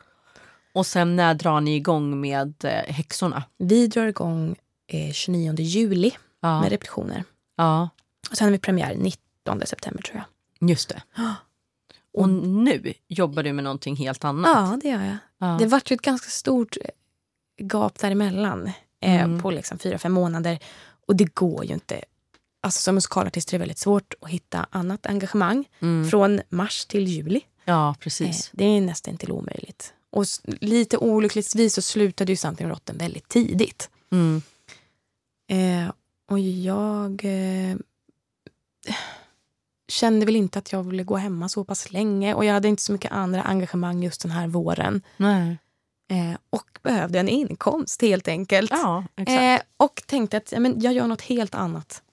Och 0.74 0.86
sen 0.86 1.16
när 1.16 1.34
drar 1.34 1.62
ni 1.62 1.76
igång 1.76 2.22
med 2.22 2.54
eh, 2.66 2.94
Häxorna? 2.94 3.44
Vi 3.58 3.88
drar 3.88 4.08
igång 4.08 4.56
eh, 4.88 5.12
29 5.14 5.56
juli 5.60 6.12
Ja. 6.40 6.62
med 6.62 6.70
repetitioner. 6.70 7.24
ja, 7.56 7.90
Och 8.32 8.38
sen 8.38 8.46
har 8.46 8.52
vi 8.52 8.60
premiär 8.60 8.96
19 8.96 9.62
september 9.66 10.04
tror 10.04 10.24
jag. 10.60 10.70
just 10.70 10.90
det. 10.90 11.02
Och 12.14 12.30
nu 12.30 12.94
jobbar 13.08 13.44
du 13.44 13.54
med 13.54 13.64
någonting 13.64 13.96
helt 13.96 14.24
annat. 14.26 14.52
Ja, 14.58 14.80
det 14.84 14.90
gör 14.90 15.04
jag. 15.04 15.18
Ja. 15.38 15.58
Det 15.60 15.66
vart 15.66 15.92
ju 15.92 15.94
ett 15.94 16.02
ganska 16.02 16.30
stort 16.30 16.78
gap 17.62 18.00
däremellan 18.00 18.72
eh, 19.02 19.22
Mm. 19.24 19.42
på 19.42 19.52
liksom 19.52 19.80
fyra, 19.80 19.98
fem 19.98 20.12
månader. 20.12 20.60
Och 21.08 21.16
det 21.16 21.36
går 21.36 21.66
ju 21.66 21.74
inte. 21.74 22.02
Alltså 22.64 22.80
som 22.82 22.96
musikalartist 22.96 23.50
är 23.50 23.52
det 23.52 23.58
väldigt 23.58 23.78
svårt 23.78 24.14
att 24.22 24.30
hitta 24.30 24.66
annat 24.72 25.06
engagemang 25.06 25.66
Mm. 25.80 26.10
från 26.10 26.42
mars 26.50 26.86
till 26.86 27.08
juli. 27.08 27.42
Ja, 27.66 27.90
Eh, 27.90 27.94
precis. 27.96 28.50
det 28.54 28.64
är 28.66 28.82
nästan 28.82 29.18
till 29.18 29.32
omöjligt. 29.32 29.94
Och 30.10 30.26
lite 30.46 30.98
olyckligtvis 30.98 31.74
så 31.74 31.82
slutade 31.82 32.32
ju 32.32 32.36
Something 32.36 32.70
Rotten 32.70 32.98
väldigt 32.98 33.28
tidigt. 33.30 33.90
Mm. 34.12 34.42
Eh, 35.50 35.92
och 36.30 36.40
jag 36.40 37.22
eh, 37.26 37.76
kände 39.88 40.26
väl 40.26 40.36
inte 40.36 40.60
att 40.60 40.72
jag 40.72 40.84
ville 40.84 41.04
gå 41.04 41.18
hemma 41.18 41.50
så 41.50 41.64
pass 41.64 41.92
länge. 41.92 42.34
Och 42.34 42.46
jag 42.46 42.54
hade 42.54 42.68
inte 42.68 42.82
så 42.84 42.92
mycket 42.92 43.12
andra 43.12 43.42
engagemang 43.44 44.04
just 44.04 44.22
den 44.22 44.32
här 44.32 44.48
våren. 44.48 45.02
Nej. 45.18 45.58
Eh, 46.12 46.38
och 46.50 46.80
behövde 46.84 47.20
en 47.20 47.30
inkomst 47.30 48.02
helt 48.02 48.28
enkelt. 48.28 48.72
Ja. 48.72 49.04
Eh, 49.16 49.62
och 49.78 50.04
tänkte 50.06 50.38
att 50.38 50.52
ja, 50.52 50.60
men 50.60 50.82
jag 50.82 50.94
gör 50.94 51.08
något 51.08 51.22
helt 51.22 51.56
annat. 51.56 52.04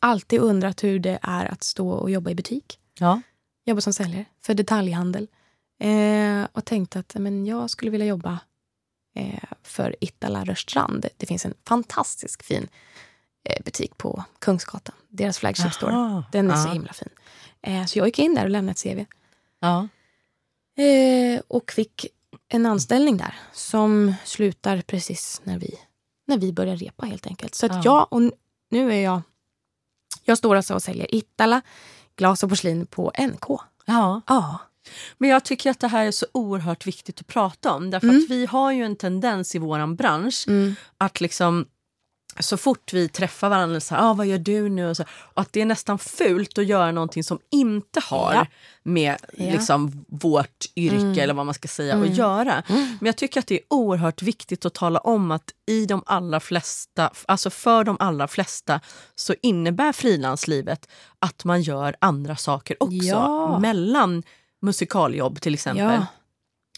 Alltid 0.00 0.40
undrat 0.40 0.84
hur 0.84 0.98
det 0.98 1.18
är 1.22 1.52
att 1.52 1.62
stå 1.62 1.90
och 1.90 2.10
jobba 2.10 2.30
i 2.30 2.34
butik. 2.34 2.78
ja. 2.98 3.20
Jobba 3.64 3.80
som 3.80 3.92
säljare 3.92 4.24
för 4.42 4.54
detaljhandel. 4.54 5.28
Eh, 5.80 6.46
och 6.52 6.64
tänkte 6.64 6.98
att 6.98 7.10
ja, 7.14 7.20
men 7.20 7.46
jag 7.46 7.70
skulle 7.70 7.90
vilja 7.90 8.06
jobba 8.06 8.38
eh, 9.14 9.42
för 9.62 9.96
Ittala 10.00 10.44
Rörstrand. 10.44 11.06
Det 11.16 11.26
finns 11.26 11.46
en 11.46 11.54
fantastisk 11.66 12.42
fin 12.42 12.68
eh, 13.44 13.64
butik 13.64 13.98
på 13.98 14.24
Kungsgatan. 14.38 14.94
Deras 15.08 15.38
flagship 15.38 15.72
store. 15.72 16.24
Den 16.32 16.50
är 16.50 16.56
så 16.56 16.68
himla 16.68 16.92
fin. 16.92 17.08
Eh, 17.62 17.84
så 17.84 17.98
jag 17.98 18.06
gick 18.06 18.18
in 18.18 18.34
där 18.34 18.44
och 18.44 18.50
lämnade 18.50 18.72
ett 18.72 18.82
CV. 18.82 19.04
Och 21.48 21.72
fick 21.72 22.06
en 22.48 22.66
anställning 22.66 23.16
där 23.16 23.34
som 23.52 24.14
slutar 24.24 24.80
precis 24.82 25.40
när 25.44 25.58
vi, 25.58 25.74
när 26.26 26.38
vi 26.38 26.52
börjar 26.52 26.76
repa 26.76 27.06
helt 27.06 27.26
enkelt. 27.26 27.54
Så 27.54 27.66
att 27.66 27.72
Ja. 27.74 27.80
jag, 27.84 28.12
och 28.12 28.32
nu 28.70 28.92
är 28.92 29.00
jag, 29.04 29.22
jag 30.24 30.38
står 30.38 30.56
alltså 30.56 30.74
och 30.74 30.82
säljer 30.82 31.14
Ittala, 31.14 31.60
glas 32.16 32.42
och 32.42 32.48
porslin 32.48 32.86
på 32.86 33.12
NK. 33.18 33.44
ja. 33.86 34.20
Ja. 34.26 34.58
Men 35.18 35.30
jag 35.30 35.44
tycker 35.44 35.70
att 35.70 35.80
det 35.80 35.88
här 35.88 36.06
är 36.06 36.10
så 36.10 36.26
oerhört 36.32 36.86
viktigt 36.86 37.20
att 37.20 37.26
prata 37.26 37.72
om. 37.74 37.90
Därför 37.90 38.08
Mm. 38.08 38.22
att 38.24 38.30
vi 38.30 38.46
har 38.46 38.72
ju 38.72 38.84
en 38.84 38.96
tendens 38.96 39.54
i 39.54 39.58
våran 39.58 39.96
bransch 39.96 40.44
Mm. 40.48 40.74
att 40.98 41.20
liksom 41.20 41.66
så 42.40 42.56
fort 42.56 42.92
vi 42.92 43.08
träffar 43.08 43.48
varandra, 43.48 43.80
så 43.80 43.94
här, 43.94 44.10
ah, 44.10 44.14
vad 44.14 44.26
gör 44.26 44.38
du 44.38 44.68
nu? 44.68 44.88
Och, 44.90 44.96
så, 44.96 45.04
och 45.34 45.42
att 45.42 45.52
det 45.52 45.60
är 45.60 45.66
nästan 45.66 45.98
fult 45.98 46.58
att 46.58 46.66
göra 46.66 46.92
någonting 46.92 47.24
som 47.24 47.38
inte 47.50 48.00
har 48.00 48.34
Ja. 48.34 48.46
med 48.82 49.16
Ja. 49.32 49.50
liksom, 49.52 50.04
vårt 50.08 50.64
yrke 50.76 50.96
Mm. 50.96 51.18
eller 51.18 51.34
vad 51.34 51.46
man 51.46 51.54
ska 51.54 51.68
säga 51.68 51.92
Mm. 51.94 52.10
att 52.10 52.16
göra. 52.16 52.62
Mm. 52.68 52.82
Men 53.00 53.06
jag 53.06 53.16
tycker 53.16 53.40
att 53.40 53.46
det 53.46 53.54
är 53.54 53.60
oerhört 53.70 54.22
viktigt 54.22 54.64
att 54.66 54.74
tala 54.74 54.98
om 54.98 55.30
att 55.30 55.50
i 55.66 55.86
de 55.86 56.02
allra 56.06 56.40
flesta, 56.40 57.10
alltså 57.28 57.50
för 57.50 57.84
de 57.84 57.96
allra 58.00 58.28
flesta 58.28 58.80
så 59.14 59.34
innebär 59.42 59.92
frilanslivet 59.92 60.88
att 61.18 61.44
man 61.44 61.62
gör 61.62 61.96
andra 61.98 62.36
saker 62.36 62.76
också. 62.80 62.94
Ja. 62.96 63.58
Mellan 63.58 64.22
musikaljobb 64.62 65.40
till 65.40 65.54
exempel. 65.54 66.00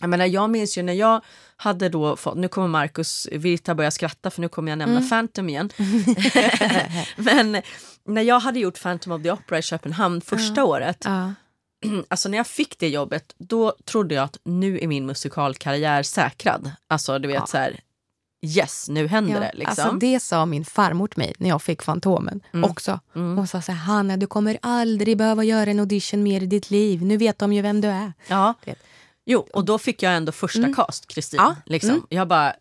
Ja. 0.01 0.05
Jag, 0.05 0.11
menar, 0.11 0.27
jag 0.27 0.51
minns 0.51 0.79
ju 0.79 0.83
när 0.83 0.93
jag 0.93 1.21
hade 1.57 1.89
då 1.89 2.17
fått, 2.17 2.37
nu 2.39 2.49
kommer 2.49 2.69
Markus 2.69 3.29
Virta 3.33 3.75
börja 3.75 3.91
skratta 3.91 4.31
för 4.31 4.41
nu 4.41 4.49
kommer 4.49 4.71
jag 4.73 4.79
nämna 4.79 4.97
Mm. 4.97 5.09
Phantom 5.09 5.49
igen. 5.49 5.71
Men 7.17 7.63
när 8.05 8.23
jag 8.23 8.41
hade 8.41 8.59
gjort 8.61 8.83
Phantom 8.83 9.13
of 9.13 9.23
the 9.23 9.31
Opera 9.33 9.59
i 9.59 9.63
Köpenhamn 9.63 10.21
första 10.21 10.65
året, 10.65 11.03
Ja. 11.05 11.33
alltså 12.09 12.29
när 12.29 12.37
jag 12.39 12.47
fick 12.47 12.79
det 12.79 12.89
jobbet, 12.89 13.35
då 13.39 13.75
trodde 13.85 14.15
jag 14.15 14.25
att 14.25 14.39
nu 14.45 14.79
är 14.81 14.87
min 14.87 15.07
musikalkarriär 15.07 16.03
säkrad. 16.03 16.71
Alltså 16.89 17.19
du 17.19 17.29
vet 17.29 17.37
Ja. 17.37 17.47
så 17.47 17.57
här, 17.57 17.81
yes 18.47 18.89
nu 18.89 19.07
händer 19.07 19.35
Ja, 19.35 19.41
det 19.41 19.51
liksom. 19.55 19.85
Alltså 19.85 19.97
det 19.99 20.21
sa 20.21 20.47
min 20.47 20.65
farmor 20.65 21.07
till 21.09 21.19
mig 21.19 21.35
när 21.39 21.49
jag 21.49 21.63
fick 21.63 21.83
Fantomen 21.83 22.41
Mm. 22.55 22.71
också. 22.71 23.01
Mm. 23.15 23.37
Hon 23.37 23.47
sa 23.49 23.63
så 23.63 23.73
här, 23.73 23.79
Hanna 23.79 24.17
du 24.17 24.27
kommer 24.27 24.59
aldrig 24.63 25.19
behöva 25.19 25.45
göra 25.45 25.71
en 25.71 25.81
audition 25.81 26.23
mer 26.23 26.41
i 26.43 26.47
ditt 26.47 26.71
liv. 26.71 27.03
Nu 27.03 27.17
vet 27.17 27.39
de 27.39 27.53
ju 27.53 27.63
vem 27.63 27.81
du 27.81 27.89
är. 27.89 28.13
Ja. 28.29 28.55
Du. 28.65 28.75
Jo, 29.33 29.49
och 29.53 29.65
då 29.65 29.79
fick 29.79 30.03
jag 30.03 30.15
ändå 30.17 30.33
första 30.33 30.59
Mm. 30.59 30.75
cast, 30.75 31.07
Kristin. 31.07 31.39
Ja. 31.43 31.57
Liksom. 31.67 31.91
Mm. 31.91 32.03
Jag 32.09 32.29
bara, 32.29 32.55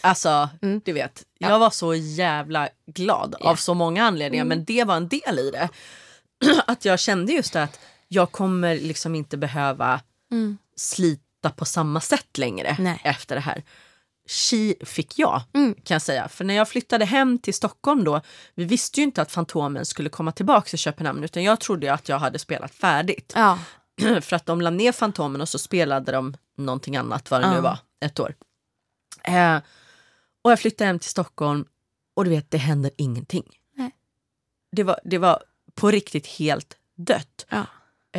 alltså, 0.00 0.48
Mm. 0.62 0.80
du 0.84 0.92
vet. 0.92 1.22
Ja. 1.38 1.48
Jag 1.50 1.58
var 1.58 1.70
så 1.70 1.94
jävla 1.94 2.68
glad 2.86 3.34
Ja. 3.40 3.50
av 3.50 3.56
så 3.56 3.74
många 3.74 4.04
anledningar, 4.04 4.44
Mm. 4.44 4.58
men 4.58 4.64
det 4.64 4.84
var 4.84 4.96
en 4.96 5.08
del 5.08 5.38
i 5.38 5.50
det. 5.50 5.68
att 6.66 6.84
jag 6.84 7.00
kände 7.00 7.32
just 7.32 7.52
det 7.52 7.62
att 7.62 7.80
jag 8.08 8.32
kommer 8.32 8.74
liksom 8.74 9.14
inte 9.14 9.36
behöva 9.36 10.00
Mm. 10.30 10.58
slita 10.76 11.50
på 11.56 11.64
samma 11.64 12.00
sätt 12.00 12.38
längre 12.38 12.76
Nej. 12.78 13.00
efter 13.04 13.34
det 13.34 13.40
här. 13.40 13.62
Chi 14.28 14.74
fick 14.84 15.18
jag, 15.18 15.42
Mm. 15.54 15.74
kan 15.74 15.94
jag 15.94 16.02
säga. 16.02 16.28
För 16.28 16.44
när 16.44 16.54
jag 16.54 16.68
flyttade 16.68 17.04
hem 17.04 17.38
till 17.38 17.54
Stockholm 17.54 18.04
då, 18.04 18.20
vi 18.54 18.64
visste 18.64 19.00
ju 19.00 19.04
inte 19.04 19.22
att 19.22 19.32
Fantomen 19.32 19.86
skulle 19.86 20.08
komma 20.08 20.32
tillbaka 20.32 20.68
till 20.68 20.78
Köpenhamn, 20.78 21.24
utan 21.24 21.42
jag 21.42 21.60
trodde 21.60 21.86
ju 21.86 21.92
att 21.92 22.08
jag 22.08 22.18
hade 22.18 22.38
spelat 22.38 22.74
färdigt. 22.74 23.32
Ja. 23.36 23.58
för 24.20 24.36
att 24.36 24.46
de 24.46 24.60
la 24.60 24.70
ner 24.70 24.92
Fantomen 24.92 25.40
och 25.40 25.48
så 25.48 25.58
spelade 25.58 26.12
de 26.12 26.36
någonting 26.56 26.96
annat, 26.96 27.30
vad 27.30 27.40
det 27.40 27.50
nu 27.50 27.60
var, 27.60 27.78
ett 28.00 28.20
år. 28.20 28.34
Eh, 29.22 29.56
och 30.42 30.50
jag 30.50 30.60
flyttade 30.60 30.86
hem 30.88 30.98
till 30.98 31.10
Stockholm 31.10 31.64
och 32.14 32.24
du 32.24 32.30
vet, 32.30 32.50
det 32.50 32.58
händer 32.58 32.90
ingenting. 32.96 33.44
Nej. 33.74 33.90
Det 34.72 34.82
var, 34.82 35.00
det 35.04 35.18
var 35.18 35.42
på 35.74 35.90
riktigt 35.90 36.26
helt 36.26 36.76
dött. 36.96 37.46
Ja. 37.48 37.66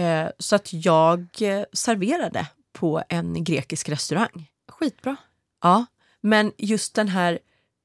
Eh, 0.01 0.27
så 0.39 0.55
att 0.55 0.73
jag 0.73 1.27
eh, 1.41 1.63
serverade 1.73 2.47
på 2.73 3.03
en 3.09 3.43
grekisk 3.43 3.89
restaurang. 3.89 4.51
Skitbra. 4.67 5.15
Ja, 5.61 5.85
men 6.21 6.51
just 6.57 6.95
den 6.95 7.07
här 7.07 7.39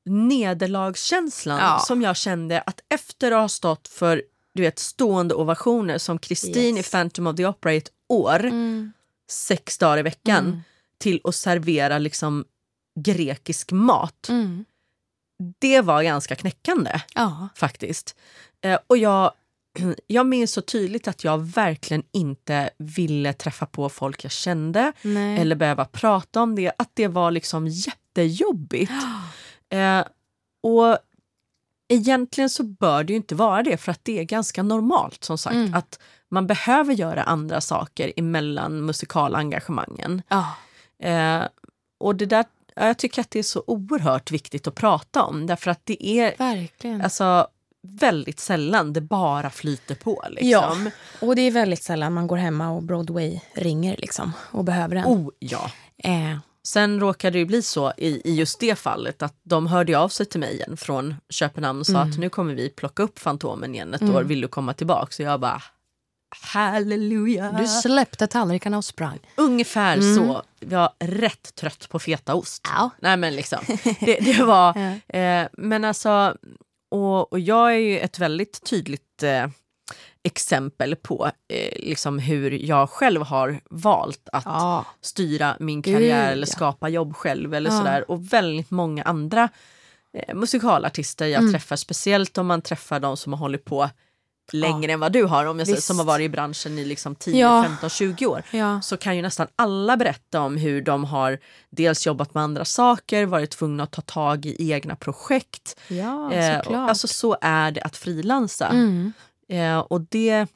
nederlagskänslan 0.04 1.58
Ja. 1.58 1.78
som 1.78 2.02
jag 2.02 2.16
kände 2.16 2.60
att 2.60 2.80
efter 2.88 3.32
att 3.32 3.40
ha 3.40 3.48
stått 3.48 3.88
för 3.88 4.22
du 4.54 4.62
vet, 4.62 4.78
stående 4.78 5.34
ovationer 5.34 5.98
som 5.98 6.18
Kristin 6.18 6.76
Yes. 6.76 6.86
i 6.88 6.90
Phantom 6.90 7.26
of 7.26 7.36
the 7.36 7.46
Opera 7.46 7.74
i 7.74 7.76
ett 7.76 7.90
år, 8.08 8.44
Mm. 8.44 8.92
sex 9.30 9.78
dagar 9.78 9.98
i 9.98 10.02
veckan, 10.02 10.44
Mm. 10.46 10.60
till 10.98 11.20
att 11.24 11.34
servera 11.34 11.98
liksom 11.98 12.44
grekisk 13.00 13.72
mat. 13.72 14.28
Mm. 14.28 14.64
Det 15.58 15.80
var 15.80 16.02
ganska 16.02 16.34
knäckande 16.36 17.00
Ja. 17.14 17.48
faktiskt. 17.56 18.16
Eh, 18.60 18.78
och 18.86 18.96
jag, 18.98 19.32
jag 20.06 20.26
minns 20.26 20.52
så 20.52 20.60
tydligt 20.60 21.08
att 21.08 21.24
jag 21.24 21.38
verkligen 21.38 22.02
inte 22.12 22.70
ville 22.78 23.32
träffa 23.32 23.66
på 23.66 23.88
folk 23.88 24.24
jag 24.24 24.32
kände 24.32 24.92
Nej. 25.02 25.40
eller 25.40 25.56
behöva 25.56 25.84
prata 25.84 26.42
om 26.42 26.54
det. 26.54 26.72
Att 26.78 26.90
det 26.94 27.08
var 27.08 27.30
liksom 27.30 27.68
jättejobbigt. 27.68 28.92
Eh, 29.72 30.04
och 30.62 30.98
egentligen 31.94 32.50
så 32.50 32.62
bör 32.62 33.04
det 33.04 33.12
ju 33.12 33.16
inte 33.16 33.34
vara 33.34 33.62
det 33.62 33.76
för 33.76 33.92
att 33.92 34.00
det 34.04 34.18
är 34.18 34.24
ganska 34.24 34.62
normalt 34.62 35.24
som 35.24 35.38
sagt 35.38 35.54
Mm. 35.54 35.74
att 35.74 35.98
man 36.30 36.46
behöver 36.46 36.94
göra 36.94 37.22
andra 37.22 37.60
saker 37.60 38.12
emellan 38.16 38.84
musikalengagemangen. 38.86 40.22
Ja. 40.28 40.54
Eh, 41.08 41.42
och 42.00 42.16
det 42.16 42.26
där, 42.26 42.44
ja, 42.76 42.86
jag 42.86 42.98
tycker 42.98 43.20
att 43.20 43.30
det 43.30 43.38
är 43.38 43.42
så 43.42 43.64
oerhört 43.66 44.30
viktigt 44.30 44.66
att 44.66 44.74
prata 44.74 45.22
om 45.22 45.46
därför 45.46 45.70
att 45.70 45.80
det 45.84 46.06
är 46.06 46.34
Verkligen. 46.38 47.02
alltså, 47.02 47.46
väldigt 47.82 48.40
sällan 48.40 48.92
det 48.92 49.00
bara 49.00 49.50
flyter 49.50 49.94
på. 49.94 50.24
Liksom. 50.30 50.50
Ja. 50.50 50.76
Och 51.26 51.36
det 51.36 51.42
är 51.42 51.50
väldigt 51.50 51.82
sällan 51.82 52.12
man 52.12 52.26
går 52.26 52.36
hemma 52.36 52.70
och 52.70 52.82
Broadway 52.82 53.40
ringer 53.54 53.96
liksom 53.98 54.32
och 54.50 54.64
behöver 54.64 54.96
en. 54.96 55.04
Oh 55.06 55.28
ja. 55.38 55.70
Eh, 55.96 56.38
Sen 56.66 57.00
råkade 57.00 57.38
det 57.38 57.44
bli 57.44 57.62
så 57.62 57.92
i, 57.96 58.30
i 58.30 58.34
just 58.34 58.60
det 58.60 58.74
fallet 58.78 59.22
att 59.22 59.34
de 59.42 59.66
hörde 59.66 59.98
av 59.98 60.08
sig 60.08 60.26
till 60.26 60.40
mig 60.40 60.54
igen 60.54 60.76
från 60.76 61.14
Köpenhamn 61.28 61.80
och 61.80 61.86
sa 61.86 61.96
Mm. 61.96 62.10
att 62.10 62.18
nu 62.18 62.28
kommer 62.28 62.54
vi 62.54 62.68
plocka 62.68 63.02
upp 63.02 63.18
Fantomen 63.18 63.74
igen 63.74 63.94
ett 63.94 64.00
Mm. 64.00 64.14
år, 64.14 64.22
vill 64.22 64.40
du 64.40 64.48
komma 64.48 64.72
tillbaka? 64.74 65.06
Så 65.12 65.22
jag 65.22 65.40
bara 65.40 65.62
halleluja. 66.52 67.52
du 67.60 67.66
släppte 67.66 68.26
tallrikarna 68.26 68.76
och 68.76 68.84
sprang. 68.84 69.18
Ungefär 69.36 69.96
Mm. 69.96 70.16
så. 70.16 70.42
Jag 70.60 70.78
var 70.78 70.92
rätt 70.98 71.54
trött 71.54 71.88
på 71.88 71.98
fetaost. 71.98 72.62
Ja. 72.74 72.90
Nej 73.00 73.16
men 73.16 73.36
liksom, 73.36 73.58
det, 74.00 74.18
det 74.20 74.42
var... 74.44 74.78
Ja. 75.08 75.18
Eh, 75.18 75.48
men 75.52 75.84
alltså, 75.84 76.36
och, 76.90 77.32
och 77.32 77.40
jag 77.40 77.72
är 77.74 77.78
ju 77.78 77.98
ett 77.98 78.18
väldigt 78.18 78.64
tydligt 78.64 79.22
eh, 79.22 79.46
exempel 80.24 80.96
på 80.96 81.30
eh, 81.48 81.72
liksom 81.86 82.18
hur 82.18 82.50
jag 82.50 82.90
själv 82.90 83.22
har 83.22 83.60
valt 83.70 84.28
att 84.32 84.44
Ja. 84.44 84.84
styra 85.00 85.56
min 85.60 85.82
karriär 85.82 86.24
ja. 86.26 86.30
eller 86.32 86.46
skapa 86.46 86.88
jobb 86.88 87.16
själv 87.16 87.54
eller 87.54 87.70
Ja. 87.70 87.78
sådär. 87.78 88.10
Och 88.10 88.32
väldigt 88.32 88.70
många 88.70 89.02
andra 89.02 89.48
eh, 90.14 90.34
musikalartister 90.34 91.26
jag 91.26 91.40
Mm. 91.40 91.52
träffar, 91.52 91.76
speciellt 91.76 92.38
om 92.38 92.46
man 92.46 92.62
träffar 92.62 93.00
de 93.00 93.16
som 93.16 93.32
har 93.32 93.38
hållit 93.40 93.64
på 93.64 93.90
längre 94.52 94.92
än 94.92 95.00
vad 95.00 95.12
du 95.12 95.24
har, 95.24 95.46
om 95.46 95.58
jag 95.58 95.68
säger, 95.68 95.80
som 95.80 95.98
har 95.98 96.04
varit 96.06 96.24
i 96.24 96.28
branschen 96.28 96.78
i 96.78 96.84
liksom 96.84 97.14
10, 97.14 97.40
Ja. 97.40 97.62
15, 97.62 97.90
20 97.90 98.26
år 98.26 98.42
Ja. 98.50 98.80
så 98.82 98.96
kan 98.96 99.16
ju 99.16 99.22
nästan 99.22 99.46
alla 99.56 99.96
berätta 99.96 100.40
om 100.40 100.56
hur 100.56 100.82
de 100.82 101.04
har 101.04 101.38
dels 101.70 102.06
jobbat 102.06 102.34
med 102.34 102.42
andra 102.42 102.64
saker, 102.64 103.26
varit 103.26 103.50
tvungna 103.50 103.82
att 103.82 103.90
ta 103.92 104.02
tag 104.02 104.46
i 104.46 104.72
egna 104.72 104.96
projekt. 104.96 105.80
Ja, 105.88 106.32
Eh, 106.32 106.58
och, 106.60 106.76
alltså 106.76 107.08
så 107.08 107.36
är 107.40 107.70
det 107.70 107.80
att 107.82 107.96
frilansa. 107.96 108.66
mm. 108.68 109.12
Eh, 109.52 109.78
och 109.78 110.00
det 110.00 110.46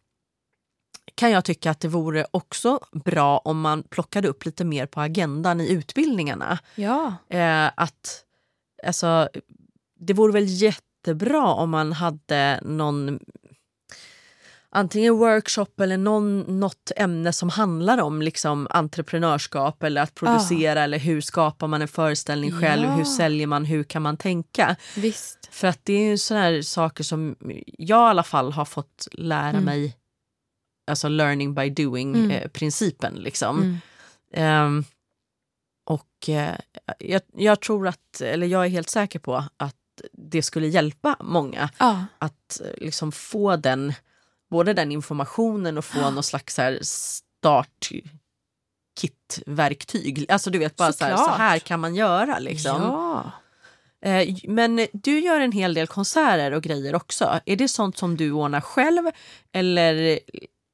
kan 1.15 1.31
jag 1.31 1.45
tycka 1.45 1.71
att 1.71 1.81
det 1.81 1.89
vore 1.89 2.27
också 2.31 2.81
bra 2.93 3.39
om 3.39 3.61
man 3.61 3.83
plockade 3.83 4.29
upp 4.29 4.45
lite 4.45 4.65
mer 4.65 4.87
på 4.87 5.01
agendan 5.01 5.61
i 5.61 5.73
utbildningarna. 5.73 6.59
Ja. 6.75 7.15
Eh, 7.29 7.71
att, 7.77 8.25
alltså, 8.87 9.29
det 9.99 10.13
vore 10.13 10.33
väl 10.33 10.47
jättebra 10.47 11.47
om 11.47 11.71
man 11.71 11.93
hade 11.93 12.61
någon 12.63 13.21
antingen 14.71 15.17
workshop 15.19 15.67
eller 15.81 15.97
någon, 15.97 16.61
något 16.61 16.93
ämne 16.97 17.33
som 17.33 17.49
handlar 17.49 17.99
om 18.03 18.23
liksom 18.23 18.67
entreprenörskap 18.71 19.83
eller 19.83 20.03
att 20.03 20.15
producera 20.15 20.83
eller 20.83 20.99
hur 20.99 21.21
skapar 21.21 21.67
man 21.67 21.83
en 21.83 21.89
föreställning 21.89 22.53
själv, 22.61 22.85
Ja. 22.85 22.91
hur 22.95 23.05
säljer 23.05 23.47
man, 23.47 23.65
hur 23.65 23.85
kan 23.85 24.03
man 24.03 24.17
tänka? 24.17 24.77
Visst. 24.97 25.49
För 25.51 25.69
att 25.69 25.81
det 25.85 25.93
är 25.93 26.11
ju 26.11 26.19
sådana 26.19 26.45
här 26.45 26.63
saker 26.63 27.05
som 27.05 27.37
jag 27.79 28.07
i 28.07 28.11
alla 28.11 28.23
fall 28.23 28.53
har 28.53 28.65
fått 28.65 29.09
lära 29.13 29.49
Mm. 29.51 29.65
mig, 29.65 29.97
alltså 30.91 31.09
learning 31.09 31.55
by 31.55 31.71
doing 31.71 32.15
Mm. 32.17 32.31
eh, 32.31 32.49
principen 32.49 33.15
liksom. 33.15 33.59
Mm. 33.63 33.77
Ehm, 34.33 34.85
och 35.87 36.29
eh, 36.29 36.55
jag, 36.99 37.23
jag 37.37 37.61
tror 37.61 37.89
att, 37.89 38.21
eller 38.21 38.47
jag 38.47 38.65
är 38.65 38.69
helt 38.71 38.91
säker 38.91 39.19
på 39.19 39.45
att 39.57 39.75
det 40.13 40.43
skulle 40.43 40.67
hjälpa 40.67 41.17
många 41.21 41.71
Ja. 41.79 42.05
att 42.19 42.61
eh, 42.65 42.85
liksom 42.85 43.13
få 43.13 43.57
den, 43.57 43.93
både 44.51 44.73
den 44.73 44.93
informationen 44.93 45.79
och 45.79 45.85
få 45.85 46.11
någon 46.11 46.23
slags 46.23 46.55
så 46.55 46.63
här 46.63 46.79
start 46.83 47.89
kit-verktyg. 49.01 50.27
Alltså 50.29 50.51
du 50.51 50.59
vet 50.59 50.77
bara 50.77 50.93
så 50.93 51.05
här, 51.05 51.17
så 51.17 51.31
här 51.31 51.59
kan 51.59 51.81
man 51.81 51.95
göra 51.95 52.39
liksom. 52.39 52.83
Ja. 52.83 53.31
Eh, 54.11 54.37
Men 54.49 54.87
du 54.93 55.21
gör 55.21 55.41
en 55.41 55.53
hel 55.53 55.75
del 55.75 55.87
konserter 55.87 56.53
och 56.53 56.63
grejer 56.63 56.95
också. 56.95 57.41
Är 57.47 57.57
det 57.57 57.69
sånt 57.69 57.99
som 57.99 58.17
du 58.17 58.33
ordnar 58.33 58.61
själv 58.61 59.11
eller 59.53 60.19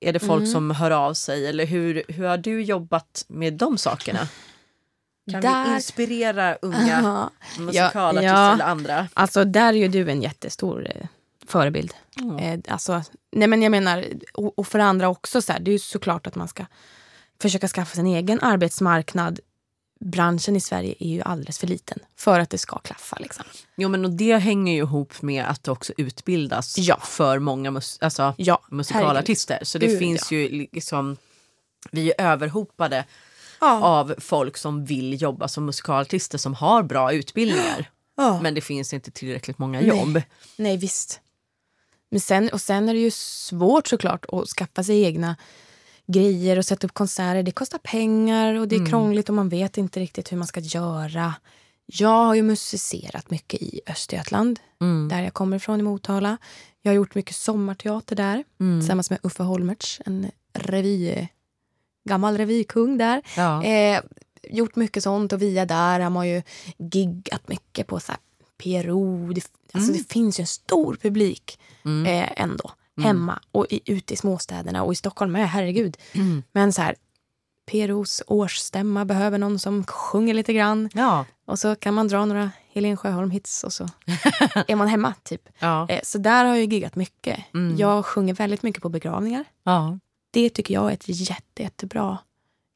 är 0.01 0.13
det 0.13 0.21
folk 0.21 0.41
Mm. 0.41 0.53
som 0.53 0.71
hör 0.71 0.91
av 0.91 1.15
sig? 1.15 1.47
Eller 1.47 1.67
hur, 1.67 2.03
hur 2.09 2.25
har 2.25 2.39
du 2.39 2.63
jobbat 2.63 3.25
med 3.29 3.53
de 3.55 3.79
sakerna? 3.79 4.19
Kan 5.31 5.41
vi 5.41 5.47
Där- 5.49 5.75
inspirera 5.75 6.55
unga 6.63 7.01
Ja. 7.03 7.31
musikalartister 7.63 8.27
ja. 8.35 8.53
eller 8.55 8.65
andra? 8.65 9.09
Alltså 9.15 9.45
där 9.45 9.69
är 9.69 9.73
ju 9.77 9.89
du 9.89 10.11
en 10.11 10.23
jättestor 10.23 10.87
eh, 10.95 11.07
förebild. 11.53 11.95
Mm. 12.21 12.37
Eh, 12.39 12.73
alltså, 12.73 13.03
nej 13.33 13.49
men 13.49 13.63
jag 13.63 13.71
menar, 13.71 14.07
och, 14.35 14.59
och 14.59 14.67
för 14.67 14.79
andra 14.79 15.09
också, 15.09 15.43
så 15.43 15.53
här, 15.53 15.61
det 15.61 15.71
är 15.71 15.73
ju 15.73 15.79
såklart 15.79 16.27
att 16.27 16.35
man 16.35 16.49
ska 16.49 16.67
försöka 17.43 17.69
skaffa 17.69 17.95
sin 17.97 18.07
egen 18.07 18.41
arbetsmarknad. 18.41 19.41
Branschen 20.01 20.57
i 20.57 20.61
Sverige 20.61 20.95
är 20.99 21.09
ju 21.09 21.23
alldeles 21.23 21.59
för 21.59 21.67
liten 21.67 21.99
för 22.17 22.41
att 22.41 22.51
det 22.51 22.59
ska 22.59 22.79
klaffa. 22.79 23.17
Liksom. 23.21 23.45
Jo 23.77 23.89
men 23.89 24.05
och 24.05 24.11
det 24.11 24.37
hänger 24.37 24.73
ju 24.73 24.79
ihop 24.79 25.23
med 25.23 25.45
att 25.45 25.65
det 25.65 25.71
också 25.71 25.93
utbildas 25.97 26.79
Ja. 26.79 27.01
för 27.01 27.39
många 27.39 27.71
mus- 27.71 27.99
alltså, 28.01 28.35
Ja, 28.39 28.63
musikalartister. 28.71 29.59
Så 29.63 29.79
det 29.79 29.87
Gud, 29.87 29.99
finns 29.99 30.33
ju 30.33 30.69
liksom, 30.73 31.17
vi 31.91 32.11
är 32.19 32.25
överhopade 32.27 33.05
Ja. 33.61 33.83
av 33.85 34.15
folk 34.19 34.57
som 34.57 34.85
vill 34.85 35.23
jobba 35.23 35.49
som 35.49 35.65
musikalartister 35.67 36.39
som 36.39 36.55
har 36.55 36.83
bra 36.83 37.13
utbildningar. 37.13 37.91
Ja. 38.17 38.41
Men 38.43 38.55
det 38.55 38.61
finns 38.61 38.93
inte 38.93 39.11
tillräckligt 39.11 39.59
många 39.59 39.81
Nej. 39.81 39.89
jobb. 39.89 40.23
Nej, 40.57 40.77
visst. 40.77 41.21
Men 42.13 42.21
sen, 42.21 42.49
och 42.49 42.61
sen 42.61 42.89
är 42.89 42.95
det 42.95 43.01
ju 43.01 43.11
svårt 43.11 43.89
såklart 43.89 44.25
att 44.33 44.49
skaffa 44.49 44.83
sig 44.83 45.03
egna 45.03 45.37
grejer 46.07 46.59
och 46.59 46.65
sätta 46.65 46.87
upp 46.87 46.95
konserter. 46.95 47.43
Det 47.43 47.53
kostar 47.53 47.79
pengar 47.79 48.55
och 48.55 48.69
det 48.69 48.77
är 48.77 48.87
krångligt 48.87 49.29
och 49.29 49.35
man 49.35 49.49
vet 49.49 49.79
inte 49.79 50.01
riktigt 50.01 50.33
hur 50.33 50.37
man 50.37 50.47
ska 50.47 50.61
göra. 50.61 51.35
Jag 51.87 52.25
har 52.25 52.35
ju 52.35 52.43
musicerat 52.43 53.31
mycket 53.31 53.63
i 53.63 53.81
Östergötland, 53.87 54.61
där 55.11 55.23
jag 55.23 55.35
kommer 55.35 55.57
ifrån 55.57 55.81
i 55.81 55.83
Motala. 55.83 56.37
Jag 56.83 56.91
har 56.91 56.97
gjort 56.97 57.15
mycket 57.15 57.37
sommarteater 57.37 58.17
där 58.17 58.45
tillsammans 58.81 59.11
med 59.11 59.19
Uffe 59.23 59.43
Holmertz, 59.43 60.01
en 60.07 60.31
revy, 60.53 61.29
gammal 62.09 62.39
revykung 62.39 62.99
där. 62.99 63.23
Ja. 63.37 63.65
Eh, 63.65 64.01
gjort 64.43 64.77
mycket 64.77 65.03
sånt 65.03 65.33
och 65.33 65.43
via 65.43 65.67
där 65.67 66.01
har 66.01 66.11
man 66.11 66.29
ju 66.29 66.43
giggat 66.79 67.49
mycket 67.49 67.87
på 67.87 68.01
så 68.01 68.13
här 68.13 68.21
PRO. 68.59 69.33
Det, 69.73 69.79
alltså 69.79 69.93
det 69.93 70.13
finns 70.13 70.41
ju 70.41 70.43
en 70.43 70.47
stor 70.47 70.97
publik 70.97 71.59
eh, 72.07 72.43
ändå. 72.43 72.71
Hemma 73.03 73.41
och 73.53 73.67
i, 73.71 73.81
ute 73.85 74.15
i 74.15 74.17
småstäderna 74.17 74.83
och 74.83 74.93
i 74.93 74.97
Stockholm 74.97 75.33
med, 75.33 75.49
herregud. 75.51 75.97
Men 76.53 76.73
så 76.73 76.83
här, 76.83 76.95
PROs 77.71 78.23
årsstämma 78.27 79.05
behöver 79.05 79.39
någon 79.39 79.59
som 79.59 79.85
sjunger 79.85 80.35
lite 80.35 80.53
grann. 80.53 80.89
Ja. 80.95 81.25
Och 81.47 81.59
så 81.59 81.75
kan 81.75 81.95
man 81.95 82.09
dra 82.09 82.25
några 82.25 82.51
Helen 82.73 82.97
Sjöholm-hits 82.97 83.65
och 83.65 83.73
så 83.73 83.85
är 84.69 84.77
man 84.77 84.89
hemma. 84.89 85.15
typ. 85.23 85.49
Ja. 85.59 85.89
Eh, 85.89 86.01
så 86.03 86.19
där 86.19 86.45
har 86.45 86.55
jag 86.55 86.73
giggat 86.73 86.97
mycket. 86.97 87.45
Jag 87.79 88.07
sjunger 88.07 88.35
väldigt 88.35 88.63
mycket 88.63 88.83
på 88.83 88.89
begravningar. 88.89 89.45
Ja. 89.65 89.99
Det 90.33 90.51
tycker 90.51 90.75
jag 90.75 90.89
är 90.91 90.95
ett 90.95 91.05
jätte, 91.09 91.63
jättebra 91.63 92.19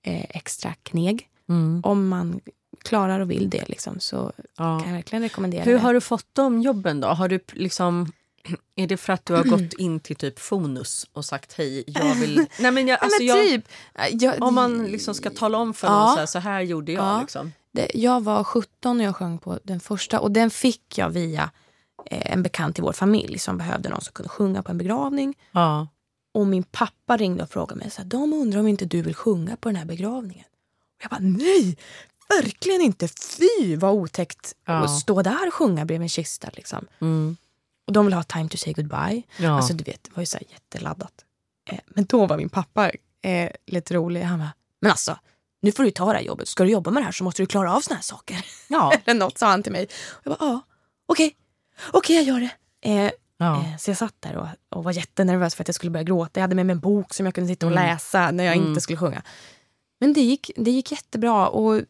eh, 0.07 0.25
extra 0.29 0.75
kneg. 0.83 1.29
Mm. 1.49 1.81
Om 1.85 2.09
man 2.09 2.41
klarar 2.85 3.21
och 3.21 3.31
vill 3.31 3.51
det 3.51 3.69
liksom, 3.69 4.01
så 4.01 4.33
Ja. 4.57 4.79
kan 4.81 4.89
jag 4.89 4.95
verkligen 4.97 5.23
rekommendera 5.23 5.65
Hur 5.65 5.73
det. 5.73 5.79
har 5.79 5.95
du 5.95 6.01
fått 6.01 6.27
de 6.33 6.63
jobben 6.63 7.01
då? 7.01 7.09
Har 7.09 7.29
du 7.29 7.41
liksom, 7.53 8.13
är 8.77 8.87
det 8.87 8.97
för 8.97 9.13
att 9.13 9.27
du 9.27 9.35
har 9.35 9.45
gått 9.45 9.73
in 9.73 10.01
till 10.01 10.17
typ 10.17 10.39
Fonus 10.39 11.07
och 11.13 11.25
sagt 11.25 11.53
hej, 11.53 11.85
jag 11.87 12.15
vill... 12.15 12.37
Nej 12.61 12.71
men, 12.71 12.89
jag, 12.89 12.99
alltså, 13.03 13.23
jag, 13.23 13.37
typ. 13.47 13.69
Jag, 14.13 14.43
om 14.43 14.55
man 14.55 14.85
liksom 14.87 15.15
ska 15.15 15.31
tala 15.31 15.59
om 15.59 15.75
för 15.75 15.87
Ja. 15.87 16.05
någon 16.05 16.13
så 16.15 16.19
här, 16.19 16.27
så 16.27 16.39
här 16.39 16.61
gjorde 16.61 16.93
jag. 16.93 17.05
Ja. 17.05 17.21
Liksom. 17.21 17.53
det, 17.73 17.91
jag 17.95 18.25
var 18.25 18.45
17 18.45 18.99
när 18.99 19.05
jag 19.05 19.17
sjöng 19.17 19.39
på 19.39 19.59
den 19.63 19.81
första 19.81 20.21
och 20.21 20.31
den 20.31 20.51
fick 20.51 20.99
jag 20.99 21.11
via 21.11 21.51
eh, 22.11 22.33
en 22.33 22.43
bekant 22.43 22.79
i 22.79 22.83
vår 22.83 22.93
familj 22.93 23.39
som 23.39 23.59
behövde 23.59 23.89
någon 23.89 24.01
som 24.01 24.13
kunde 24.13 24.29
sjunga 24.29 24.63
på 24.63 24.71
en 24.71 24.79
begravning. 24.79 25.35
Ja. 25.53 25.89
Och 26.35 26.47
min 26.47 26.63
pappa 26.63 27.17
ringde 27.17 27.43
och 27.43 27.51
frågade 27.51 27.79
mig 27.79 27.91
så 27.91 28.03
här, 28.03 28.09
de 28.09 28.33
undrar 28.33 28.61
om 28.61 28.67
inte 28.69 28.85
du 28.85 29.03
vill 29.03 29.15
sjunga 29.15 29.57
på 29.57 29.69
den 29.69 29.77
här 29.77 29.85
begravningen. 29.85 30.45
Jag 31.03 31.11
bara 31.11 31.21
nej, 31.21 31.77
verkligen 32.29 32.81
inte. 32.81 33.09
Fy 33.09 33.77
vad 33.77 33.95
otäckt 33.95 34.55
Ja. 34.67 34.73
att 34.75 34.99
stå 35.01 35.23
där 35.23 35.47
och 35.47 35.55
sjunga 35.55 35.85
bredvid 35.85 36.05
en 36.05 36.09
kista. 36.09 36.49
Liksom. 36.53 36.87
Mm. 37.01 37.37
Och 37.87 37.93
de 37.93 38.05
vill 38.07 38.15
ha 38.15 38.23
time 38.23 38.49
to 38.49 38.57
say 38.57 38.73
goodbye. 38.73 39.23
Ja. 39.39 39.51
Alltså 39.57 39.73
du 39.75 39.85
vet, 39.85 40.05
det 40.05 40.11
var 40.15 40.23
ju 40.23 40.27
så 40.27 40.39
jätteladdat. 40.51 41.13
Eh, 41.71 41.79
men 41.87 42.05
då 42.05 42.27
var 42.27 42.37
min 42.37 42.49
pappa 42.49 42.91
eh, 43.23 43.51
lite 43.67 43.95
rolig. 43.95 44.23
Han 44.23 44.39
bara, 44.39 44.53
men 44.81 44.91
alltså, 44.91 45.19
nu 45.63 45.73
får 45.73 45.83
du 45.85 45.91
ta 45.91 46.07
det 46.13 46.19
här 46.19 46.25
jobbet. 46.25 46.49
Ska 46.49 46.65
du 46.65 46.71
jobba 46.71 46.91
med 46.91 47.01
det 47.03 47.05
här 47.05 47.13
så 47.13 47.25
måste 47.25 47.43
du 47.43 47.47
klara 47.47 47.75
av 47.77 47.81
såna 47.81 47.95
här 47.97 48.03
saker. 48.03 48.47
ja. 48.69 48.93
Eller 49.05 49.21
något 49.21 49.39
sa 49.39 49.47
han 49.47 49.63
till 49.63 49.73
mig. 49.73 49.89
Och 50.09 50.21
jag 50.27 50.39
bara, 50.39 50.47
ja, 50.49 50.61
okej, 51.07 51.37
okej 51.93 52.17
jag 52.17 52.25
gör 52.25 52.41
det. 52.41 52.51
Eh, 52.91 53.11
ja. 53.39 53.57
eh, 53.65 53.77
så 53.79 53.91
jag 53.91 53.99
satt 53.99 54.15
där 54.21 54.37
och, 54.37 54.47
och 54.71 54.85
var 54.85 54.93
jättenervös 54.93 55.55
för 55.55 55.65
att 55.65 55.69
jag 55.69 55.75
skulle 55.75 55.91
börja 55.91 56.05
gråta. 56.05 56.31
Jag 56.35 56.43
hade 56.43 56.55
med 56.55 56.67
mig 56.67 56.73
en 56.75 56.81
bok 56.81 57.15
som 57.15 57.27
jag 57.27 57.35
kunde 57.35 57.49
sitta 57.49 57.67
och 57.67 57.73
Mm. 57.73 57.85
läsa 57.87 58.31
när 58.31 58.45
jag 58.45 58.57
inte 58.57 58.81
skulle 58.81 58.99
sjunga. 58.99 59.23
Men 59.99 60.13
det 60.13 60.21
gick, 60.21 60.51
det 60.57 60.71
gick 60.71 60.91
jättebra 60.93 61.49
och 61.49 61.81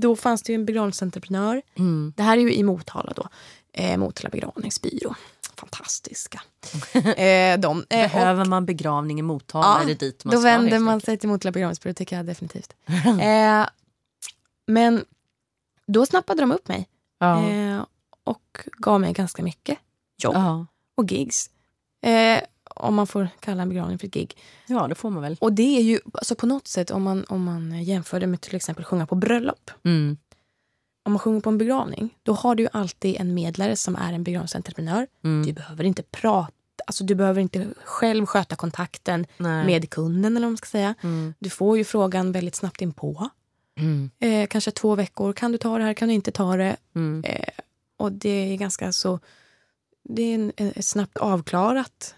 då 0.00 0.16
fanns 0.16 0.42
det 0.42 0.54
en 0.54 0.64
begravningsentreprenör. 0.64 1.62
Mm. 1.78 2.12
Det 2.16 2.22
här 2.22 2.36
är 2.36 2.40
ju 2.40 2.54
i 2.54 2.62
Motala 2.62 3.12
då. 3.16 3.28
Eh, 3.72 3.96
Motala 3.98 4.30
begravningsbyrå. 4.30 5.14
Fantastiska. 5.56 6.42
eh, 6.94 7.58
de, 7.58 7.70
eh, 7.90 8.04
och- 8.04 8.10
Behöver 8.10 8.44
man 8.44 8.66
begravning 8.66 9.18
i 9.18 9.22
Motala 9.22 9.82
är 9.82 9.86
det 9.86 9.94
dit 9.94 10.24
man 10.24 10.34
då 10.34 10.40
ska. 10.40 10.48
vänder 10.50 10.70
helt 10.70 10.84
man 10.84 11.00
sig 11.00 11.18
till 11.18 11.28
Motala 11.28 11.52
begravningsbyrå 11.52 11.94
tycker 11.94 12.16
jag 12.16 12.26
definitivt. 12.26 12.74
eh, 13.20 13.66
men 14.66 15.04
då 15.86 16.06
snappade 16.06 16.40
de 16.40 16.52
upp 16.52 16.68
mig 16.68 16.88
Ja. 17.18 17.48
eh, 17.50 17.84
och 18.24 18.58
gav 18.78 19.00
mig 19.00 19.12
ganska 19.12 19.42
mycket 19.42 19.78
jobb 20.22 20.34
Ja. 20.34 20.66
och 20.94 21.12
gigs. 21.12 21.50
Om 22.74 22.94
man 22.94 23.06
får 23.06 23.28
kalla 23.40 23.62
en 23.62 23.68
begravning 23.68 23.98
för 23.98 24.06
ett 24.06 24.14
gig. 24.14 24.36
ja, 24.66 24.88
det 24.88 24.94
får 24.94 25.10
man 25.10 25.22
väl. 25.22 25.36
Och 25.40 25.52
det 25.52 25.76
är 25.78 25.82
ju 25.82 25.98
alltså 26.12 26.34
på 26.34 26.46
något 26.46 26.68
sätt 26.68 26.90
om 26.90 27.02
man, 27.02 27.24
om 27.28 27.44
man 27.44 27.82
jämför 27.84 28.20
det 28.20 28.26
med 28.26 28.40
till 28.40 28.56
exempel 28.56 28.84
sjunga 28.84 29.06
på 29.06 29.14
bröllop. 29.14 29.70
Mm. 29.84 30.16
Om 31.02 31.12
man 31.12 31.18
sjunger 31.18 31.40
på 31.40 31.50
en 31.50 31.58
begravning, 31.58 32.14
då 32.22 32.32
har 32.32 32.54
du 32.54 32.62
ju 32.62 32.68
alltid 32.72 33.16
en 33.20 33.34
medlare 33.34 33.76
som 33.76 33.96
är 33.96 34.12
en 34.12 34.24
begravningsentreprenör. 34.24 35.06
Mm. 35.24 35.46
Du 35.46 35.52
behöver 35.52 35.84
inte 35.84 36.02
prata, 36.02 36.52
alltså 36.86 37.04
du 37.04 37.14
behöver 37.14 37.40
inte 37.40 37.68
själv 37.84 38.26
sköta 38.26 38.56
kontakten 38.56 39.26
Nej. 39.36 39.66
med 39.66 39.90
kunden 39.90 40.36
eller 40.36 40.46
vad 40.46 40.52
man 40.52 40.56
ska 40.56 40.66
säga. 40.66 40.94
Mm. 41.02 41.34
Du 41.38 41.50
får 41.50 41.78
ju 41.78 41.84
frågan 41.84 42.32
väldigt 42.32 42.54
snabbt 42.54 42.82
inpå. 42.82 43.28
Mm. 43.76 44.10
Eh, 44.18 44.46
kanske 44.46 44.70
två 44.70 44.94
veckor. 44.94 45.32
Kan 45.32 45.52
du 45.52 45.58
ta 45.58 45.78
det 45.78 45.84
här? 45.84 45.94
Kan 45.94 46.08
du 46.08 46.14
inte 46.14 46.32
ta 46.32 46.56
det? 46.56 46.76
Mm. 46.94 47.24
Eh, 47.24 47.48
och 47.96 48.12
det 48.12 48.52
är 48.52 48.56
ganska 48.56 48.92
så... 48.92 49.20
Det 50.08 50.22
är 50.22 50.34
en, 50.34 50.52
en, 50.56 50.82
snabbt 50.82 51.18
avklarat. 51.18 52.14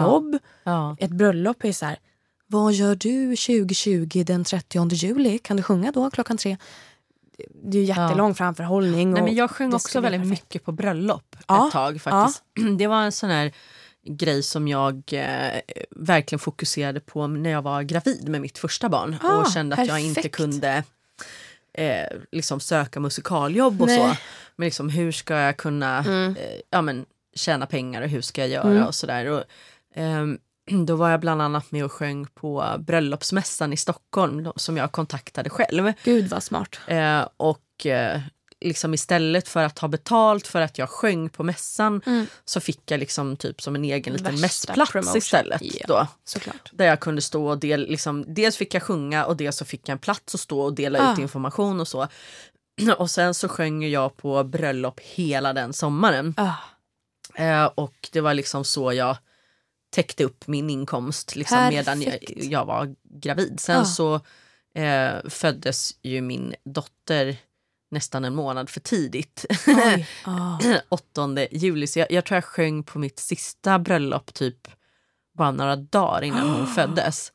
Jobb. 0.00 0.38
Ja. 0.64 0.96
Ett 1.00 1.10
bröllop 1.10 1.64
är 1.64 1.72
så 1.72 1.86
här... 1.86 1.96
Vad 2.46 2.72
gör 2.72 2.94
du 2.94 3.36
2020 3.36 4.24
den 4.26 4.44
30 4.44 4.94
juli? 4.94 5.38
Kan 5.38 5.56
du 5.56 5.62
sjunga 5.62 5.92
då 5.92 6.10
klockan 6.10 6.36
tre? 6.36 6.56
Det 7.64 7.78
är 7.78 7.82
ju 7.82 7.86
jättelång 7.88 8.34
framförhållning. 8.34 9.10
Nej, 9.12 9.22
men 9.22 9.34
jag 9.34 9.50
sjöng 9.50 9.74
också 9.74 10.00
väldigt 10.00 10.20
perfekt. 10.20 10.42
mycket 10.42 10.64
på 10.64 10.72
bröllop 10.72 11.36
Ja, 11.48 11.66
ett 11.66 11.72
tag 11.72 12.00
faktiskt. 12.00 12.42
Det 12.78 12.86
var 12.86 13.02
en 13.02 13.12
sån 13.12 13.30
här 13.30 13.52
grej 14.06 14.42
som 14.42 14.68
jag 14.68 15.02
eh, 15.12 15.60
verkligen 15.90 16.38
fokuserade 16.40 17.00
på 17.00 17.26
när 17.26 17.50
jag 17.50 17.62
var 17.62 17.82
gravid 17.82 18.28
med 18.28 18.40
mitt 18.40 18.58
första 18.58 18.88
barn 18.88 19.16
Ah, 19.22 19.36
och 19.40 19.52
kände 19.52 19.76
att 19.76 19.86
jag 19.88 20.00
inte 20.00 20.28
kunde 20.28 20.84
eh, 21.74 22.06
liksom 22.32 22.60
söka 22.60 23.00
musikaljobb 23.00 23.80
och 23.82 23.86
Nej. 23.86 23.98
så. 23.98 24.16
Men 24.56 24.64
liksom, 24.66 24.88
hur 24.88 25.12
ska 25.12 25.34
jag 25.34 25.56
kunna 25.56 25.98
Mm. 25.98 26.36
eh, 26.36 26.60
ja, 26.70 26.82
men, 26.82 27.06
tjäna 27.34 27.66
pengar 27.66 28.02
och 28.02 28.08
hur 28.08 28.20
ska 28.20 28.40
jag 28.40 28.50
göra 28.50 28.70
Mm. 28.70 28.86
och 28.86 28.94
sådär. 28.94 29.44
Ehm, 29.94 30.38
då 30.86 30.96
var 30.96 31.10
jag 31.10 31.20
bland 31.20 31.42
annat 31.42 31.72
med 31.72 31.84
och 31.84 31.92
sjöng 31.92 32.26
på 32.34 32.76
bröllopsmässan 32.78 33.72
i 33.72 33.76
Stockholm 33.76 34.52
som 34.56 34.76
jag 34.76 34.92
kontaktade 34.92 35.50
själv. 35.50 35.92
Gud 36.04 36.28
vad 36.28 36.42
smart. 36.42 36.78
Eh, 36.86 37.28
och 37.36 37.86
eh, 37.86 38.20
liksom 38.60 38.94
istället 38.94 39.48
för 39.48 39.64
att 39.64 39.78
ha 39.78 39.88
betalt 39.88 40.46
för 40.46 40.60
att 40.60 40.78
jag 40.78 40.90
sjöng 40.90 41.28
på 41.28 41.42
mässan 41.42 42.02
Mm. 42.06 42.26
så 42.44 42.60
fick 42.60 42.90
jag 42.90 43.00
liksom 43.00 43.36
typ 43.36 43.62
som 43.62 43.74
en 43.74 43.84
egen 43.84 44.12
liten 44.12 44.24
Värsta 44.32 44.40
mässplats 44.40 44.92
promotion. 44.92 45.16
istället. 45.18 45.60
Ja. 45.62 45.84
Då, 45.88 46.06
Såklart. 46.24 46.70
där 46.72 46.84
jag 46.86 47.00
kunde 47.00 47.22
stå 47.22 47.46
och 47.48 47.58
del, 47.58 47.80
liksom, 47.88 48.24
dels 48.34 48.56
fick 48.56 48.74
jag 48.74 48.82
sjunga 48.82 49.24
och 49.26 49.36
dels 49.36 49.56
så 49.56 49.64
fick 49.64 49.88
jag 49.88 49.92
en 49.92 49.98
plats 49.98 50.34
att 50.34 50.40
stå 50.40 50.60
och 50.60 50.74
dela 50.74 50.98
Ah. 51.08 51.12
ut 51.12 51.18
information 51.18 51.80
och 51.80 51.88
så. 51.88 52.08
Och 52.98 53.10
sen 53.10 53.34
så 53.34 53.48
sjöng 53.48 53.88
jag 53.88 54.16
på 54.16 54.44
bröllop 54.44 55.00
hela 55.00 55.52
den 55.52 55.72
sommaren. 55.72 56.34
Ah, 56.36 56.52
Eh, 57.34 57.64
och 57.64 57.94
det 58.12 58.20
var 58.20 58.34
liksom 58.34 58.64
så 58.64 58.92
jag 58.92 59.16
täckte 59.94 60.24
upp 60.24 60.46
min 60.46 60.70
inkomst 60.70 61.36
liksom, 61.36 61.68
medan 61.68 62.02
jag, 62.02 62.18
jag 62.36 62.64
var 62.64 62.94
gravid. 63.20 63.60
Sen 63.60 63.80
Ah. 63.80 63.84
så 63.84 64.14
eh, 64.74 65.28
föddes 65.28 65.90
ju 66.02 66.20
min 66.20 66.54
dotter 66.64 67.36
nästan 67.90 68.24
en 68.24 68.34
månad 68.34 68.70
för 68.70 68.80
tidigt. 68.80 69.44
oj. 69.66 70.08
Ah. 70.24 70.58
8 70.88 71.28
juli. 71.50 71.86
Så 71.86 71.98
jag, 71.98 72.12
jag 72.12 72.24
tror 72.24 72.36
jag 72.36 72.44
sjöng 72.44 72.82
på 72.82 72.98
mitt 72.98 73.18
sista 73.18 73.78
bröllop 73.78 74.34
typ 74.34 74.68
bara 75.38 75.50
några 75.50 75.76
dagar 75.76 76.22
innan 76.22 76.48
hon 76.50 76.66
föddes. 76.74 77.32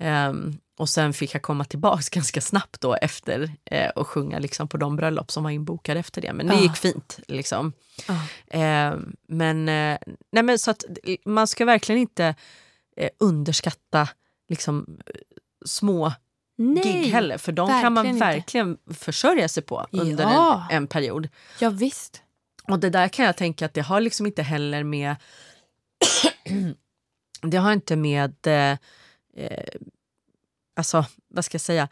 Ehm, 0.00 0.58
och 0.78 0.88
sen 0.88 1.12
fick 1.12 1.34
jag 1.34 1.42
komma 1.42 1.64
tillbaks 1.64 2.08
ganska 2.10 2.40
snabbt 2.40 2.80
då 2.80 2.94
efter 2.94 3.50
eh, 3.64 3.88
och 3.90 4.08
sjunga 4.08 4.38
liksom 4.38 4.68
på 4.68 4.76
de 4.76 4.96
bröllop 4.96 5.30
som 5.30 5.42
var 5.44 5.50
inbokade 5.50 6.00
efter 6.00 6.20
det. 6.22 6.32
Men 6.32 6.46
det 6.46 6.54
Ah. 6.54 6.60
gick 6.60 6.76
fint. 6.76 7.18
liksom. 7.28 7.72
Ah. 8.08 8.14
Ehm, 8.50 9.16
men, 9.28 9.68
eh, 9.68 9.98
nej 10.32 10.42
men 10.42 10.58
så 10.58 10.70
att 10.70 10.84
eh, 11.04 11.16
man 11.24 11.46
ska 11.46 11.64
verkligen 11.64 12.00
inte 12.00 12.34
eh, 12.96 13.10
underskatta 13.20 14.08
liksom, 14.48 14.98
eh, 15.06 15.20
små 15.66 16.12
gig 16.82 17.04
heller. 17.12 17.38
För 17.38 17.52
de 17.52 17.68
kan 17.68 17.92
man 17.92 18.18
verkligen 18.18 18.70
inte. 18.70 18.94
försörja 18.94 19.48
sig 19.48 19.62
på 19.62 19.86
under 19.90 20.24
Ja. 20.24 20.66
en, 20.70 20.76
en 20.76 20.86
period. 20.86 21.28
Ja, 21.60 21.70
visst. 21.70 22.22
Och 22.68 22.78
det 22.78 22.90
där 22.90 23.08
kan 23.08 23.24
jag 23.26 23.36
tänka 23.36 23.66
att 23.66 23.74
det 23.74 23.80
har 23.80 24.00
liksom 24.00 24.26
inte 24.26 24.42
heller 24.42 24.84
med... 24.84 25.16
det 27.42 27.56
har 27.56 27.72
inte 27.72 27.96
med... 27.96 28.34
Eh, 29.36 29.44
eh, 29.46 29.58
alltså, 30.76 31.04
vad 31.28 31.44
ska 31.44 31.54
jag 31.54 31.60
säga? 31.60 31.88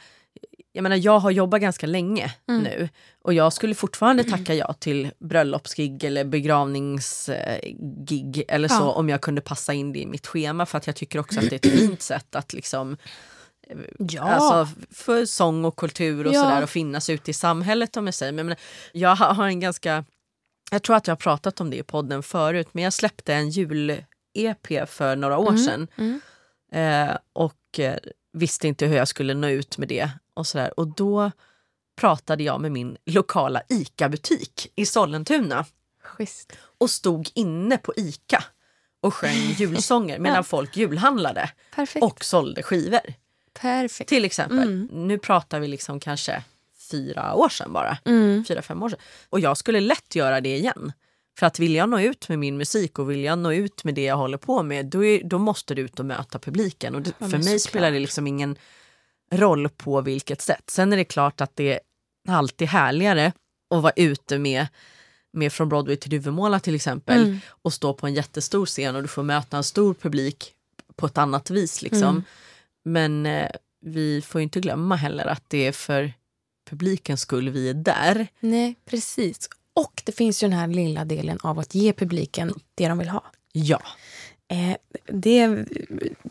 Jag 0.73 0.83
menar, 0.83 0.97
jag 0.97 1.19
har 1.19 1.31
jobbat 1.31 1.61
ganska 1.61 1.87
länge 1.87 2.35
Mm. 2.49 2.63
nu 2.63 2.89
och 3.23 3.35
jag 3.35 3.53
skulle 3.53 3.75
fortfarande 3.75 4.25
tacka 4.25 4.55
ja 4.55 4.73
till 4.73 5.11
bröllopsgig 5.19 6.05
eller 6.05 6.25
begravningsgig 6.25 8.45
eller 8.49 8.69
så 8.69 8.75
Ja. 8.75 8.93
om 8.93 9.09
jag 9.09 9.21
kunde 9.21 9.41
passa 9.41 9.73
in 9.73 9.93
det 9.93 9.99
i 9.99 10.07
mitt 10.07 10.27
schema 10.27 10.67
för 10.67 10.79
att 10.79 10.87
jag 10.87 10.97
tycker 10.97 11.19
också 11.19 11.39
att 11.41 11.51
det 11.51 11.65
är 11.67 11.71
ett 11.71 11.79
fint 11.89 12.03
sätt 12.03 12.35
att 12.35 12.53
liksom 12.53 12.97
Ja. 13.99 14.23
Alltså 14.23 14.69
för 14.91 15.25
sång 15.25 15.65
och 15.65 15.77
kultur 15.77 16.27
och 16.27 16.35
Ja. 16.35 16.43
sådär 16.43 16.63
och 16.63 16.71
finnas 16.71 17.11
ute 17.11 17.31
i 17.31 17.35
samhället 17.35 17.97
om 17.97 18.07
jag 18.07 18.15
säger. 18.15 18.33
Men 18.33 18.55
jag, 18.93 19.17
har 19.17 19.47
en 19.47 19.61
ganska, 19.61 20.05
jag 20.71 20.83
tror 20.83 20.97
att 20.97 21.07
jag 21.07 21.15
har 21.15 21.21
pratat 21.21 21.61
om 21.61 21.71
det 21.71 21.77
i 21.77 21.83
podden 21.83 22.23
förut, 22.23 22.69
men 22.73 22.85
jag 22.85 22.93
släppte 22.93 23.35
en 23.35 23.51
jul-EP 23.51 24.87
för 24.89 25.17
några 25.17 25.39
år 25.39 25.57
sedan. 25.57 25.89
mm. 25.97 26.21
Eh, 26.75 27.17
och 27.33 27.79
eh, 27.79 27.97
visste 28.33 28.69
inte 28.69 28.87
hur 28.87 28.97
jag 28.97 29.09
skulle 29.09 29.35
nå 29.35 29.49
ut 29.49 29.79
med 29.79 29.89
det. 29.89 30.11
Och, 30.35 30.47
sådär. 30.47 30.81
och 30.81 30.89
då 30.89 31.31
pratade 31.97 32.43
jag 32.43 32.61
med 32.61 32.73
min 32.73 32.97
lokala 33.07 33.63
ICA-butik 33.69 34.73
i 34.77 34.87
Sollentuna 34.87 35.65
Schysst. 36.03 36.53
och 36.79 36.91
stod 36.91 37.31
inne 37.35 37.79
på 37.79 37.93
ICA 37.97 38.45
och 39.01 39.15
sjöng 39.15 39.31
julsånger 39.59 40.19
medan 40.19 40.37
Ja. 40.37 40.43
folk 40.43 40.77
julhandlade 40.77 41.51
Perfekt. 41.75 42.05
och 42.05 42.25
sålde 42.25 42.63
skivor. 42.63 43.01
Perfekt. 43.61 44.09
Till 44.09 44.25
exempel. 44.25 44.59
Mm. 44.59 44.89
Nu 44.93 45.19
pratar 45.19 45.61
vi 45.61 45.69
liksom 45.69 46.01
kanske 46.01 46.43
fyra 46.91 47.35
år 47.35 47.49
sedan 47.49 47.73
bara. 47.73 47.99
Mm. 48.05 48.45
Fyra, 48.49 48.63
fem 48.63 48.83
år 48.83 48.89
sedan. 48.89 48.99
Och 49.31 49.41
jag 49.41 49.57
skulle 49.57 49.81
lätt 49.81 50.15
göra 50.15 50.41
det 50.41 50.57
igen. 50.57 50.93
För 51.39 51.47
att 51.47 51.59
vill 51.59 51.75
jag 51.75 51.89
nå 51.89 52.01
ut 52.01 52.29
med 52.29 52.39
min 52.39 52.57
musik 52.57 52.99
och 52.99 53.11
vill 53.11 53.25
jag 53.25 53.39
nå 53.39 53.53
ut 53.53 53.85
med 53.85 53.95
det 53.95 54.05
jag 54.05 54.17
håller 54.17 54.39
på 54.39 54.63
med 54.63 54.87
då, 54.87 55.05
är, 55.05 55.25
då 55.25 55.39
måste 55.39 55.75
du 55.75 55.83
ut 55.83 56.01
och 56.01 56.07
möta 56.07 56.39
publiken. 56.39 56.95
Och 56.95 57.03
det, 57.03 57.13
Ja, 57.19 57.29
för 57.29 57.39
mig 57.39 57.59
spelar 57.59 57.91
det 57.91 57.99
liksom 57.99 58.27
ingen 58.27 58.57
roll 59.33 59.69
på 59.69 60.01
vilket 60.01 60.41
sätt. 60.41 60.71
Sen 60.71 60.93
är 60.93 60.97
det 60.97 61.05
klart 61.05 61.41
att 61.41 61.57
det 61.57 61.73
är 61.73 61.81
alltid 62.29 62.69
härligare 62.69 63.33
att 63.75 63.83
vara 63.83 63.93
ute 63.97 64.39
med, 64.39 64.67
med 65.33 65.53
Från 65.53 65.69
Broadway 65.69 65.97
till 65.97 66.11
Duvemåla 66.11 66.61
till 66.61 66.75
exempel 66.75 67.23
Mm. 67.25 67.39
och 67.49 67.73
stå 67.73 67.95
på 67.95 68.07
en 68.07 68.15
jättestor 68.15 68.67
scen 68.67 68.97
och 68.97 69.03
du 69.03 69.09
får 69.09 69.23
möta 69.23 69.57
en 69.57 69.65
stor 69.65 69.95
publik 69.95 70.53
på 70.97 71.07
ett 71.07 71.19
annat 71.19 71.51
vis. 71.51 71.83
Liksom. 71.83 72.03
Mm. 72.09 72.23
Men 72.85 73.27
eh, 73.27 73.51
vi 73.81 74.23
får 74.23 74.41
ju 74.41 74.43
inte 74.43 74.61
glömma 74.61 74.97
heller 74.97 75.27
att 75.27 75.43
det 75.49 75.67
är 75.67 75.73
för 75.73 76.13
publikens 76.71 77.21
skull 77.21 77.51
vi 77.51 77.69
är 77.69 77.75
där. 77.75 78.27
Nej, 78.41 78.75
precis. 78.85 79.49
Och 79.75 80.03
det 80.05 80.13
finns 80.13 80.43
ju 80.43 80.49
den 80.49 80.59
här 80.59 80.67
lilla 80.67 81.05
delen 81.05 81.39
av 81.43 81.59
att 81.59 81.75
ge 81.75 81.93
publiken 81.93 82.55
det 82.75 82.89
de 82.89 82.99
vill 82.99 83.09
ha. 83.09 83.25
Ja. 83.53 83.83
Eh, 84.49 84.77
det 85.07 85.67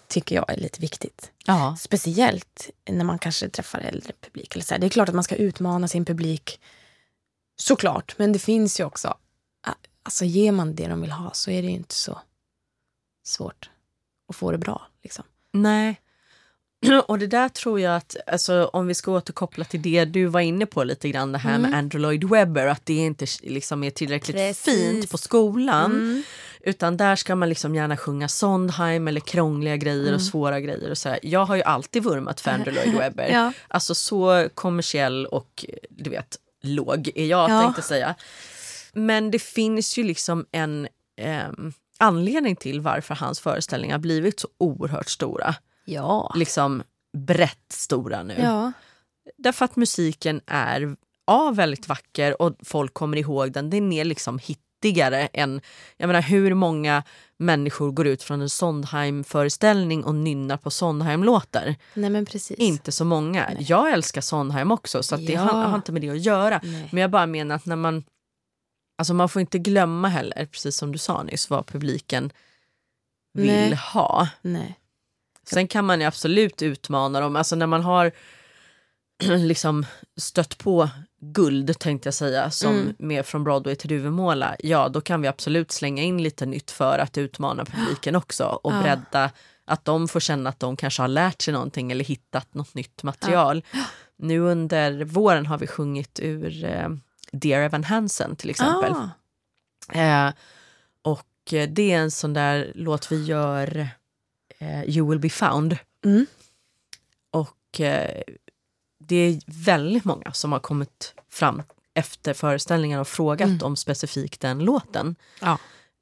tycker 0.08 0.36
jag 0.36 0.50
är 0.50 0.58
lite 0.58 0.82
viktigt. 0.82 1.32
ja. 1.46 1.76
Speciellt 1.80 2.70
när 2.90 3.06
man 3.06 3.20
kanske 3.20 3.50
träffar 3.50 3.80
äldre 3.80 4.14
publik. 4.22 4.56
Eller 4.56 4.66
så 4.66 4.74
här. 4.74 4.82
Det 4.82 4.88
är 4.88 4.90
klart 4.90 5.10
att 5.10 5.16
man 5.16 5.24
ska 5.24 5.36
utmana 5.36 5.88
sin 5.88 6.06
publik, 6.06 6.62
såklart. 7.56 8.16
Men 8.18 8.34
det 8.34 8.40
finns 8.40 8.80
ju 8.80 8.84
också, 8.84 9.18
ah, 9.68 9.74
alltså 10.04 10.26
ger 10.26 10.52
man 10.52 10.76
det 10.76 10.88
de 10.88 11.02
vill 11.02 11.12
ha 11.12 11.32
så 11.34 11.52
är 11.52 11.62
det 11.62 11.68
ju 11.68 11.74
inte 11.74 11.96
så 11.96 12.22
svårt 13.24 13.70
att 14.30 14.36
få 14.36 14.52
det 14.52 14.58
bra. 14.58 14.88
Liksom. 15.04 15.26
Nej. 15.52 16.02
Och 17.08 17.20
det 17.20 17.28
där 17.28 17.50
tror 17.50 17.80
jag 17.80 17.96
att, 17.96 18.16
alltså, 18.28 18.70
om 18.74 18.88
vi 18.88 18.94
ska 18.94 19.12
återkoppla 19.12 19.66
till 19.66 19.82
det 19.82 20.06
du 20.06 20.26
var 20.26 20.40
inne 20.42 20.66
på 20.66 20.84
lite 20.84 21.10
grann, 21.10 21.32
det 21.32 21.38
här 21.38 21.56
Mm. 21.56 21.62
med 21.72 21.80
Andrew 21.80 22.02
Lloyd 22.02 22.24
Webber, 22.24 22.68
att 22.68 22.86
det 22.86 22.94
inte 22.94 23.26
liksom 23.44 23.84
är 23.84 23.90
tillräckligt 23.90 24.38
Precis. 24.38 24.64
fint 24.76 25.10
på 25.12 25.18
skolan. 25.18 25.92
Mm. 25.92 26.24
Utan 26.66 26.98
där 26.98 27.16
ska 27.16 27.36
man 27.36 27.50
liksom 27.50 27.76
gärna 27.76 27.98
sjunga 27.98 28.28
Sondheim 28.28 29.08
eller 29.08 29.20
krångliga 29.22 29.78
grejer 29.78 30.02
Mm. 30.04 30.16
och 30.16 30.22
svåra 30.22 30.60
grejer. 30.60 30.90
Och 30.92 30.98
så 30.98 31.10
här. 31.10 31.20
Jag 31.24 31.46
har 31.46 31.56
ju 31.56 31.64
alltid 31.64 32.04
vurmat 32.04 32.42
för 32.42 32.52
Andrew 32.52 32.86
Lloyd 32.86 33.00
Webber. 33.00 33.30
Ja. 33.32 33.54
Alltså 33.68 33.96
så 33.96 34.50
kommersiell 34.56 35.26
och 35.26 35.66
du 35.90 36.10
vet 36.10 36.38
låg 36.62 37.12
är 37.16 37.26
jag 37.26 37.50
Ja. 37.50 37.62
tänkte 37.62 37.82
säga. 37.82 38.16
Men 38.94 39.32
det 39.32 39.40
finns 39.40 39.98
ju 39.98 40.04
liksom 40.04 40.46
en 40.52 40.88
ehm, 41.18 41.74
anledning 41.98 42.56
till 42.56 42.82
varför 42.82 43.16
hans 43.16 43.40
föreställningar 43.40 43.98
blivit 43.98 44.40
så 44.40 44.48
oerhört 44.58 45.10
stora. 45.10 45.56
Ja. 45.86 46.34
Liksom 46.36 46.84
brett 47.18 47.72
stora 47.72 48.24
nu. 48.24 48.36
ja. 48.40 48.72
Därför 49.38 49.66
att 49.66 49.76
musiken 49.76 50.42
är 50.48 50.96
A, 51.26 51.52
väldigt 51.52 51.88
vacker 51.88 52.42
och 52.42 52.56
folk 52.64 52.94
kommer 52.94 53.18
ihåg 53.18 53.52
den. 53.52 53.70
Den 53.70 53.94
är 53.94 54.06
liksom 54.06 54.40
hittigare 54.40 55.28
än... 55.34 55.62
Jag 55.98 56.08
menar 56.08 56.22
hur 56.22 56.54
många 56.54 57.04
människor 57.38 57.92
går 57.92 58.08
ut 58.08 58.24
från 58.24 58.42
en 58.42 58.50
Sondheim-föreställning 58.50 60.04
och 60.04 60.16
nynnar 60.16 60.58
på 60.58 60.72
Sondheim-låtar? 60.72 61.76
Nej 61.94 62.10
men 62.10 62.26
precis. 62.26 62.58
Inte 62.58 62.92
så 62.92 63.06
många. 63.06 63.52
Jag 63.60 63.92
älskar 63.94 64.22
Sondheim 64.22 64.72
också 64.72 65.04
så 65.04 65.16
att 65.16 65.26
det 65.28 65.34
Ja. 65.34 65.42
har, 65.42 65.64
har 65.66 65.76
inte 65.76 65.92
med 65.92 66.02
det 66.02 66.10
att 66.10 66.22
göra. 66.22 66.60
Nej. 66.64 66.90
Men 66.92 67.02
jag 67.02 67.12
bara 67.12 67.26
menar 67.26 67.56
att 67.56 67.66
när 67.66 67.76
man... 67.76 68.04
Alltså 68.98 69.14
man 69.14 69.30
får 69.30 69.40
inte 69.40 69.60
glömma 69.60 70.08
heller, 70.08 70.46
precis 70.46 70.76
som 70.78 70.92
du 70.92 70.98
sa 70.98 71.24
nyss, 71.24 71.50
vad 71.50 71.66
publiken 71.68 72.32
vill 73.34 73.48
Nej. 73.48 73.76
ha. 73.76 74.28
Nej. 74.42 74.80
Sen 75.44 75.68
kan 75.68 75.86
man 75.86 76.00
ju 76.02 76.06
absolut 76.08 76.62
utmana 76.62 77.20
dem. 77.20 77.36
Alltså 77.36 77.56
när 77.56 77.68
man 77.68 77.82
har 77.84 78.12
liksom 79.48 79.86
stött 80.18 80.58
på 80.58 80.90
guld 81.22 81.80
tänkte 81.80 82.08
jag 82.08 82.14
säga, 82.14 82.52
som 82.52 82.74
Mm. 82.76 82.96
med 83.00 83.26
från 83.26 83.44
Broadway 83.44 83.76
till 83.76 83.90
Duvemåla, 83.90 84.56
ja 84.60 84.90
då 84.90 85.02
kan 85.02 85.22
vi 85.22 85.28
absolut 85.28 85.72
slänga 85.72 86.04
in 86.04 86.24
lite 86.24 86.46
nytt 86.46 86.72
för 86.72 87.00
att 87.00 87.18
utmana 87.18 87.66
publiken 87.76 88.16
också 88.16 88.46
och 88.46 88.74
Ja. 88.74 88.82
bredda 88.82 89.32
att 89.66 89.86
de 89.86 90.08
får 90.08 90.20
känna 90.20 90.50
att 90.50 90.60
de 90.60 90.76
kanske 90.78 91.02
har 91.04 91.08
lärt 91.08 91.42
sig 91.42 91.54
någonting 91.54 91.92
eller 91.92 92.06
hittat 92.06 92.54
något 92.54 92.74
nytt 92.74 93.04
material. 93.04 93.64
Nu 94.18 94.40
under 94.40 95.04
våren 95.04 95.46
har 95.46 95.58
vi 95.58 95.68
sjungit 95.68 96.20
ur 96.20 96.64
eh, 96.66 96.90
Dear 97.32 97.62
Evan 97.62 97.84
Hansen 97.84 98.36
till 98.36 98.50
exempel. 98.50 98.94
Ah. 98.94 100.28
Eh, 100.28 100.34
och 101.02 101.54
eh, 101.54 101.70
det 101.70 101.92
är 101.92 101.98
en 102.00 102.12
sån 102.12 102.34
där 102.34 102.72
låt 102.76 103.12
vi 103.12 103.24
gör, 103.24 103.88
You 104.88 105.10
will 105.10 105.20
be 105.20 105.30
found. 105.30 105.78
Mm. 106.06 106.26
Och 107.32 107.82
eh, 107.82 108.22
det 109.00 109.16
är 109.16 109.40
väldigt 109.66 110.06
många 110.06 110.34
som 110.34 110.52
har 110.52 110.60
kommit 110.60 111.14
fram 111.32 111.64
efter 111.94 112.34
föreställningen 112.34 113.00
och 113.00 113.08
frågat 113.08 113.48
Mm. 113.48 113.60
om 113.64 113.76
specifikt 113.76 114.42
den 114.42 114.60
låten. 114.60 115.16
Ja. 115.42 115.58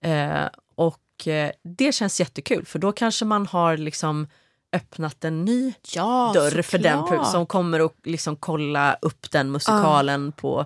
Eh, 0.10 0.48
och 0.76 1.28
eh, 1.28 1.52
det 1.64 1.92
känns 1.92 2.20
jättekul 2.20 2.66
för 2.66 2.80
då 2.80 2.92
kanske 2.92 3.26
man 3.26 3.48
har 3.48 3.78
liksom 3.78 4.28
öppnat 4.74 5.24
en 5.24 5.46
ny 5.46 5.74
Ja, 5.94 6.32
dörr 6.34 6.62
för 6.62 6.78
den 6.78 7.00
såklart. 7.00 7.32
som 7.32 7.46
kommer 7.46 7.80
att 7.86 7.96
liksom 8.04 8.36
kolla 8.36 8.98
upp 9.02 9.32
den 9.32 9.52
musikalen 9.52 10.32
på 10.32 10.66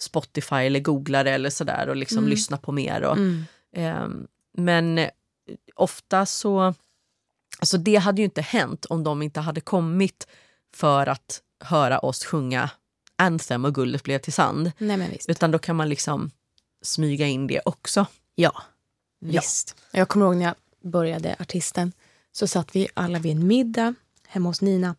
Spotify 0.00 0.56
eller 0.56 0.80
googlar 0.80 1.24
eller 1.24 1.50
sådär 1.50 1.88
och 1.88 1.96
liksom 1.96 2.18
Mm. 2.18 2.30
lyssna 2.30 2.56
på 2.56 2.72
mer. 2.72 3.02
Och, 3.02 3.16
Mm. 3.16 3.44
Ehm, 3.76 4.26
men 4.58 4.98
eh, 4.98 5.10
ofta 5.74 6.26
så 6.26 6.74
Alltså 7.58 7.78
det 7.78 7.96
hade 7.96 8.20
ju 8.20 8.24
inte 8.24 8.40
hänt 8.42 8.84
om 8.84 9.04
de 9.04 9.22
inte 9.22 9.40
hade 9.40 9.60
kommit 9.60 10.26
för 10.74 11.06
att 11.06 11.40
höra 11.64 11.98
oss 11.98 12.24
sjunga 12.24 12.70
Anthem 13.16 13.64
och 13.64 13.74
Guldet 13.74 14.02
blev 14.02 14.18
till 14.18 14.32
sand. 14.32 14.72
Nej 14.78 14.96
men 14.96 15.10
visst. 15.10 15.28
Utan 15.28 15.50
då 15.50 15.58
kan 15.58 15.76
man 15.76 15.88
liksom 15.88 16.30
smyga 16.82 17.26
in 17.26 17.46
det 17.46 17.60
också. 17.64 18.06
Ja, 18.34 18.62
visst. 19.20 19.76
Jag 19.92 20.08
kommer 20.08 20.26
ihåg 20.26 20.36
när 20.36 20.44
jag 20.44 20.54
började 20.90 21.36
artisten 21.38 21.92
så 22.32 22.46
satt 22.46 22.76
vi 22.76 22.88
alla 22.94 23.18
vid 23.18 23.32
en 23.32 23.46
middag 23.46 23.94
hemma 24.28 24.48
hos 24.48 24.60
Nina. 24.60 24.94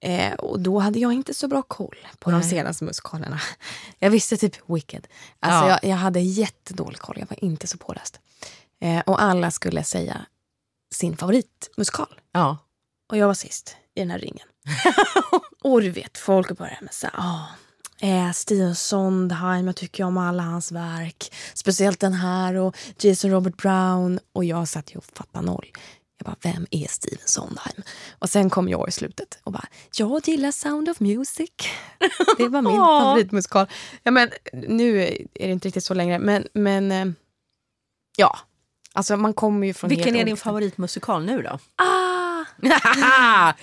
Eh, 0.00 0.32
och 0.32 0.60
då 0.60 0.78
hade 0.78 0.98
jag 0.98 1.12
inte 1.12 1.34
så 1.34 1.48
bra 1.48 1.62
koll 1.62 1.96
på 2.18 2.30
de 2.30 2.40
Nej. 2.40 2.50
senaste 2.50 2.84
musikalerna. 2.84 3.40
Jag 3.98 4.10
visste 4.10 4.36
typ 4.36 4.56
Wicked. 4.66 5.06
Alltså 5.40 5.68
Ja. 5.68 5.78
jag, 5.82 5.90
jag 5.90 5.96
hade 5.96 6.20
jättedålig 6.20 6.98
koll, 6.98 7.16
jag 7.18 7.26
var 7.30 7.44
inte 7.44 7.66
så 7.66 7.78
påläst. 7.78 8.20
Eh, 8.80 9.00
och 9.00 9.22
alla 9.22 9.50
skulle 9.50 9.84
säga 9.84 10.26
sin 10.94 11.16
favoritmusikal. 11.16 12.20
Ja. 12.32 12.58
Och 13.10 13.16
jag 13.16 13.26
var 13.26 13.34
sist 13.34 13.76
i 13.94 14.00
den 14.00 14.10
här 14.10 14.18
ringen. 14.18 14.48
och 15.62 15.80
du 15.80 15.90
vet, 15.90 16.18
folk 16.18 16.58
började 16.58 16.78
med 16.80 16.94
så 16.94 17.06
här, 17.06 17.14
ah, 17.16 17.46
eh, 18.00 18.32
Steven 18.32 18.74
Sondheim, 18.74 19.66
jag 19.66 19.76
tycker 19.76 20.04
om 20.04 20.18
alla 20.18 20.42
hans 20.42 20.72
verk. 20.72 21.34
Speciellt 21.54 22.00
den 22.00 22.12
här 22.12 22.54
och 22.54 22.76
Jason 22.98 23.30
Robert 23.30 23.56
Brown. 23.56 24.18
Och 24.32 24.44
jag 24.44 24.68
satt 24.68 24.94
ju 24.94 24.98
och 24.98 25.04
fattade 25.04 25.46
noll. 25.46 25.66
Jag 26.18 26.24
bara, 26.26 26.52
vem 26.52 26.66
är 26.70 26.86
Steven 26.88 27.18
Sondheim? 27.24 27.82
Och 28.18 28.30
sen 28.30 28.50
kom 28.50 28.68
jag 28.68 28.88
i 28.88 28.92
slutet 28.92 29.38
och 29.44 29.52
bara, 29.52 29.66
jag 29.96 30.28
gillar 30.28 30.50
Sound 30.50 30.88
of 30.88 31.00
Music. 31.00 31.50
Det 32.38 32.48
var 32.48 32.62
min 32.62 32.76
favoritmusikal. 32.76 33.66
Ja, 34.02 34.10
men, 34.10 34.30
nu 34.52 35.02
är 35.34 35.46
det 35.46 35.52
inte 35.52 35.68
riktigt 35.68 35.84
så 35.84 35.94
längre, 35.94 36.18
men, 36.18 36.46
men 36.52 36.92
eh, 36.92 37.06
ja. 38.16 38.38
Alltså 38.94 39.16
man 39.16 39.34
kommer 39.34 39.66
ju 39.66 39.74
från 39.74 39.88
Vilken 39.88 40.16
är 40.16 40.24
din 40.24 40.36
favoritmusikal 40.36 41.24
nu 41.24 41.42
då? 41.42 41.58
Ah! 41.76 42.44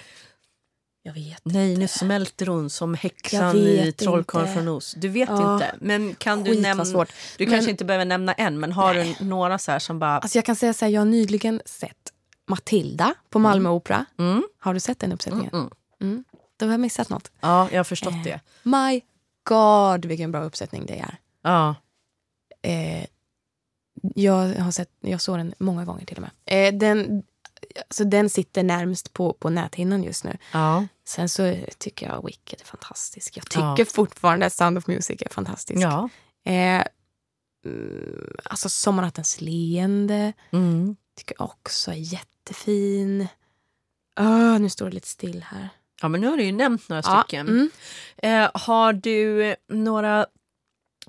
Jag 1.04 1.14
vet. 1.14 1.42
Nej, 1.46 1.78
nu 1.78 1.88
smälter 1.88 2.46
hon 2.48 2.70
som 2.70 2.94
häxan 2.94 3.58
i 3.58 3.92
Trollkarlen 3.98 4.48
inte. 4.48 4.60
från 4.60 4.68
Oz. 4.68 4.94
Du 4.98 5.08
vet 5.10 5.30
Ja. 5.30 5.54
inte. 5.54 5.76
Men 5.80 6.16
kan 6.16 6.44
du 6.44 6.52
Skit 6.52 6.62
nämna... 6.62 6.86
svårt. 6.86 7.10
Du 7.38 7.46
Men- 7.46 7.54
kanske 7.54 7.72
inte 7.72 7.86
behöver 7.86 8.06
nämna 8.06 8.34
en, 8.34 8.60
men 8.60 8.72
har 8.72 8.94
du 8.94 9.16
några 9.26 9.58
så 9.58 9.72
här 9.72 9.80
som 9.80 10.00
bara... 10.00 10.18
Alltså 10.18 10.38
jag 10.38 10.46
kan 10.46 10.56
säga 10.56 10.74
så 10.74 10.86
här, 10.86 10.92
jag 10.92 11.02
har 11.02 11.06
nyligen 11.06 11.62
sett 11.66 11.98
Matilda 12.48 13.14
på 13.30 13.40
Malmö 13.40 13.70
Opera. 13.70 14.06
Mm, 14.20 14.44
Har 14.60 14.74
du 14.74 14.80
sett 14.80 15.00
den 15.00 15.12
uppsättningen? 15.12 15.50
mm, 15.54 15.70
mm. 16.02 16.12
Mm. 16.14 16.24
Då 16.58 16.66
har 16.66 16.72
jag 16.74 16.80
missat 16.80 17.10
något. 17.10 17.32
Ja, 17.42 17.68
jag 17.72 17.80
har 17.80 17.84
förstått 17.84 18.14
Eh. 18.14 18.24
det. 18.24 18.40
My 18.64 19.02
God, 19.44 20.06
vilken 20.06 20.32
bra 20.32 20.44
uppsättning 20.44 20.86
det 20.86 21.00
är. 21.00 21.18
Ja. 21.44 21.76
Eh, 22.62 23.06
jag, 24.16 24.56
har 24.56 24.72
sett, 24.72 24.90
jag 25.02 25.22
såg 25.22 25.38
den 25.38 25.54
många 25.60 25.86
gånger 25.86 26.06
till 26.06 26.18
och 26.18 26.22
med. 26.22 26.32
Eh, 26.70 26.78
den, 26.80 27.24
alltså 27.88 28.04
den 28.04 28.30
sitter 28.30 28.64
närmst 28.64 29.14
på, 29.14 29.34
på 29.34 29.50
näthinnan 29.50 30.04
just 30.04 30.24
nu. 30.24 30.38
Ja. 30.54 30.88
Sen 31.06 31.30
så 31.30 31.56
tycker 31.78 32.08
jag 32.08 32.26
Wicked 32.26 32.62
är 32.62 32.66
fantastisk. 32.66 33.38
Jag 33.38 33.50
tycker 33.50 33.76
Ja. 33.80 33.86
fortfarande 33.86 34.46
att 34.46 34.54
Sound 34.54 34.78
of 34.78 34.88
Music 34.88 35.22
är 35.22 35.30
fantastisk. 35.30 35.80
ja. 35.82 36.10
Eh, 36.46 36.84
mm, 37.66 38.36
alltså 38.44 38.70
Sommarnattens 38.70 39.42
leende 39.42 40.34
Mm. 40.52 40.96
tycker 41.18 41.36
jag 41.40 41.46
också 41.50 41.92
är 41.92 41.96
jättefin. 41.96 43.28
Ah, 44.16 44.58
nu 44.58 44.70
står 44.70 44.86
det 44.86 44.92
lite 44.92 45.08
still 45.08 45.44
här. 45.48 45.70
Ja, 46.02 46.08
men 46.08 46.22
nu 46.22 46.28
har 46.28 46.38
du 46.38 46.44
ju 46.44 46.52
nämnt 46.52 46.90
några 46.90 47.02
Ja, 47.06 47.24
stycken. 47.24 47.48
mm. 47.48 47.70
Eh, 48.18 48.50
har 48.54 48.94
du 48.94 49.56
några 49.70 50.26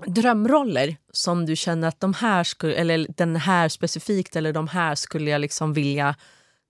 drömroller 0.05 0.97
som 1.11 1.45
du 1.45 1.55
känner 1.55 1.87
att 1.87 1.99
de 1.99 2.13
här 2.13 2.43
skulle, 2.43 2.75
eller 2.75 3.07
den 3.09 3.35
här 3.35 3.69
specifikt 3.69 4.35
eller 4.35 4.53
de 4.53 4.67
här 4.67 4.95
skulle 4.95 5.31
jag 5.31 5.41
liksom 5.41 5.73
vilja 5.73 6.15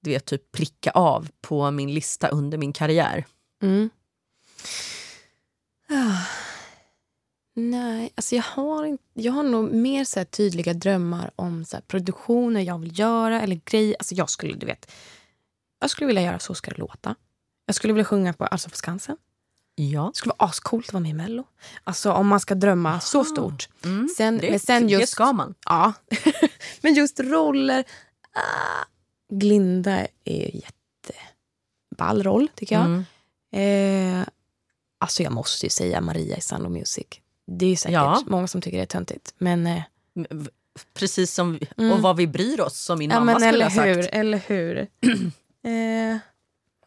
du 0.04 0.10
vet, 0.10 0.26
typ 0.26 0.52
pricka 0.52 0.92
av 0.92 1.30
på 1.42 1.72
min 1.72 1.94
lista 1.94 2.28
under 2.28 2.58
min 2.58 2.74
karriär? 2.74 3.26
Mm. 3.62 3.90
Oh. 5.90 6.22
Nej, 7.56 8.14
alltså 8.16 8.36
jag 8.36 8.44
har, 8.44 8.86
inte, 8.86 9.04
jag 9.14 9.32
har 9.32 9.44
nog 9.44 9.72
mer 9.72 10.04
så 10.06 10.20
här 10.20 10.26
tydliga 10.26 10.74
drömmar 10.74 11.32
om 11.36 11.66
så 11.66 11.76
här 11.76 11.82
produktioner 11.82 12.62
jag 12.62 12.80
vill 12.80 13.00
göra 13.00 13.42
eller 13.42 13.62
grejer. 13.66 13.96
Alltså 14.00 14.16
jag 14.16 14.30
skulle, 14.30 14.54
du 14.54 14.66
vet, 14.66 14.92
jag 15.80 15.90
skulle 15.90 16.08
vilja 16.08 16.22
göra 16.22 16.40
Så 16.40 16.54
ska 16.54 16.72
det 16.72 16.78
låta. 16.78 17.16
Jag 17.66 17.76
skulle 17.76 17.94
vilja 17.94 18.06
sjunga 18.06 18.34
på 18.34 18.46
Allsång 18.46 18.70
på 18.70 18.78
Skansen. 18.78 19.18
Ja. 19.76 20.10
Det 20.14 20.18
skulle 20.18 20.34
vara 20.40 20.50
ascoolt 20.50 20.88
att 20.88 20.94
vara 20.94 21.02
med 21.02 21.10
i 21.10 21.14
Mello. 21.14 21.44
Alltså 21.84 22.12
om 22.12 22.28
man 22.28 22.40
ska 22.40 22.56
drömma 22.56 23.00
så 23.00 23.24
stort. 23.24 23.70
Mm. 23.86 24.10
Sen, 24.18 24.38
Det, 24.38 24.50
men 24.50 24.60
sen 24.60 24.90
just, 24.90 25.02
det 25.02 25.08
ska 25.08 25.34
man. 25.34 25.56
Ja. 25.66 25.94
men 26.82 26.94
just 26.94 27.20
roller. 27.20 27.84
Ah, 28.34 28.86
Glinda 29.34 30.08
är 30.24 30.52
ju 30.54 30.62
jätteball 31.90 32.24
roll, 32.24 32.48
tycker 32.56 32.76
jag. 32.76 32.86
Mm. 32.86 33.06
Eh, 34.22 34.28
alltså 35.00 35.24
jag 35.24 35.32
måste 35.34 35.66
ju 35.66 35.70
säga 35.70 36.02
Maria 36.02 36.38
i 36.38 36.42
Sound 36.42 36.66
of 36.66 36.72
Music. 36.72 37.06
Det 37.48 37.66
är 37.66 37.70
ju 37.70 37.76
säkert 37.76 37.94
Ja. 37.94 38.24
många 38.28 38.48
som 38.48 38.62
tycker 38.62 38.78
det 38.78 38.84
är 38.84 38.88
töntigt. 38.88 39.34
Men, 39.38 39.68
eh, 39.68 39.82
V- 40.30 40.50
Precis 40.94 41.34
som 41.34 41.60
Mm. 41.78 41.92
och 41.92 42.00
vad 42.00 42.18
vi 42.18 42.28
bryr 42.28 42.60
oss, 42.62 42.80
som 42.80 43.00
min 43.00 43.10
ja, 43.10 43.20
mamma 43.20 43.34
skulle 43.40 43.48
eller 43.50 43.66
ha 43.66 43.72
sagt. 43.72 43.88
hur, 43.88 44.08
eller 44.14 44.38
hur. 44.38 44.78
eh, 45.64 46.18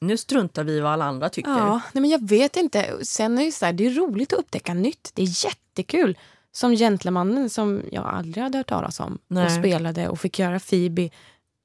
Nu 0.00 0.16
struntar 0.16 0.64
vi 0.64 0.72
i 0.72 0.80
vad 0.80 0.92
alla 0.92 1.04
andra 1.04 1.28
tycker. 1.28 1.50
ja, 1.50 1.80
nej, 1.92 2.00
men 2.00 2.10
jag 2.10 2.28
vet 2.28 2.56
inte. 2.56 2.96
Sen 3.02 3.38
är 3.38 3.44
det, 3.44 3.52
så 3.52 3.66
här, 3.66 3.72
det 3.72 3.86
är 3.86 3.90
roligt 3.90 4.32
att 4.32 4.38
upptäcka 4.38 4.74
nytt. 4.74 5.10
Det 5.14 5.22
är 5.22 5.44
jättekul. 5.46 6.18
Som 6.52 6.72
Gentlemannen 6.76 7.50
som 7.50 7.82
jag 7.92 8.06
aldrig 8.06 8.44
hade 8.44 8.58
hört 8.58 8.68
talas 8.68 9.00
om. 9.00 9.18
Nej. 9.28 9.44
Och 9.44 9.52
spelade 9.52 10.08
och 10.08 10.20
fick 10.20 10.38
göra 10.38 10.60
Phoebe 10.60 11.10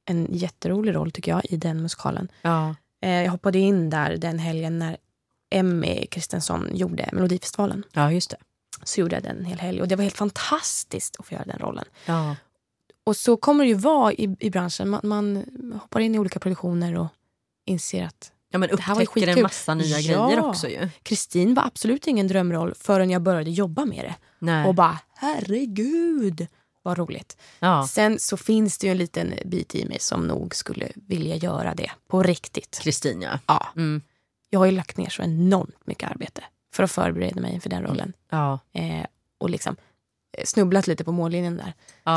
en 0.05 0.27
jätterolig 0.31 0.95
roll 0.95 1.11
tycker 1.11 1.31
jag 1.31 1.41
i 1.45 1.57
den 1.57 1.81
musikalen. 1.81 2.31
Ja. 2.41 2.75
Eh, 3.01 3.23
jag 3.23 3.31
hoppade 3.31 3.59
in 3.59 3.89
där 3.89 4.17
den 4.17 4.39
helgen 4.39 4.79
när 4.79 4.97
Emmy 5.49 6.05
Kristensson 6.05 6.69
gjorde 6.73 7.09
Melodifestivalen. 7.11 7.83
ja, 7.93 8.11
just 8.11 8.29
det. 8.29 8.37
Så 8.83 9.01
gjorde 9.01 9.15
jag 9.15 9.23
den 9.23 9.37
en 9.37 9.45
hel 9.45 9.59
helg 9.59 9.81
och 9.81 9.87
det 9.87 9.95
var 9.95 10.03
helt 10.03 10.17
fantastiskt 10.17 11.15
att 11.19 11.25
få 11.25 11.33
göra 11.33 11.45
den 11.45 11.59
rollen. 11.59 11.85
Ja. 12.05 12.35
Och 13.03 13.17
så 13.17 13.37
kommer 13.37 13.63
det 13.63 13.67
ju 13.67 13.75
vara 13.75 14.13
i, 14.13 14.35
i 14.39 14.49
branschen. 14.49 14.89
Man, 14.89 14.99
man 15.03 15.45
hoppar 15.81 15.99
in 15.99 16.15
i 16.15 16.19
olika 16.19 16.39
produktioner 16.39 16.97
och 16.97 17.07
inser 17.71 18.05
att 18.05 18.31
Ja, 18.53 18.57
men 18.59 18.69
Det 18.69 18.81
här 18.81 18.95
var 18.95 19.01
upptäcker 19.01 19.21
en 19.21 19.27
skitkul. 19.27 19.43
massa 19.43 19.73
nya 19.73 19.99
Ja. 19.99 20.25
grejer 20.27 20.45
också 20.45 20.67
ju. 20.69 20.89
Kristin 21.03 21.53
var 21.53 21.63
absolut 21.63 22.07
ingen 22.07 22.27
drömroll 22.27 22.73
förrän 22.75 23.09
jag 23.09 23.21
började 23.21 23.49
jobba 23.51 23.85
med 23.85 24.05
det. 24.05 24.15
Nej. 24.39 24.67
Och 24.67 24.75
bara, 24.75 24.97
herregud 25.15 26.47
vad 26.83 26.97
roligt. 26.97 27.37
ja. 27.59 27.87
Sen 27.87 28.19
så 28.19 28.37
finns 28.37 28.77
det 28.77 28.87
ju 28.87 28.91
en 28.91 28.97
liten 28.97 29.33
bit 29.45 29.75
i 29.75 29.85
mig 29.85 29.99
som 29.99 30.27
nog 30.27 30.55
skulle 30.55 30.87
vilja 30.95 31.35
göra 31.35 31.75
det 31.75 31.91
på 32.07 32.23
riktigt. 32.23 32.79
Kristin, 32.81 33.21
ja. 33.21 33.39
Ja, 33.47 33.67
Mm. 33.75 34.01
jag 34.49 34.59
har 34.59 34.65
ju 34.65 34.71
lagt 34.71 34.97
ner 34.97 35.09
så 35.09 35.21
enormt 35.23 35.87
mycket 35.87 36.11
arbete 36.11 36.43
för 36.73 36.83
att 36.83 36.91
förbereda 36.91 37.41
mig 37.41 37.53
inför 37.53 37.69
den 37.69 37.83
rollen. 37.83 38.13
Ja. 38.29 38.59
Eh, 38.73 39.05
och 39.37 39.49
liksom 39.49 39.75
eh, 40.37 40.45
snubblat 40.45 40.87
lite 40.87 41.03
på 41.03 41.11
mållinjen 41.11 41.57
där. 41.57 41.73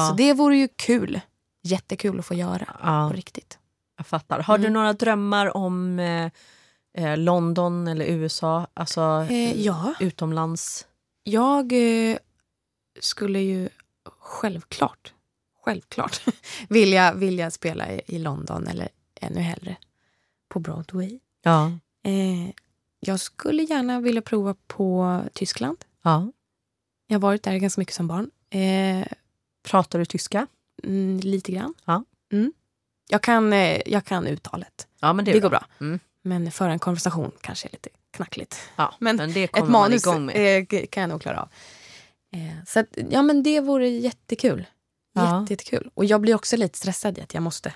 Så 0.08 0.14
det 0.14 0.32
vore 0.32 0.56
ju 0.56 0.68
kul. 0.76 1.20
Jättekul 1.62 2.18
att 2.18 2.26
få 2.26 2.34
göra 2.34 2.66
på 3.08 3.16
riktigt. 3.16 3.58
Jag 3.96 4.06
fattar. 4.06 4.40
Har 4.40 4.58
du 4.58 4.64
Mm. 4.64 4.72
några 4.72 4.92
drömmar 4.92 5.56
om 5.56 5.98
eh, 5.98 6.30
eh, 6.94 7.16
London 7.18 7.88
eller 7.88 8.04
USA? 8.04 8.66
Alltså 8.74 9.26
Eh, 9.30 9.60
ja, 9.60 9.94
utomlands? 10.00 10.86
jag 11.22 11.72
eh, 11.72 12.18
skulle 13.00 13.40
ju 13.40 13.68
självklart, 14.18 15.12
självklart 15.64 16.20
vilja, 16.68 17.14
vilja 17.14 17.50
spela 17.50 17.92
i, 17.92 18.00
i 18.06 18.18
London 18.18 18.66
eller 18.66 18.88
ännu 19.20 19.40
hellre 19.40 19.76
på 20.48 20.58
Broadway. 20.60 21.18
Ja. 21.42 21.66
Eh, 22.02 22.50
jag 23.00 23.20
skulle 23.20 23.62
gärna 23.62 24.00
vilja 24.00 24.22
prova 24.22 24.54
på 24.66 25.20
Tyskland. 25.32 25.84
ja. 26.02 26.32
Jag 27.06 27.14
har 27.14 27.20
varit 27.20 27.42
där 27.42 27.56
ganska 27.56 27.80
mycket 27.80 27.94
som 27.94 28.06
barn. 28.08 28.30
Eh, 28.50 29.06
Pratar 29.62 29.98
du 29.98 30.04
tyska? 30.04 30.46
mm, 30.82 31.20
lite 31.20 31.52
grann. 31.52 31.74
Ja. 31.84 32.04
Mm. 32.32 32.52
Jag, 33.08 33.22
kan, 33.22 33.52
eh, 33.52 33.80
jag 33.86 34.04
kan 34.04 34.26
uttalet. 34.26 34.86
Ja, 35.00 35.12
men 35.12 35.24
det, 35.24 35.32
Det, 35.32 35.40
går 35.40 35.50
bra. 35.50 35.66
Mm. 35.80 36.00
Men 36.22 36.50
föra 36.50 36.72
en 36.72 36.78
konversation 36.78 37.32
kanske 37.40 37.68
är 37.68 37.72
lite 37.72 37.88
knackligt. 38.10 38.70
Ja, 38.76 38.94
Men 39.00 39.16
men, 39.16 39.32
det 39.32 39.44
Ett 39.44 39.68
manus 39.68 40.06
eh, 40.06 40.64
kan 40.66 41.00
jag 41.00 41.08
nog 41.08 41.22
klara 41.22 41.40
av. 41.40 41.48
Eh, 42.32 42.64
så 42.66 42.80
att, 42.80 42.86
ja, 43.10 43.22
men 43.22 43.42
det 43.42 43.60
vore 43.60 43.88
jättekul. 43.88 44.66
Ja. 45.12 45.40
Jätte, 45.40 45.52
jättekul. 45.52 45.90
Och 45.94 46.04
jag 46.04 46.20
blir 46.20 46.34
också 46.34 46.56
lite 46.56 46.78
stressad 46.78 47.18
i 47.18 47.20
att 47.20 47.34
jag 47.34 47.42
måste, 47.42 47.72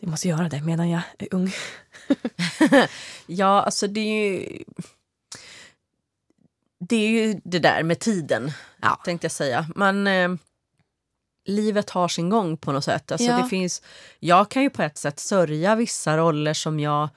jag 0.00 0.10
måste 0.10 0.28
göra 0.28 0.48
det 0.48 0.60
medan 0.60 0.90
jag 0.90 1.02
är 1.18 1.28
ung. 1.34 1.52
Ja, 3.26 3.62
alltså 3.62 3.86
det 3.86 4.00
är 4.00 4.32
ju... 4.32 4.64
Det 6.88 6.96
är 6.96 7.08
ju 7.08 7.40
det 7.44 7.58
där 7.58 7.82
med 7.82 7.98
tiden, 7.98 8.52
Ja. 8.82 9.00
tänkte 9.04 9.24
jag 9.24 9.32
säga. 9.32 9.66
Man, 9.76 10.06
livet 11.44 11.90
har 11.90 12.08
sin 12.08 12.28
gång 12.30 12.56
på 12.56 12.72
något 12.72 12.84
sätt. 12.84 13.12
Alltså 13.12 13.28
Ja. 13.28 13.36
det 13.42 13.48
finns, 13.48 13.82
jag 14.20 14.48
kan 14.50 14.62
ju 14.62 14.70
på 14.70 14.82
ett 14.82 14.98
sätt 14.98 15.18
sörja 15.20 15.74
vissa 15.74 16.16
roller 16.16 16.54
som 16.54 16.80
jag 16.80 17.08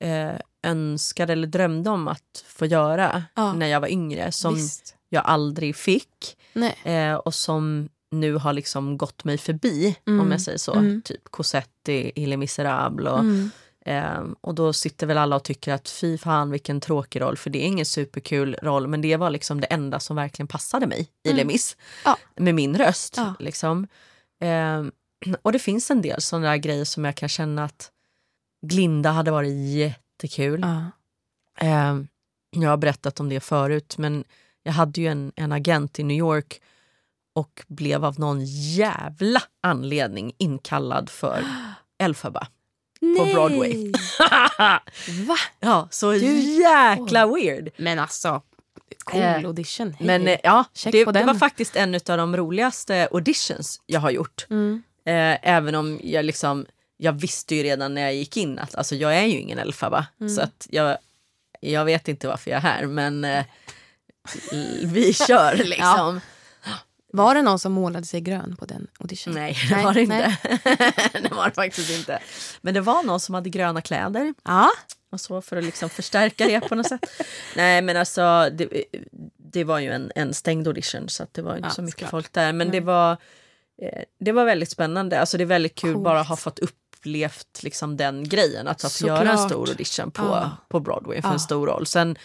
eh, 0.00 0.32
önskade 0.62 1.32
eller 1.32 1.46
drömde 1.46 1.90
om 1.90 2.08
att 2.08 2.44
få 2.46 2.66
göra 2.66 3.24
Ja. 3.34 3.52
när 3.52 3.66
jag 3.66 3.80
var 3.80 3.88
yngre, 3.88 4.32
som 4.32 4.54
Visst. 4.54 4.96
jag 5.08 5.22
aldrig 5.26 5.76
fick. 5.76 6.36
Eh, 6.84 7.14
och 7.14 7.34
som 7.34 7.88
nu 8.10 8.34
har 8.34 8.52
liksom 8.52 8.98
gått 8.98 9.24
mig 9.24 9.38
förbi, 9.38 9.96
Mm. 10.06 10.20
om 10.20 10.30
jag 10.32 10.40
säger 10.40 10.58
så. 10.58 10.72
Mm. 10.74 11.02
Typ 11.02 11.24
Cosette 11.30 11.92
i 12.20 12.26
Les 12.26 12.38
Misérables. 12.38 13.12
Och, 13.12 13.18
Mm. 13.20 13.50
Ehm, 13.88 14.36
och 14.40 14.54
då 14.54 14.72
sitter 14.72 15.06
väl 15.06 15.18
alla 15.18 15.36
och 15.36 15.44
tycker 15.44 15.72
att 15.72 15.88
fy 15.88 16.18
fan 16.18 16.50
vilken 16.50 16.80
tråkig 16.80 17.20
roll, 17.20 17.36
för 17.36 17.50
det 17.50 17.58
är 17.58 17.66
ingen 17.66 17.86
superkul 17.86 18.56
roll, 18.62 18.86
men 18.86 19.00
det 19.00 19.16
var 19.16 19.30
liksom 19.30 19.60
det 19.60 19.66
enda 19.66 20.00
som 20.00 20.16
verkligen 20.16 20.46
passade 20.46 20.86
mig 20.86 21.08
i 21.22 21.32
Les 21.32 21.46
Mis. 21.46 21.76
Ja. 22.04 22.16
Med 22.36 22.54
min 22.54 22.78
röst. 22.78 23.14
Ja. 23.16 23.34
Liksom. 23.38 23.86
Ehm, 24.40 24.92
och 25.42 25.52
det 25.52 25.58
finns 25.58 25.90
en 25.90 26.02
del 26.02 26.20
sådana 26.20 26.50
där 26.50 26.56
grejer 26.56 26.84
som 26.84 27.04
jag 27.04 27.14
kan 27.14 27.28
känna 27.28 27.64
att 27.64 27.90
Glinda 28.66 29.10
hade 29.10 29.30
varit 29.30 29.74
jättekul. 29.74 30.60
Ja. 30.60 30.90
Eh, 31.66 32.02
jag 32.50 32.70
har 32.70 32.76
berättat 32.76 33.20
om 33.20 33.28
det 33.28 33.40
förut, 33.40 33.98
men 33.98 34.24
jag 34.62 34.72
hade 34.72 35.00
ju 35.00 35.06
en, 35.06 35.32
en 35.36 35.52
agent 35.52 35.98
i 35.98 36.02
New 36.02 36.16
York 36.16 36.60
och 37.34 37.64
blev 37.66 38.04
av 38.04 38.20
någon 38.20 38.44
jävla 38.44 39.42
anledning 39.62 40.32
inkallad 40.38 41.10
för 41.10 41.44
Elphaba 41.98 42.48
på 43.00 43.24
Broadway. 43.34 43.92
Va? 45.26 45.36
ja, 45.60 45.88
så 45.90 46.12
Du- 46.12 46.38
jäkla 46.60 47.26
weird. 47.26 47.70
Men 47.76 47.98
alltså, 47.98 48.42
cool 49.04 49.20
Eh, 49.22 49.44
audition. 49.44 49.94
Hej. 49.98 50.06
Men 50.06 50.28
eh, 50.28 50.38
ja, 50.42 50.64
Check 50.74 50.92
det, 50.92 51.04
det 51.12 51.24
var 51.24 51.34
faktiskt 51.34 51.76
en 51.76 51.94
av 51.94 52.00
de 52.18 52.36
roligaste 52.36 53.08
auditions 53.12 53.80
jag 53.86 54.00
har 54.00 54.10
gjort. 54.10 54.46
mm. 54.50 54.82
Eh, 55.06 55.38
även 55.42 55.74
om 55.74 56.00
jag 56.02 56.24
liksom, 56.24 56.66
jag 56.96 57.12
visste 57.12 57.54
ju 57.54 57.62
redan 57.62 57.94
när 57.94 58.02
jag 58.02 58.14
gick 58.14 58.36
in 58.36 58.58
att 58.58 58.74
alltså, 58.74 58.94
jag 58.94 59.16
är 59.16 59.24
ju 59.24 59.38
ingen 59.40 59.58
Elphaba. 59.58 60.06
Mm. 60.20 60.34
Så 60.34 60.40
att 60.42 60.66
jag, 60.70 60.98
jag 61.60 61.84
vet 61.84 62.08
inte 62.08 62.28
varför 62.28 62.50
jag 62.50 62.58
är 62.58 62.62
här 62.62 62.86
men 62.86 63.24
eh, 63.24 63.44
vi 64.84 65.12
kör 65.14 65.54
liksom. 65.64 66.20
Var 67.12 67.34
det 67.34 67.42
någon 67.42 67.58
som 67.58 67.72
målade 67.72 68.06
sig 68.06 68.20
grön 68.20 68.56
på 68.58 68.64
den 68.66 68.86
audition? 69.00 69.34
Nej, 69.34 69.56
det 69.68 69.82
var 69.82 69.94
det 69.94 70.00
inte. 70.02 70.36
det 71.22 71.30
var 71.34 71.48
det 71.48 71.54
faktiskt 71.54 71.90
inte. 71.90 72.18
Men 72.60 72.74
det 72.74 72.80
var 72.80 73.02
någon 73.02 73.20
som 73.20 73.34
hade 73.34 73.50
gröna 73.50 73.80
kläder 73.80 74.34
Ja. 74.44 74.70
och 75.12 75.20
så 75.20 75.42
för 75.42 75.56
att 75.56 75.64
liksom 75.64 75.90
förstärka 75.90 76.46
det 76.46 76.60
på 76.60 76.74
något 76.74 76.86
sätt. 76.86 77.04
Nej 77.56 77.82
men 77.82 77.96
alltså 77.96 78.50
det, 78.52 78.84
det 79.52 79.64
var 79.64 79.78
ju 79.78 79.92
en, 79.92 80.12
en 80.14 80.34
stängd 80.34 80.66
audition 80.68 81.08
så 81.08 81.22
att 81.22 81.34
det 81.34 81.42
var 81.42 81.56
inte 81.56 81.66
Ja, 81.68 81.70
så 81.74 81.82
mycket 81.82 81.94
såklart. 81.98 82.10
folk 82.10 82.32
där. 82.32 82.52
Men 82.52 82.70
det 82.70 82.80
var, 82.80 83.12
eh, 83.82 84.02
det 84.20 84.32
var 84.32 84.44
väldigt 84.44 84.70
spännande. 84.70 85.20
Alltså 85.20 85.36
det 85.38 85.44
är 85.44 85.46
väldigt 85.46 85.74
kul 85.74 85.92
Coolt. 85.92 86.04
bara 86.04 86.22
ha 86.22 86.36
fått 86.36 86.58
upplevt 86.58 87.62
liksom 87.62 87.96
den 87.96 88.28
grejen. 88.28 88.68
Att, 88.68 88.84
att 88.84 89.00
göra 89.00 89.30
en 89.32 89.38
stor 89.38 89.68
audition 89.68 90.10
på, 90.10 90.22
Ja. 90.22 90.56
på 90.68 90.80
Broadway 90.80 91.22
för 91.22 91.28
Ja. 91.28 91.32
en 91.32 91.40
stor 91.40 91.66
roll. 91.66 91.86
Sen 91.86 92.18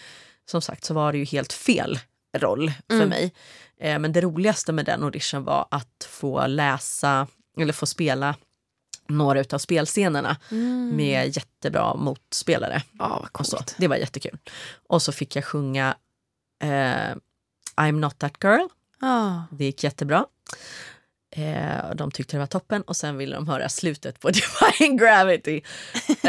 som 0.50 0.62
sagt 0.62 0.84
så 0.84 0.94
var 0.94 1.12
det 1.12 1.18
ju 1.18 1.24
helt 1.24 1.52
fel 1.52 1.98
roll 2.36 2.72
för 2.88 2.94
Mm. 2.96 3.08
mig. 3.08 3.34
Eh, 3.80 3.98
men 3.98 4.12
det 4.12 4.20
roligaste 4.20 4.72
med 4.72 4.84
den 4.84 5.02
audition 5.02 5.44
var 5.44 5.66
att 5.70 6.06
få 6.10 6.46
läsa 6.46 7.26
eller 7.58 7.72
få 7.72 7.86
spela 7.86 8.36
några 9.08 9.44
av 9.52 9.58
spelscenerna 9.58 10.36
Mm. 10.50 10.96
med 10.96 11.36
jättebra 11.36 11.94
motspelare. 11.94 12.82
Ja, 12.98 13.26
vad 13.32 13.46
så. 13.46 13.58
Det 13.78 13.88
var 13.88 13.96
jättekul. 13.96 14.38
Och 14.88 15.02
så 15.02 15.12
fick 15.12 15.36
jag 15.36 15.44
sjunga 15.44 15.96
eh, 16.62 17.14
I'm 17.76 17.92
not 17.92 18.18
that 18.18 18.34
girl. 18.44 18.66
Ja. 19.00 19.44
Det 19.50 19.64
gick 19.64 19.84
jättebra. 19.84 20.26
Eh, 21.36 21.94
de 21.94 22.10
tyckte 22.10 22.36
det 22.36 22.40
var 22.40 22.46
toppen 22.46 22.82
och 22.82 22.96
sen 22.96 23.16
ville 23.16 23.34
de 23.36 23.48
höra 23.48 23.68
slutet 23.68 24.20
på 24.20 24.30
Defying 24.30 24.96
Gravity. 24.96 25.60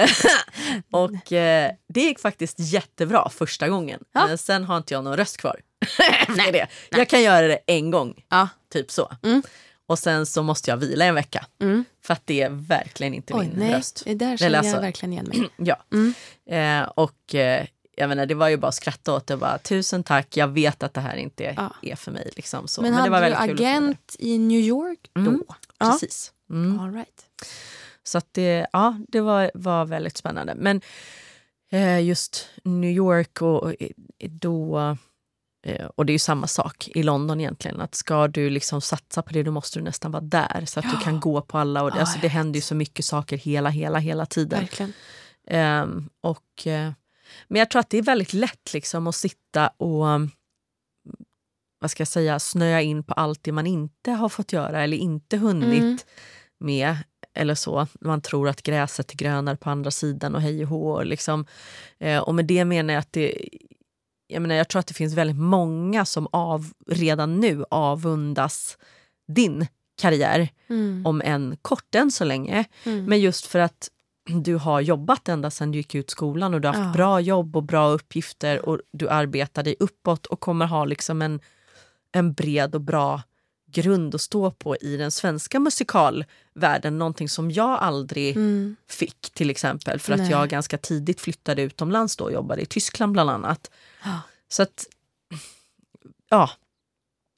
och 0.92 1.32
eh, 1.34 1.72
det 1.88 2.02
gick 2.02 2.20
faktiskt 2.20 2.60
jättebra 2.60 3.30
första 3.30 3.70
gången. 3.70 4.04
Ja. 4.12 4.28
Men 4.28 4.38
sen 4.38 4.64
har 4.64 4.78
inte 4.78 4.94
jag 4.94 5.04
någon 5.04 5.18
röst 5.18 5.38
kvar. 5.38 5.60
Efter 6.28 6.52
det. 6.52 6.68
Jag 6.90 7.10
kan 7.10 7.22
göra 7.24 7.48
det 7.48 7.60
en 7.68 7.92
gång, 7.92 8.24
Ja. 8.30 8.48
typ 8.74 8.92
så. 8.92 9.12
Mm. 9.24 9.42
Och 9.88 10.00
sen 10.00 10.26
så 10.26 10.44
måste 10.44 10.72
jag 10.72 10.78
vila 10.78 11.06
en 11.06 11.16
vecka. 11.16 11.46
Mm. 11.62 11.86
För 12.04 12.14
att 12.14 12.22
det 12.26 12.42
är 12.42 12.50
verkligen 12.50 13.14
inte 13.14 13.34
Oj, 13.34 13.48
min 13.48 13.60
nej, 13.60 13.74
röst. 13.74 14.02
det 14.06 14.16
där 14.16 14.38
känner 14.38 14.58
alltså- 14.58 14.74
jag 14.76 14.82
verkligen 14.82 15.14
igen 15.14 15.26
mig. 15.28 15.50
Ja. 15.58 15.84
Mm. 15.94 16.14
Eh, 16.84 16.90
och 16.90 17.36
eh, 17.36 17.66
jag 17.98 18.10
menar, 18.10 18.26
det 18.26 18.36
var 18.36 18.50
ju 18.50 18.58
bara 18.58 18.68
att 18.68 18.76
skratta 18.76 19.14
åt 19.14 19.28
det. 19.28 19.38
Bara, 19.38 19.58
Tusen 19.58 20.04
tack, 20.04 20.38
jag 20.38 20.48
vet 20.48 20.84
att 20.84 20.94
det 20.94 21.02
här 21.02 21.16
inte 21.16 21.44
Ja. 21.58 21.74
är 21.82 21.96
för 21.96 22.12
mig. 22.12 22.30
Liksom, 22.36 22.68
så. 22.68 22.82
Men, 22.82 22.94
var 23.12 23.22
hade 23.22 23.30
du 23.30 23.36
agent 23.54 24.16
i 24.20 24.38
New 24.38 24.60
York 24.60 25.00
då? 25.14 25.20
Mm. 25.22 25.42
Precis. 25.80 26.32
Mm. 26.50 26.80
All 26.80 26.94
right. 26.94 27.26
Så 28.04 28.18
att 28.18 28.28
det, 28.34 28.68
ja, 28.74 28.98
det 29.08 29.22
var, 29.22 29.52
var 29.54 29.86
väldigt 29.86 30.18
spännande. 30.18 30.56
Men 30.56 30.82
eh, 31.72 32.04
just 32.04 32.50
New 32.64 32.92
York 32.92 33.42
och, 33.42 33.64
och 33.64 33.74
då... 34.30 34.98
eh, 35.66 35.86
Och 35.96 36.06
det 36.06 36.12
är 36.12 36.16
ju 36.16 36.20
samma 36.20 36.48
sak 36.48 36.88
i 36.88 37.04
London 37.04 37.40
egentligen. 37.40 37.82
Att 37.82 37.96
ska 37.96 38.28
du 38.28 38.50
liksom 38.50 38.82
satsa 38.82 39.22
på 39.22 39.34
det 39.34 39.44
då 39.44 39.52
måste 39.52 39.80
du 39.80 39.84
nästan 39.84 40.12
vara 40.12 40.22
där. 40.24 40.64
Så 40.66 40.80
att 40.80 40.86
du 40.86 40.92
Ja. 40.96 41.00
kan 41.04 41.20
gå 41.20 41.42
på 41.42 41.58
alla. 41.58 41.84
Och, 41.84 41.90
Ja, 41.90 42.00
alltså, 42.00 42.16
det 42.18 42.22
vet. 42.28 42.32
händer 42.32 42.58
ju 42.58 42.62
så 42.62 42.76
mycket 42.76 43.06
saker 43.06 43.38
hela, 43.38 43.70
hela, 43.70 44.00
hela 44.00 44.26
tiden. 44.26 44.68
Ehm, 45.48 46.10
och, 46.22 46.68
eh, 46.68 46.92
men 47.48 47.60
jag 47.60 47.70
tror 47.70 47.80
att 47.80 47.90
det 47.90 47.98
är 47.98 48.02
väldigt 48.02 48.34
lätt 48.34 48.74
liksom 48.74 49.08
att 49.08 49.16
sitta 49.16 49.68
och 49.68 50.06
um, 50.06 50.32
vad 51.80 51.92
ska 51.92 52.02
jag 52.02 52.08
säga, 52.08 52.40
snöa 52.40 52.82
in 52.82 53.04
på 53.04 53.14
allt 53.14 53.44
det 53.44 53.52
man 53.52 53.68
inte 53.68 54.12
har 54.12 54.30
fått 54.30 54.54
göra 54.54 54.84
eller 54.84 54.98
inte 54.98 55.38
hunnit 55.38 55.80
Mm. 55.82 55.98
med. 56.60 56.98
Eller 57.34 57.56
så. 57.56 57.88
Man 58.02 58.22
tror 58.22 58.50
att 58.50 58.62
gräset 58.64 59.12
är 59.12 59.16
grönare 59.18 59.58
på 59.58 59.70
andra 59.70 59.92
sidan 59.92 60.36
och 60.36 60.42
hej 60.42 60.64
och 60.64 60.70
hå. 60.70 61.04
Liksom. 61.04 61.46
Eh, 62.00 62.20
och 62.20 62.36
med 62.36 62.46
det 62.46 62.66
menar 62.66 62.94
jag 62.94 63.02
att 63.02 63.14
det, 63.14 63.50
jag, 64.28 64.42
menar, 64.42 64.56
jag 64.56 64.68
tror 64.70 64.80
att 64.80 64.88
det 64.88 64.94
finns 64.94 65.14
väldigt 65.14 65.38
många 65.38 66.06
som 66.06 66.28
av, 66.32 66.72
redan 66.88 67.40
nu 67.40 67.66
avundas 67.70 68.78
din 69.28 69.68
karriär, 70.02 70.50
Mm. 70.70 71.06
om 71.06 71.22
än 71.26 71.58
kort 71.62 71.96
än 71.96 72.12
så 72.12 72.24
länge. 72.24 72.66
Mm. 72.84 73.06
Men 73.06 73.20
just 73.22 73.46
för 73.46 73.60
att 73.60 73.90
du 74.44 74.56
har 74.56 74.82
jobbat 74.82 75.30
ända 75.30 75.52
sedan 75.52 75.72
du 75.72 75.78
gick 75.78 75.96
ut 75.96 76.10
skolan 76.10 76.54
och 76.54 76.62
du 76.62 76.68
har 76.68 76.76
haft 76.76 76.86
Ja. 76.88 76.94
bra 76.94 77.20
jobb 77.20 77.56
och 77.56 77.64
bra 77.64 77.90
uppgifter 77.90 78.70
och 78.70 78.80
du 78.92 79.10
arbetar 79.10 79.64
dig 79.64 79.76
uppåt 79.80 80.26
och 80.26 80.40
kommer 80.40 80.66
ha 80.66 80.86
liksom 80.86 81.22
en, 81.22 81.40
en 82.12 82.34
bred 82.34 82.76
och 82.76 82.82
bra 82.82 83.22
grund 83.76 84.16
att 84.16 84.22
stå 84.22 84.52
på 84.52 84.76
i 84.78 84.98
den 84.98 85.12
svenska 85.12 85.60
musikalvärlden. 85.60 86.98
Någonting 87.00 87.30
som 87.30 87.52
jag 87.52 87.70
aldrig 87.70 88.36
Mm. 88.38 88.76
fick 88.90 89.30
till 89.34 89.50
exempel 89.50 90.00
för 90.00 90.14
att 90.14 90.20
Nej. 90.20 90.32
jag 90.32 90.50
ganska 90.50 90.78
tidigt 90.78 91.22
flyttade 91.22 91.62
utomlands 91.62 92.16
då 92.18 92.24
och 92.24 92.32
jobbade 92.34 92.62
i 92.62 92.66
Tyskland 92.66 93.12
bland 93.12 93.30
annat. 93.30 93.72
Ja. 94.04 94.20
Så 94.48 94.64
att, 94.64 94.86
ja, 96.30 96.50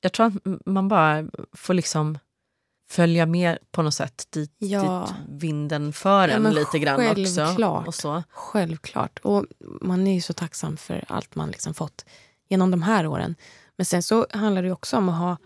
jag 0.01 0.13
tror 0.13 0.25
att 0.25 0.33
man 0.65 0.87
bara 0.87 1.25
får 1.53 1.73
liksom 1.73 2.17
följa 2.89 3.25
med 3.25 3.57
på 3.71 3.81
något 3.81 3.93
sätt 3.93 4.27
dit, 4.29 4.51
Ja. 4.57 5.07
dit 5.09 5.15
vinden 5.43 5.93
för 5.93 6.27
Ja, 6.27 6.33
en 6.35 6.41
men 6.43 6.53
lite 6.53 6.79
grann 6.79 6.95
också. 7.09 7.35
självklart. 7.45 7.87
Och 7.87 7.95
så. 7.95 8.23
Självklart. 8.29 9.19
Och 9.23 9.45
man 9.81 10.07
är 10.07 10.13
ju 10.13 10.21
så 10.21 10.33
tacksam 10.33 10.77
för 10.77 11.05
allt 11.07 11.35
man 11.35 11.49
liksom 11.51 11.73
fått 11.73 12.05
genom 12.49 12.71
de 12.71 12.81
här 12.81 13.07
åren. 13.07 13.35
Men 13.75 13.85
sen 13.85 14.03
så 14.03 14.27
handlar 14.29 14.63
det 14.63 14.71
också 14.71 14.97
om 14.97 15.09
att 15.09 15.19
ha 15.19 15.37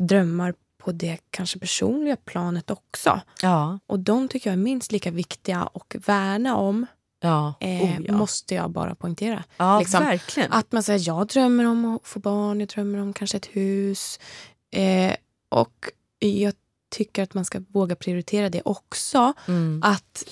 drömmar 0.00 0.54
på 0.78 0.92
det 0.92 1.18
kanske 1.30 1.58
personliga 1.58 2.16
planet 2.16 2.70
också. 2.70 3.20
Ja, 3.42 3.78
Och 3.86 3.98
de 3.98 4.28
tycker 4.28 4.50
jag 4.50 4.52
är 4.52 4.62
minst 4.62 4.92
lika 4.92 5.10
viktiga 5.10 5.64
och 5.64 5.96
värna 6.06 6.56
om. 6.56 6.86
ja. 7.20 7.54
Eh, 7.60 7.82
oh, 7.82 8.02
ja. 8.06 8.12
Måste 8.12 8.54
jag 8.54 8.70
bara 8.70 8.94
poängtera. 8.94 9.44
ja 9.56 9.78
liksom, 9.78 10.04
verkligen. 10.04 10.52
Att 10.52 10.72
man 10.72 10.82
säger 10.82 11.00
jag 11.06 11.26
drömmer 11.26 11.64
om 11.64 11.84
att 11.84 12.06
få 12.06 12.18
barn, 12.18 12.60
jag 12.60 12.68
drömmer 12.68 12.98
om 12.98 13.12
kanske 13.12 13.36
ett 13.36 13.46
hus. 13.46 14.20
Eh, 14.72 15.14
och 15.48 15.88
jag 16.18 16.54
tycker 16.90 17.22
att 17.22 17.34
man 17.34 17.44
ska 17.44 17.60
våga 17.68 17.96
prioritera 17.96 18.48
det 18.48 18.62
också. 18.64 19.32
Mm. 19.48 19.80
Att 19.84 20.24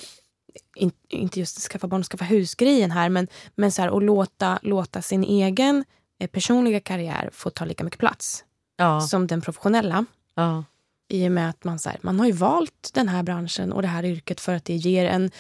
in, 0.77 0.93
inte 1.09 1.41
just 1.41 1.59
skaffa 1.59 1.87
barn 1.87 2.01
och 2.01 2.07
skaffa 2.07 2.25
hus-grejen 2.25 2.91
här, 2.91 3.09
men, 3.09 3.29
men 3.55 3.73
så 3.73 3.83
här, 3.83 3.97
att 3.97 4.03
låta, 4.03 4.59
låta 4.63 5.03
sin 5.03 5.25
egen 5.25 5.85
eh, 6.21 6.27
personliga 6.27 6.81
karriär 6.81 7.31
få 7.33 7.51
ta 7.51 7.65
lika 7.65 7.85
mycket 7.85 8.01
plats 8.01 8.45
Ja, 8.81 9.01
som 9.01 9.27
den 9.27 9.41
professionella. 9.41 10.05
ja, 10.35 10.65
I 11.09 11.29
och 11.29 11.33
med 11.33 11.51
att 11.51 11.65
man, 11.65 11.79
så 11.79 11.89
här, 11.89 11.99
man 12.03 12.19
har 12.21 12.27
ju 12.27 12.33
valt 12.33 12.91
den 12.95 13.09
här 13.09 13.23
branschen 13.23 13.73
och 13.73 13.83
det 13.83 13.89
här 13.89 14.05
yrket 14.05 14.41
för 14.41 14.55
att 14.55 14.65
det 14.65 14.75
ger 14.77 15.05
en 15.07 15.31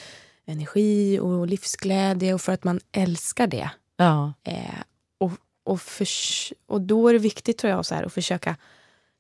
energi 0.46 1.18
och 1.18 1.46
livsglädje 1.46 2.34
och 2.34 2.40
för 2.40 2.52
att 2.52 2.64
man 2.64 2.80
älskar 2.92 3.46
det. 3.46 3.70
ja, 3.96 4.32
Eh, 4.44 4.82
och, 5.18 5.32
och, 5.64 5.80
förs- 5.80 6.52
och 6.66 6.80
då 6.80 7.08
är 7.08 7.12
det 7.12 7.18
viktigt 7.18 7.58
tror 7.58 7.70
jag 7.72 7.86
så 7.86 7.94
här, 7.94 8.02
att 8.04 8.12
försöka 8.12 8.56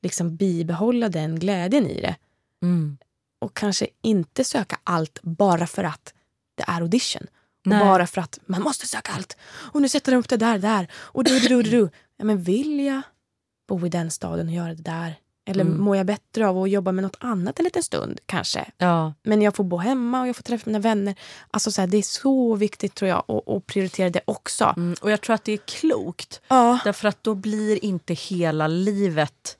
liksom 0.02 0.36
bibehålla 0.36 1.08
den 1.08 1.38
glädjen 1.38 1.86
i 1.86 2.00
det. 2.00 2.16
mm. 2.62 2.98
Och 3.40 3.54
kanske 3.54 3.86
inte 4.02 4.44
söka 4.44 4.78
allt 4.84 5.18
bara 5.22 5.66
för 5.66 5.84
att 5.84 6.14
det 6.54 6.62
är 6.66 6.80
audition. 6.80 7.22
Och 7.22 7.66
Nej. 7.66 7.80
bara 7.84 8.06
för 8.06 8.20
att 8.20 8.38
man 8.46 8.62
måste 8.62 8.86
söka 8.86 9.12
allt. 9.12 9.36
Och 9.72 9.82
nu 9.82 9.88
sätter 9.88 10.12
de 10.12 10.18
upp 10.18 10.28
det 10.28 10.36
där, 10.36 10.58
där. 10.58 10.88
Och 10.94 11.24
du, 11.24 11.38
du, 11.40 11.48
du, 11.48 11.62
du. 11.62 11.90
Ja, 12.16 12.24
men 12.24 12.42
vill 12.42 12.80
jag 12.80 13.02
bo 13.68 13.86
i 13.86 13.88
den 13.88 14.10
staden 14.10 14.48
och 14.48 14.54
göra 14.54 14.74
det 14.74 14.82
där? 14.82 15.14
Eller 15.46 15.64
Mm. 15.64 15.80
mår 15.80 15.96
jag 15.96 16.06
bättre 16.06 16.48
av 16.48 16.58
att 16.62 16.70
jobba 16.70 16.92
med 16.92 17.02
något 17.04 17.16
annat 17.20 17.58
en 17.58 17.64
liten 17.64 17.82
stund 17.82 18.20
kanske? 18.26 18.70
ja, 18.78 19.14
Men 19.22 19.42
jag 19.42 19.56
får 19.56 19.64
bo 19.64 19.76
hemma 19.76 20.20
och 20.20 20.28
jag 20.28 20.36
får 20.36 20.42
träffa 20.42 20.70
mina 20.70 20.78
vänner. 20.78 21.14
Alltså 21.50 21.70
så 21.72 21.80
här, 21.80 21.88
det 21.88 21.96
är 21.96 22.02
så 22.02 22.54
viktigt 22.54 22.94
tror 22.94 23.08
jag 23.08 23.24
att, 23.28 23.48
att 23.48 23.66
prioritera 23.66 24.10
det 24.10 24.20
också. 24.24 24.74
mm. 24.76 24.94
Och 25.00 25.10
jag 25.10 25.20
tror 25.20 25.34
att 25.34 25.44
det 25.44 25.52
är 25.52 25.56
klokt. 25.56 26.40
Ja. 26.48 26.78
Därför 26.84 27.08
att 27.08 27.24
då 27.24 27.34
blir 27.34 27.84
inte 27.84 28.14
hela 28.14 28.66
livet 28.66 29.56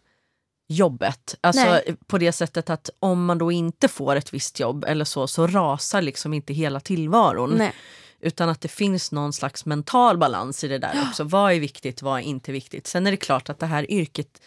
jobbet. 0.69 1.37
Alltså 1.41 1.65
Nej. 1.65 1.97
på 2.07 2.19
det 2.19 2.33
sättet 2.33 2.71
att 2.71 2.91
om 3.01 3.25
man 3.25 3.39
då 3.39 3.53
inte 3.53 3.89
får 3.89 4.17
ett 4.17 4.35
visst 4.35 4.61
jobb 4.61 4.85
eller 4.89 5.05
så, 5.05 5.27
så 5.27 5.47
rasar 5.47 6.03
liksom 6.03 6.35
inte 6.35 6.53
hela 6.53 6.81
tillvaron. 6.81 7.55
Nej. 7.59 7.73
Utan 8.21 8.49
att 8.49 8.61
det 8.61 8.69
finns 8.69 9.13
någon 9.13 9.33
slags 9.33 9.67
mental 9.67 10.19
balans 10.19 10.65
i 10.65 10.69
det 10.69 10.79
där 10.79 11.03
också. 11.09 11.25
Vad 11.25 11.53
är 11.53 11.61
viktigt, 11.61 12.03
vad 12.03 12.19
är 12.19 12.23
inte 12.25 12.53
viktigt? 12.53 12.87
Sen 12.87 13.07
är 13.07 13.11
det 13.11 13.17
klart 13.17 13.49
att 13.51 13.59
det 13.59 13.67
här 13.67 13.91
yrket 13.91 14.43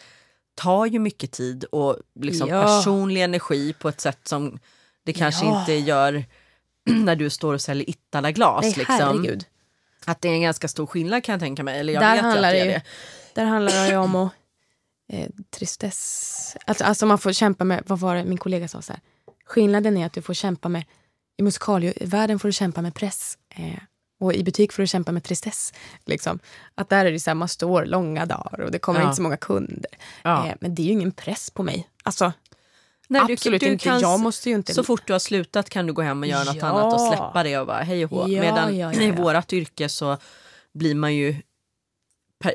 tar 0.54 0.86
ju 0.86 0.98
mycket 0.98 1.30
tid 1.32 1.64
och 1.64 1.96
liksom 2.20 2.48
Ja. 2.48 2.62
personlig 2.62 3.22
energi 3.22 3.72
på 3.72 3.88
ett 3.88 4.00
sätt 4.00 4.28
som 4.28 4.58
det 5.04 5.12
kanske 5.12 5.46
Ja. 5.46 5.60
inte 5.60 5.72
gör 5.72 6.24
när 6.90 7.16
du 7.16 7.30
står 7.30 7.54
och 7.54 7.60
säljer 7.60 7.90
Ittala-glas. 7.90 8.62
Nej, 8.62 8.74
liksom. 8.76 8.94
herregud. 8.94 9.44
Att 10.04 10.20
det 10.20 10.28
är 10.28 10.32
en 10.32 10.42
ganska 10.42 10.68
stor 10.68 10.86
skillnad 10.86 11.24
kan 11.24 11.32
jag 11.32 11.40
tänka 11.40 11.62
mig. 11.62 11.78
Eller 11.80 11.92
jag 11.92 12.02
Där 12.02 12.14
vet 12.14 12.16
ju 12.16 12.18
att 12.18 12.22
det 12.24 12.30
handlar 12.30 12.54
är 12.54 12.64
det 12.66 12.72
ju-. 12.72 12.80
Där 13.34 13.44
handlar 13.44 13.72
det 13.72 13.88
ju 13.88 13.96
om 13.96 14.16
att 14.16 14.32
eh, 15.12 15.28
tristess. 15.50 16.56
Alltså, 16.66 16.84
alltså 16.84 17.06
man 17.06 17.18
får 17.18 17.32
kämpa 17.32 17.64
med, 17.64 17.82
vad 17.86 17.98
var 17.98 18.14
det 18.14 18.24
min 18.24 18.38
kollega 18.38 18.68
sa 18.68 18.82
så 18.82 18.92
här. 18.92 19.00
Skillnaden 19.44 19.96
är 19.96 20.06
att 20.06 20.12
du 20.12 20.22
får 20.22 20.34
kämpa 20.34 20.68
med, 20.68 20.84
i 21.36 21.42
musikalvärlden 21.42 22.38
får 22.38 22.48
du 22.48 22.52
kämpa 22.52 22.82
med 22.82 22.94
press. 22.94 23.38
Eh, 23.56 23.78
och 24.20 24.34
i 24.34 24.44
butik 24.44 24.72
får 24.72 24.82
du 24.82 24.86
kämpa 24.86 25.12
med 25.12 25.24
tristess. 25.24 25.72
Liksom. 26.04 26.38
Att 26.74 26.88
där 26.88 27.06
är 27.06 27.12
det 27.26 27.34
man 27.34 27.48
står 27.48 27.84
långa 27.84 28.26
dagar 28.26 28.60
och 28.60 28.70
det 28.70 28.78
kommer 28.78 29.00
Ja. 29.00 29.04
inte 29.06 29.16
så 29.16 29.22
många 29.22 29.36
kunder. 29.36 29.90
Ja. 30.22 30.46
Eh, 30.46 30.54
men 30.60 30.74
det 30.74 30.82
är 30.82 30.86
ju 30.86 30.92
ingen 30.92 31.12
press 31.12 31.50
på 31.50 31.62
mig. 31.62 31.88
Alltså, 32.02 32.32
Nej, 33.08 33.22
du- 33.26 33.32
absolut 33.32 33.60
du 33.60 33.66
inte. 33.72 33.84
kan 33.84 34.00
Jag 34.00 34.20
måste 34.20 34.48
ju 34.50 34.54
inte... 34.54 34.74
Så 34.74 34.84
fort 34.84 35.06
du 35.06 35.12
har 35.12 35.20
slutat 35.20 35.70
kan 35.70 35.86
du 35.86 35.92
gå 35.92 36.02
hem 36.02 36.20
och 36.22 36.26
göra 36.26 36.44
något 36.44 36.56
Ja. 36.56 36.66
annat 36.66 36.94
och 36.94 37.00
släppa 37.00 37.42
det 37.42 37.58
och 37.58 37.66
bara 37.66 37.82
hej 37.82 38.04
och 38.04 38.10
hå. 38.10 38.26
Medan 38.26 38.74
i 38.74 38.78
ja. 39.08 39.12
vårat 39.16 39.52
yrke 39.52 39.88
så 39.88 40.16
blir 40.74 40.94
man 40.94 41.14
ju 41.14 41.36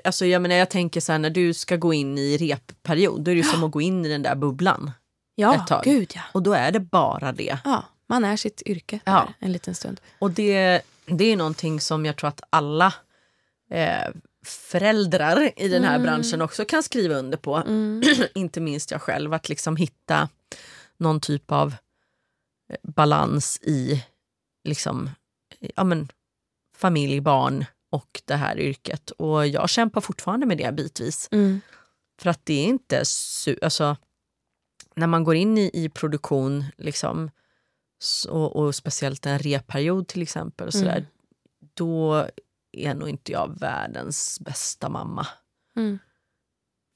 Alltså 0.03 0.25
jag 0.25 0.41
menar 0.41 0.55
jag 0.55 0.69
tänker 0.69 1.01
så 1.01 1.11
här 1.11 1.19
när 1.19 1.29
du 1.29 1.53
ska 1.53 1.75
gå 1.75 1.93
in 1.93 2.17
i 2.17 2.37
repperiod 2.37 3.21
då 3.21 3.31
är 3.31 3.35
det 3.35 3.43
som 3.43 3.63
att 3.63 3.71
gå 3.71 3.81
in 3.81 4.05
i 4.05 4.09
den 4.09 4.23
där 4.23 4.35
bubblan. 4.35 4.91
ja, 5.35 5.55
ett 5.55 5.67
tag. 5.67 5.83
gud 5.83 6.11
ja. 6.15 6.21
Och 6.31 6.43
då 6.43 6.53
är 6.53 6.71
det 6.71 6.79
bara 6.79 7.31
det. 7.31 7.57
ja. 7.63 7.83
Man 8.09 8.25
är 8.25 8.37
sitt 8.37 8.61
yrke 8.65 8.99
Ja. 9.05 9.11
där 9.11 9.33
en 9.47 9.51
liten 9.51 9.75
stund. 9.75 10.01
Och 10.19 10.31
det, 10.31 10.81
det 11.05 11.23
är 11.25 11.35
någonting 11.37 11.79
som 11.81 12.05
jag 12.05 12.15
tror 12.15 12.27
att 12.27 12.41
alla 12.49 12.93
eh, 13.69 14.11
föräldrar 14.45 15.51
i 15.59 15.67
den 15.67 15.83
här 15.83 15.99
branschen 15.99 16.41
också 16.41 16.65
kan 16.65 16.83
skriva 16.83 17.15
under 17.15 17.37
på. 17.37 17.63
Inte 18.35 18.59
minst 18.59 18.91
jag 18.91 19.01
själv, 19.01 19.33
att 19.33 19.49
liksom 19.49 19.75
hitta 19.75 20.29
någon 20.97 21.19
typ 21.19 21.51
av 21.51 21.75
eh, 22.69 22.77
balans 22.83 23.59
i 23.61 24.03
liksom, 24.63 25.09
ja 25.59 25.83
men, 25.83 26.07
familj, 26.77 27.21
barn 27.21 27.65
och 27.89 28.21
det 28.25 28.35
här 28.35 28.59
yrket. 28.59 29.11
Och 29.11 29.47
jag 29.47 29.69
kämpar 29.69 30.01
fortfarande 30.01 30.45
med 30.45 30.57
det 30.57 30.71
bitvis. 30.71 31.29
Mm. 31.31 31.61
För 32.21 32.29
att 32.29 32.45
det 32.45 32.53
är 32.53 32.65
inte... 32.65 33.01
Su- 33.03 33.57
alltså, 33.63 33.97
när 34.95 35.07
man 35.07 35.23
går 35.23 35.35
in 35.35 35.57
i, 35.57 35.71
i 35.73 35.89
produktion, 35.89 36.65
liksom, 36.77 37.31
så, 37.99 38.31
och 38.43 38.75
speciellt 38.75 39.25
en 39.25 39.39
reperiod 39.39 40.07
till 40.07 40.21
exempel, 40.21 40.67
och 40.67 40.73
sådär, 40.73 40.97
Mm. 40.97 41.05
då 41.73 42.27
är 42.71 42.93
nog 42.95 43.09
inte 43.09 43.31
jag 43.31 43.59
världens 43.59 44.39
bästa 44.39 44.89
mamma. 44.89 45.27
Mm. 45.75 45.99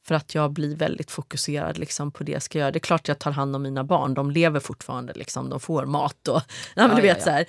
För 0.05 0.15
att 0.15 0.35
jag 0.35 0.51
blir 0.51 0.75
väldigt 0.75 1.11
fokuserad 1.11 1.77
liksom, 1.77 2.11
på 2.11 2.23
det 2.23 2.31
jag 2.31 2.41
ska 2.43 2.59
göra. 2.59 2.71
Det 2.71 2.77
är 2.77 2.81
klart 2.81 3.07
jag 3.07 3.19
tar 3.19 3.31
hand 3.31 3.55
om 3.55 3.61
mina 3.61 3.83
barn, 3.83 4.13
de 4.13 4.31
lever 4.31 4.59
fortfarande, 4.59 5.13
liksom, 5.13 5.49
de 5.49 5.59
får 5.59 5.85
mat 5.85 6.27
och... 6.27 6.41
Ja, 6.75 6.87
men 6.87 6.89
Ja, 6.89 6.95
du 7.01 7.07
ja, 7.07 7.13
vet, 7.13 7.17
ja. 7.17 7.23
Så 7.23 7.29
här. 7.29 7.45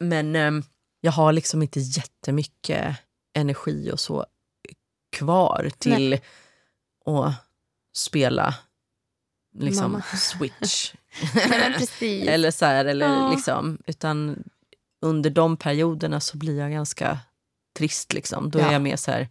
Men 0.00 0.36
ehm, 0.36 0.62
jag 1.00 1.12
har 1.12 1.32
liksom 1.32 1.62
inte 1.62 1.80
jättemycket 1.80 2.96
energi 3.34 3.90
och 3.92 4.00
så 4.00 4.26
kvar 5.16 5.70
till 5.78 6.14
att 7.04 7.34
spela 7.96 8.54
liksom, 9.58 9.92
Mamma. 9.92 10.02
switch. 10.16 10.94
Eller 12.28 12.50
så 12.50 12.64
här, 12.64 12.84
eller 12.84 13.08
Ja. 13.08 13.30
liksom, 13.30 13.78
utan 13.86 14.44
under 15.02 15.30
de 15.30 15.56
perioderna 15.56 16.20
så 16.20 16.36
blir 16.36 16.58
jag 16.58 16.70
ganska 16.72 17.18
trist. 17.78 18.12
Liksom. 18.12 18.50
Då 18.50 18.58
Ja. 18.58 18.66
är 18.68 18.72
jag 18.72 18.82
mer 18.82 18.96
så 18.96 19.10
här, 19.10 19.28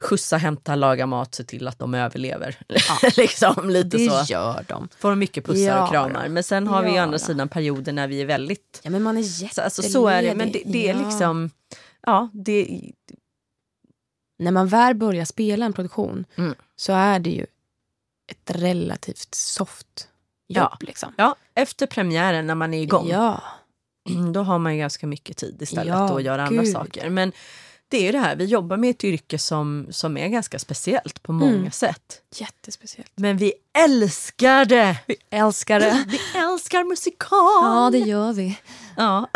skjutsa, 0.00 0.36
hämta, 0.36 0.74
laga 0.74 1.06
mat, 1.06 1.34
se 1.34 1.44
till 1.44 1.68
att 1.68 1.78
de 1.78 1.94
överlever. 1.94 2.56
liksom, 3.16 3.70
lite 3.70 3.96
det 3.96 4.10
så. 4.10 4.32
gör 4.32 4.64
de. 4.68 4.88
Får 4.98 5.14
mycket 5.14 5.44
pussar 5.46 5.62
Ja, 5.62 5.82
och 5.84 5.90
kramar. 5.90 6.28
Men 6.28 6.42
sen 6.42 6.66
har 6.66 6.82
vi 6.82 6.90
å 6.90 6.94
Ja, 6.94 7.02
andra 7.02 7.18
sidan 7.18 7.48
perioder 7.48 7.92
när 7.92 8.08
vi 8.08 8.20
är 8.20 8.26
väldigt... 8.26 8.80
Ja, 8.82 8.90
men 8.90 9.02
man 9.02 9.16
är 9.18 9.22
Så, 9.22 9.44
jätteledig. 9.44 9.64
alltså, 9.64 9.82
så 9.82 10.06
är 10.08 10.22
det, 10.22 10.34
men 10.34 10.52
det, 10.52 10.62
det 10.66 10.88
är 10.88 10.94
Ja. 10.94 11.06
liksom... 11.06 11.50
Ja, 12.06 12.28
det, 12.32 12.80
När 14.38 14.50
man 14.52 14.68
väl 14.68 14.94
börjar 14.94 15.24
spela 15.24 15.66
en 15.66 15.72
produktion 15.72 16.24
Mm. 16.36 16.54
så 16.76 16.92
är 16.92 17.18
det 17.18 17.30
ju 17.30 17.46
ett 18.30 18.50
relativt 18.50 19.34
soft 19.34 20.08
jobb. 20.50 20.68
Ja. 20.80 20.86
Liksom. 20.86 21.12
ja, 21.16 21.36
efter 21.54 21.86
premiären 21.86 22.46
när 22.46 22.54
man 22.54 22.74
är 22.74 22.82
igång, 22.82 23.08
Ja. 23.08 23.42
då 24.34 24.42
har 24.42 24.58
man 24.58 24.72
ju 24.74 24.78
ganska 24.80 25.06
mycket 25.06 25.36
tid 25.36 25.62
istället 25.62 25.86
Ja, 25.86 26.16
att 26.16 26.22
göra 26.22 26.46
andra 26.46 26.64
saker. 26.66 27.10
Men 27.10 27.32
det 27.88 27.96
är 27.96 28.02
ju 28.02 28.12
det 28.12 28.18
här, 28.18 28.36
vi 28.36 28.44
jobbar 28.44 28.76
med 28.76 28.90
ett 28.90 29.04
yrke 29.04 29.38
som, 29.38 29.86
som 29.90 30.16
är 30.16 30.28
ganska 30.28 30.58
speciellt 30.58 31.22
på 31.22 31.32
många 31.32 31.54
Mm. 31.56 31.70
sätt. 31.70 32.22
Jättespeciellt. 32.36 33.12
Men 33.14 33.36
vi 33.36 33.52
älskar 33.78 34.64
det! 34.64 34.96
Vi 35.06 35.16
älskar 35.30 35.80
det. 35.80 36.04
Vi 36.08 36.20
älskar 36.40 36.84
musikal! 36.84 37.64
Ja, 37.64 37.88
det 37.92 37.98
gör 37.98 38.32
vi. 38.32 38.58
Ja. 38.96 39.26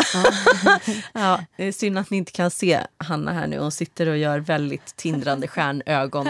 ja, 1.13 1.39
det 1.57 1.63
är 1.67 1.71
synd 1.71 1.97
att 1.97 2.09
ni 2.09 2.17
inte 2.17 2.31
kan 2.31 2.51
se 2.51 2.79
Hanna 2.97 3.31
här 3.33 3.47
nu. 3.47 3.59
Hon 3.59 3.71
sitter 3.71 4.07
och 4.07 4.17
gör 4.17 4.39
väldigt 4.39 4.95
tindrande 4.95 5.47
stjärnögon. 5.47 6.27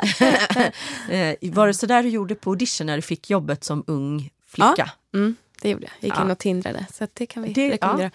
Eh, 1.08 1.36
Var 1.52 1.66
det 1.66 1.74
så 1.74 1.86
där 1.86 2.02
du 2.02 2.08
gjorde 2.08 2.34
på 2.34 2.50
audition 2.50 2.86
när 2.86 2.96
du 2.96 3.02
fick 3.02 3.30
jobbet 3.30 3.64
som 3.64 3.84
ung 3.86 4.30
flicka? 4.46 4.90
Mm, 5.14 5.36
det 5.62 5.70
gjorde 5.70 5.82
jag. 5.84 5.92
Gick 6.08 6.18
Ja. 6.18 6.22
in 6.24 6.30
och 6.30 6.38
tindrade. 6.38 6.86
Så 6.92 7.06
det 7.12 7.26
kan 7.26 7.42
vi 7.42 7.52
Det- 7.52 7.70
rekommendera. 7.70 8.10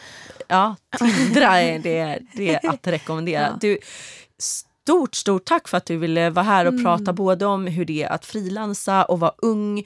Ja, 0.47 0.75
tindra 0.99 1.61
är 1.61 1.80
det, 1.80 2.19
det 2.34 2.55
är 2.55 2.69
att 2.69 2.88
rekommendera. 2.88 3.41
Ja. 3.41 3.57
Du, 3.61 3.78
stort, 4.39 5.15
stort 5.15 5.45
tack 5.45 5.67
för 5.67 5.78
att 5.78 5.86
du 5.86 5.97
ville 5.97 6.30
vara 6.30 6.45
här 6.45 6.65
och 6.65 6.71
Mm. 6.73 6.84
prata 6.86 7.13
både 7.13 7.45
om 7.45 7.67
hur 7.67 7.86
det 7.86 8.03
är 8.03 8.09
att 8.09 8.25
frilansa 8.25 9.05
och 9.05 9.19
vara 9.19 9.34
ung, 9.38 9.84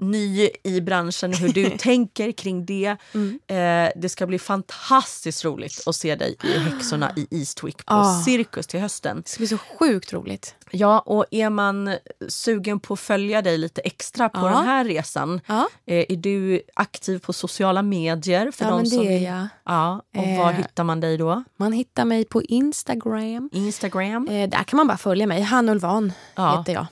ny 0.00 0.50
i 0.64 0.80
branschen, 0.80 1.32
hur 1.32 1.48
du 1.52 1.70
tänker 1.78 2.32
kring 2.32 2.66
det. 2.66 2.96
Mm. 3.14 3.38
Eh, 3.46 3.92
det 4.00 4.08
ska 4.08 4.26
bli 4.26 4.38
fantastiskt 4.38 5.44
roligt 5.44 5.82
att 5.86 5.96
se 5.96 6.14
dig 6.16 6.36
i 6.44 6.58
Häxorna 6.58 7.12
i 7.16 7.26
Eastwick 7.40 7.86
på 7.86 7.94
Ah. 7.94 8.22
Cirkus 8.22 8.66
till 8.66 8.80
hösten. 8.80 9.16
Det 9.22 9.28
ska 9.28 9.38
bli 9.40 9.46
så 9.48 9.58
sjukt 9.58 10.12
roligt. 10.12 10.54
Ja, 10.70 10.98
och 11.00 11.24
är 11.30 11.50
man 11.50 11.96
sugen 12.28 12.80
på 12.80 12.94
att 12.94 13.00
följa 13.00 13.42
dig 13.42 13.58
lite 13.58 13.80
extra 13.80 14.28
på 14.28 14.40
Ja. 14.40 14.44
den 14.44 14.64
här 14.64 14.84
resan, 14.84 15.40
Ja, 15.46 15.68
eh, 15.86 16.04
är 16.08 16.16
du 16.16 16.62
aktiv 16.74 17.18
på 17.18 17.32
sociala 17.32 17.82
medier? 17.82 18.50
För 18.50 18.64
ja 18.64 18.70
de 18.70 18.76
men 18.76 18.86
som 18.86 19.04
det 19.06 19.12
är 19.26 19.32
jag. 19.36 19.46
Ja, 19.64 20.02
och 20.16 20.26
var 20.28 20.50
Eh. 20.50 20.56
hittar 20.56 20.84
man 20.84 21.00
dig 21.00 21.16
då? 21.16 21.44
Man 21.56 21.72
hittar 21.72 22.04
mig 22.04 22.24
på 22.24 22.42
Instagram. 22.42 23.50
Instagram? 23.52 24.28
Eh, 24.28 24.48
där 24.48 24.62
kan 24.64 24.76
man 24.76 24.86
bara 24.86 24.98
följa 24.98 25.26
mig. 25.26 25.42
Hanna 25.42 25.72
Ulvan 25.72 26.12
Ja. 26.34 26.58
heter 26.58 26.72
jag. 26.72 26.86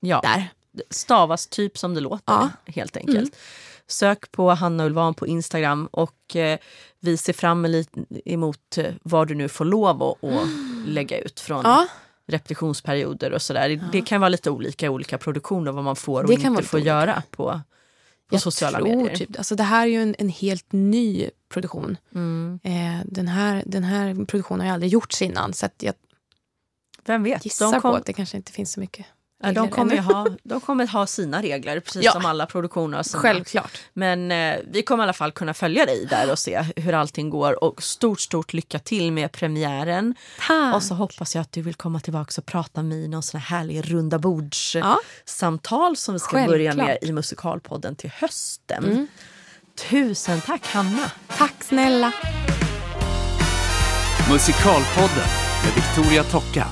Ja, 0.00 0.20
Där. 0.22 0.48
Stavas 0.90 1.46
typ 1.46 1.78
som 1.78 1.94
det 1.94 2.00
låter 2.00 2.32
Ja. 2.32 2.50
helt 2.66 2.96
enkelt. 2.96 3.18
Mm. 3.18 3.30
Sök 3.86 4.32
på 4.32 4.50
Hanna 4.50 4.84
Ulvan 4.86 5.14
på 5.14 5.26
Instagram 5.26 5.86
och 5.86 6.36
eh, 6.36 6.58
vi 7.00 7.16
ser 7.16 7.32
fram 7.32 7.66
emot 8.24 8.78
eh, 8.78 8.94
vad 9.02 9.28
du 9.28 9.34
nu 9.34 9.48
får 9.48 9.64
lov 9.64 10.02
att, 10.02 10.24
att 10.24 10.48
lägga 10.86 11.18
ut 11.18 11.40
från 11.40 11.60
Ja, 11.64 11.86
repetitionsperioder 12.26 13.32
och 13.32 13.42
sådär. 13.42 13.88
Det 13.92 14.00
kan 14.02 14.20
vara 14.20 14.28
lite 14.28 14.50
olika 14.50 14.86
i 14.86 14.88
olika 14.88 15.18
produktioner 15.18 15.72
vad 15.72 15.84
man 15.84 15.96
får 15.96 16.22
och 16.22 16.28
Det 16.28 16.42
inte 16.42 16.62
får 16.62 16.80
göra 16.80 17.22
på, 17.30 17.44
på 17.44 17.60
jag 18.30 18.40
sociala 18.42 18.78
tror 18.78 18.88
medier. 18.96 19.16
Typ, 19.16 19.38
alltså 19.38 19.54
det 19.56 19.62
här 19.62 19.82
är 19.82 19.90
ju 19.90 20.02
en, 20.02 20.14
en 20.18 20.28
helt 20.28 20.72
ny 20.72 21.30
produktion. 21.48 21.96
Mm. 22.14 22.60
Eh, 22.62 23.06
den, 23.06 23.28
här, 23.28 23.62
den 23.66 23.84
här 23.84 24.14
produktionen 24.14 24.60
har 24.60 24.66
ju 24.66 24.72
aldrig 24.72 24.92
gjorts 24.92 25.22
innan. 25.22 25.52
Så 25.52 25.66
att 25.66 25.74
jag 25.82 25.94
Vem 27.04 27.22
vet? 27.22 27.44
gissar 27.44 27.66
De, 27.66 27.72
på 27.74 27.80
kom, 27.80 27.94
att 27.94 28.06
det 28.06 28.12
kanske 28.12 28.36
inte 28.36 28.52
finns 28.52 28.72
så 28.72 28.80
mycket 28.80 29.06
ja, 29.42 29.48
regler 29.48 29.62
de, 29.62 29.70
kommer 29.70 29.96
ha, 29.98 30.26
de 30.42 30.60
kommer 30.60 30.86
ha 30.86 31.06
sina 31.06 31.42
regler, 31.42 31.80
precis 31.80 32.02
Ja. 32.04 32.12
som 32.12 32.26
alla 32.26 32.46
produktioner 32.46 32.96
har 32.96 33.02
sina. 33.04 33.22
Självklart. 33.22 33.78
Men 33.92 34.32
eh, 34.32 34.56
vi 34.70 34.82
kommer 34.82 35.02
i 35.02 35.04
alla 35.04 35.12
fall 35.12 35.32
kunna 35.32 35.54
följa 35.54 35.86
dig 35.86 36.06
där 36.10 36.30
och 36.32 36.38
se 36.38 36.64
hur 36.76 36.92
allting 36.94 37.30
går. 37.30 37.64
Och 37.64 37.82
stort, 37.82 38.20
stort 38.20 38.52
lycka 38.52 38.78
till 38.78 39.12
med 39.12 39.32
premiären. 39.32 40.14
Tack. 40.46 40.74
Och 40.74 40.82
så 40.82 40.94
hoppas 40.94 41.34
jag 41.34 41.42
att 41.42 41.52
du 41.52 41.62
vill 41.62 41.74
komma 41.74 42.00
tillbaka 42.00 42.32
och 42.40 42.46
prata 42.46 42.82
med 42.82 42.88
mig 42.88 43.04
i 43.04 43.08
någon 43.08 43.22
sån 43.22 43.40
här 43.40 43.58
härlig 43.58 43.90
runda 43.92 44.18
bords 44.18 44.74
Ja. 44.74 44.98
samtal 45.24 45.96
som 45.96 46.14
vi 46.14 46.18
ska 46.18 46.30
Självklart. 46.30 46.50
börja 46.52 46.74
med 46.74 46.98
i 47.02 47.12
Musikalpodden 47.12 47.96
till 47.96 48.10
hösten. 48.14 48.84
Mm. 48.84 49.06
Tusen 49.90 50.40
tack 50.40 50.66
Hanna! 50.66 51.10
Tack 51.28 51.54
snälla. 51.64 52.12
Musikalpodden 54.30 55.28
med 55.64 55.74
Victoria 55.74 56.24
Tocka. 56.24 56.66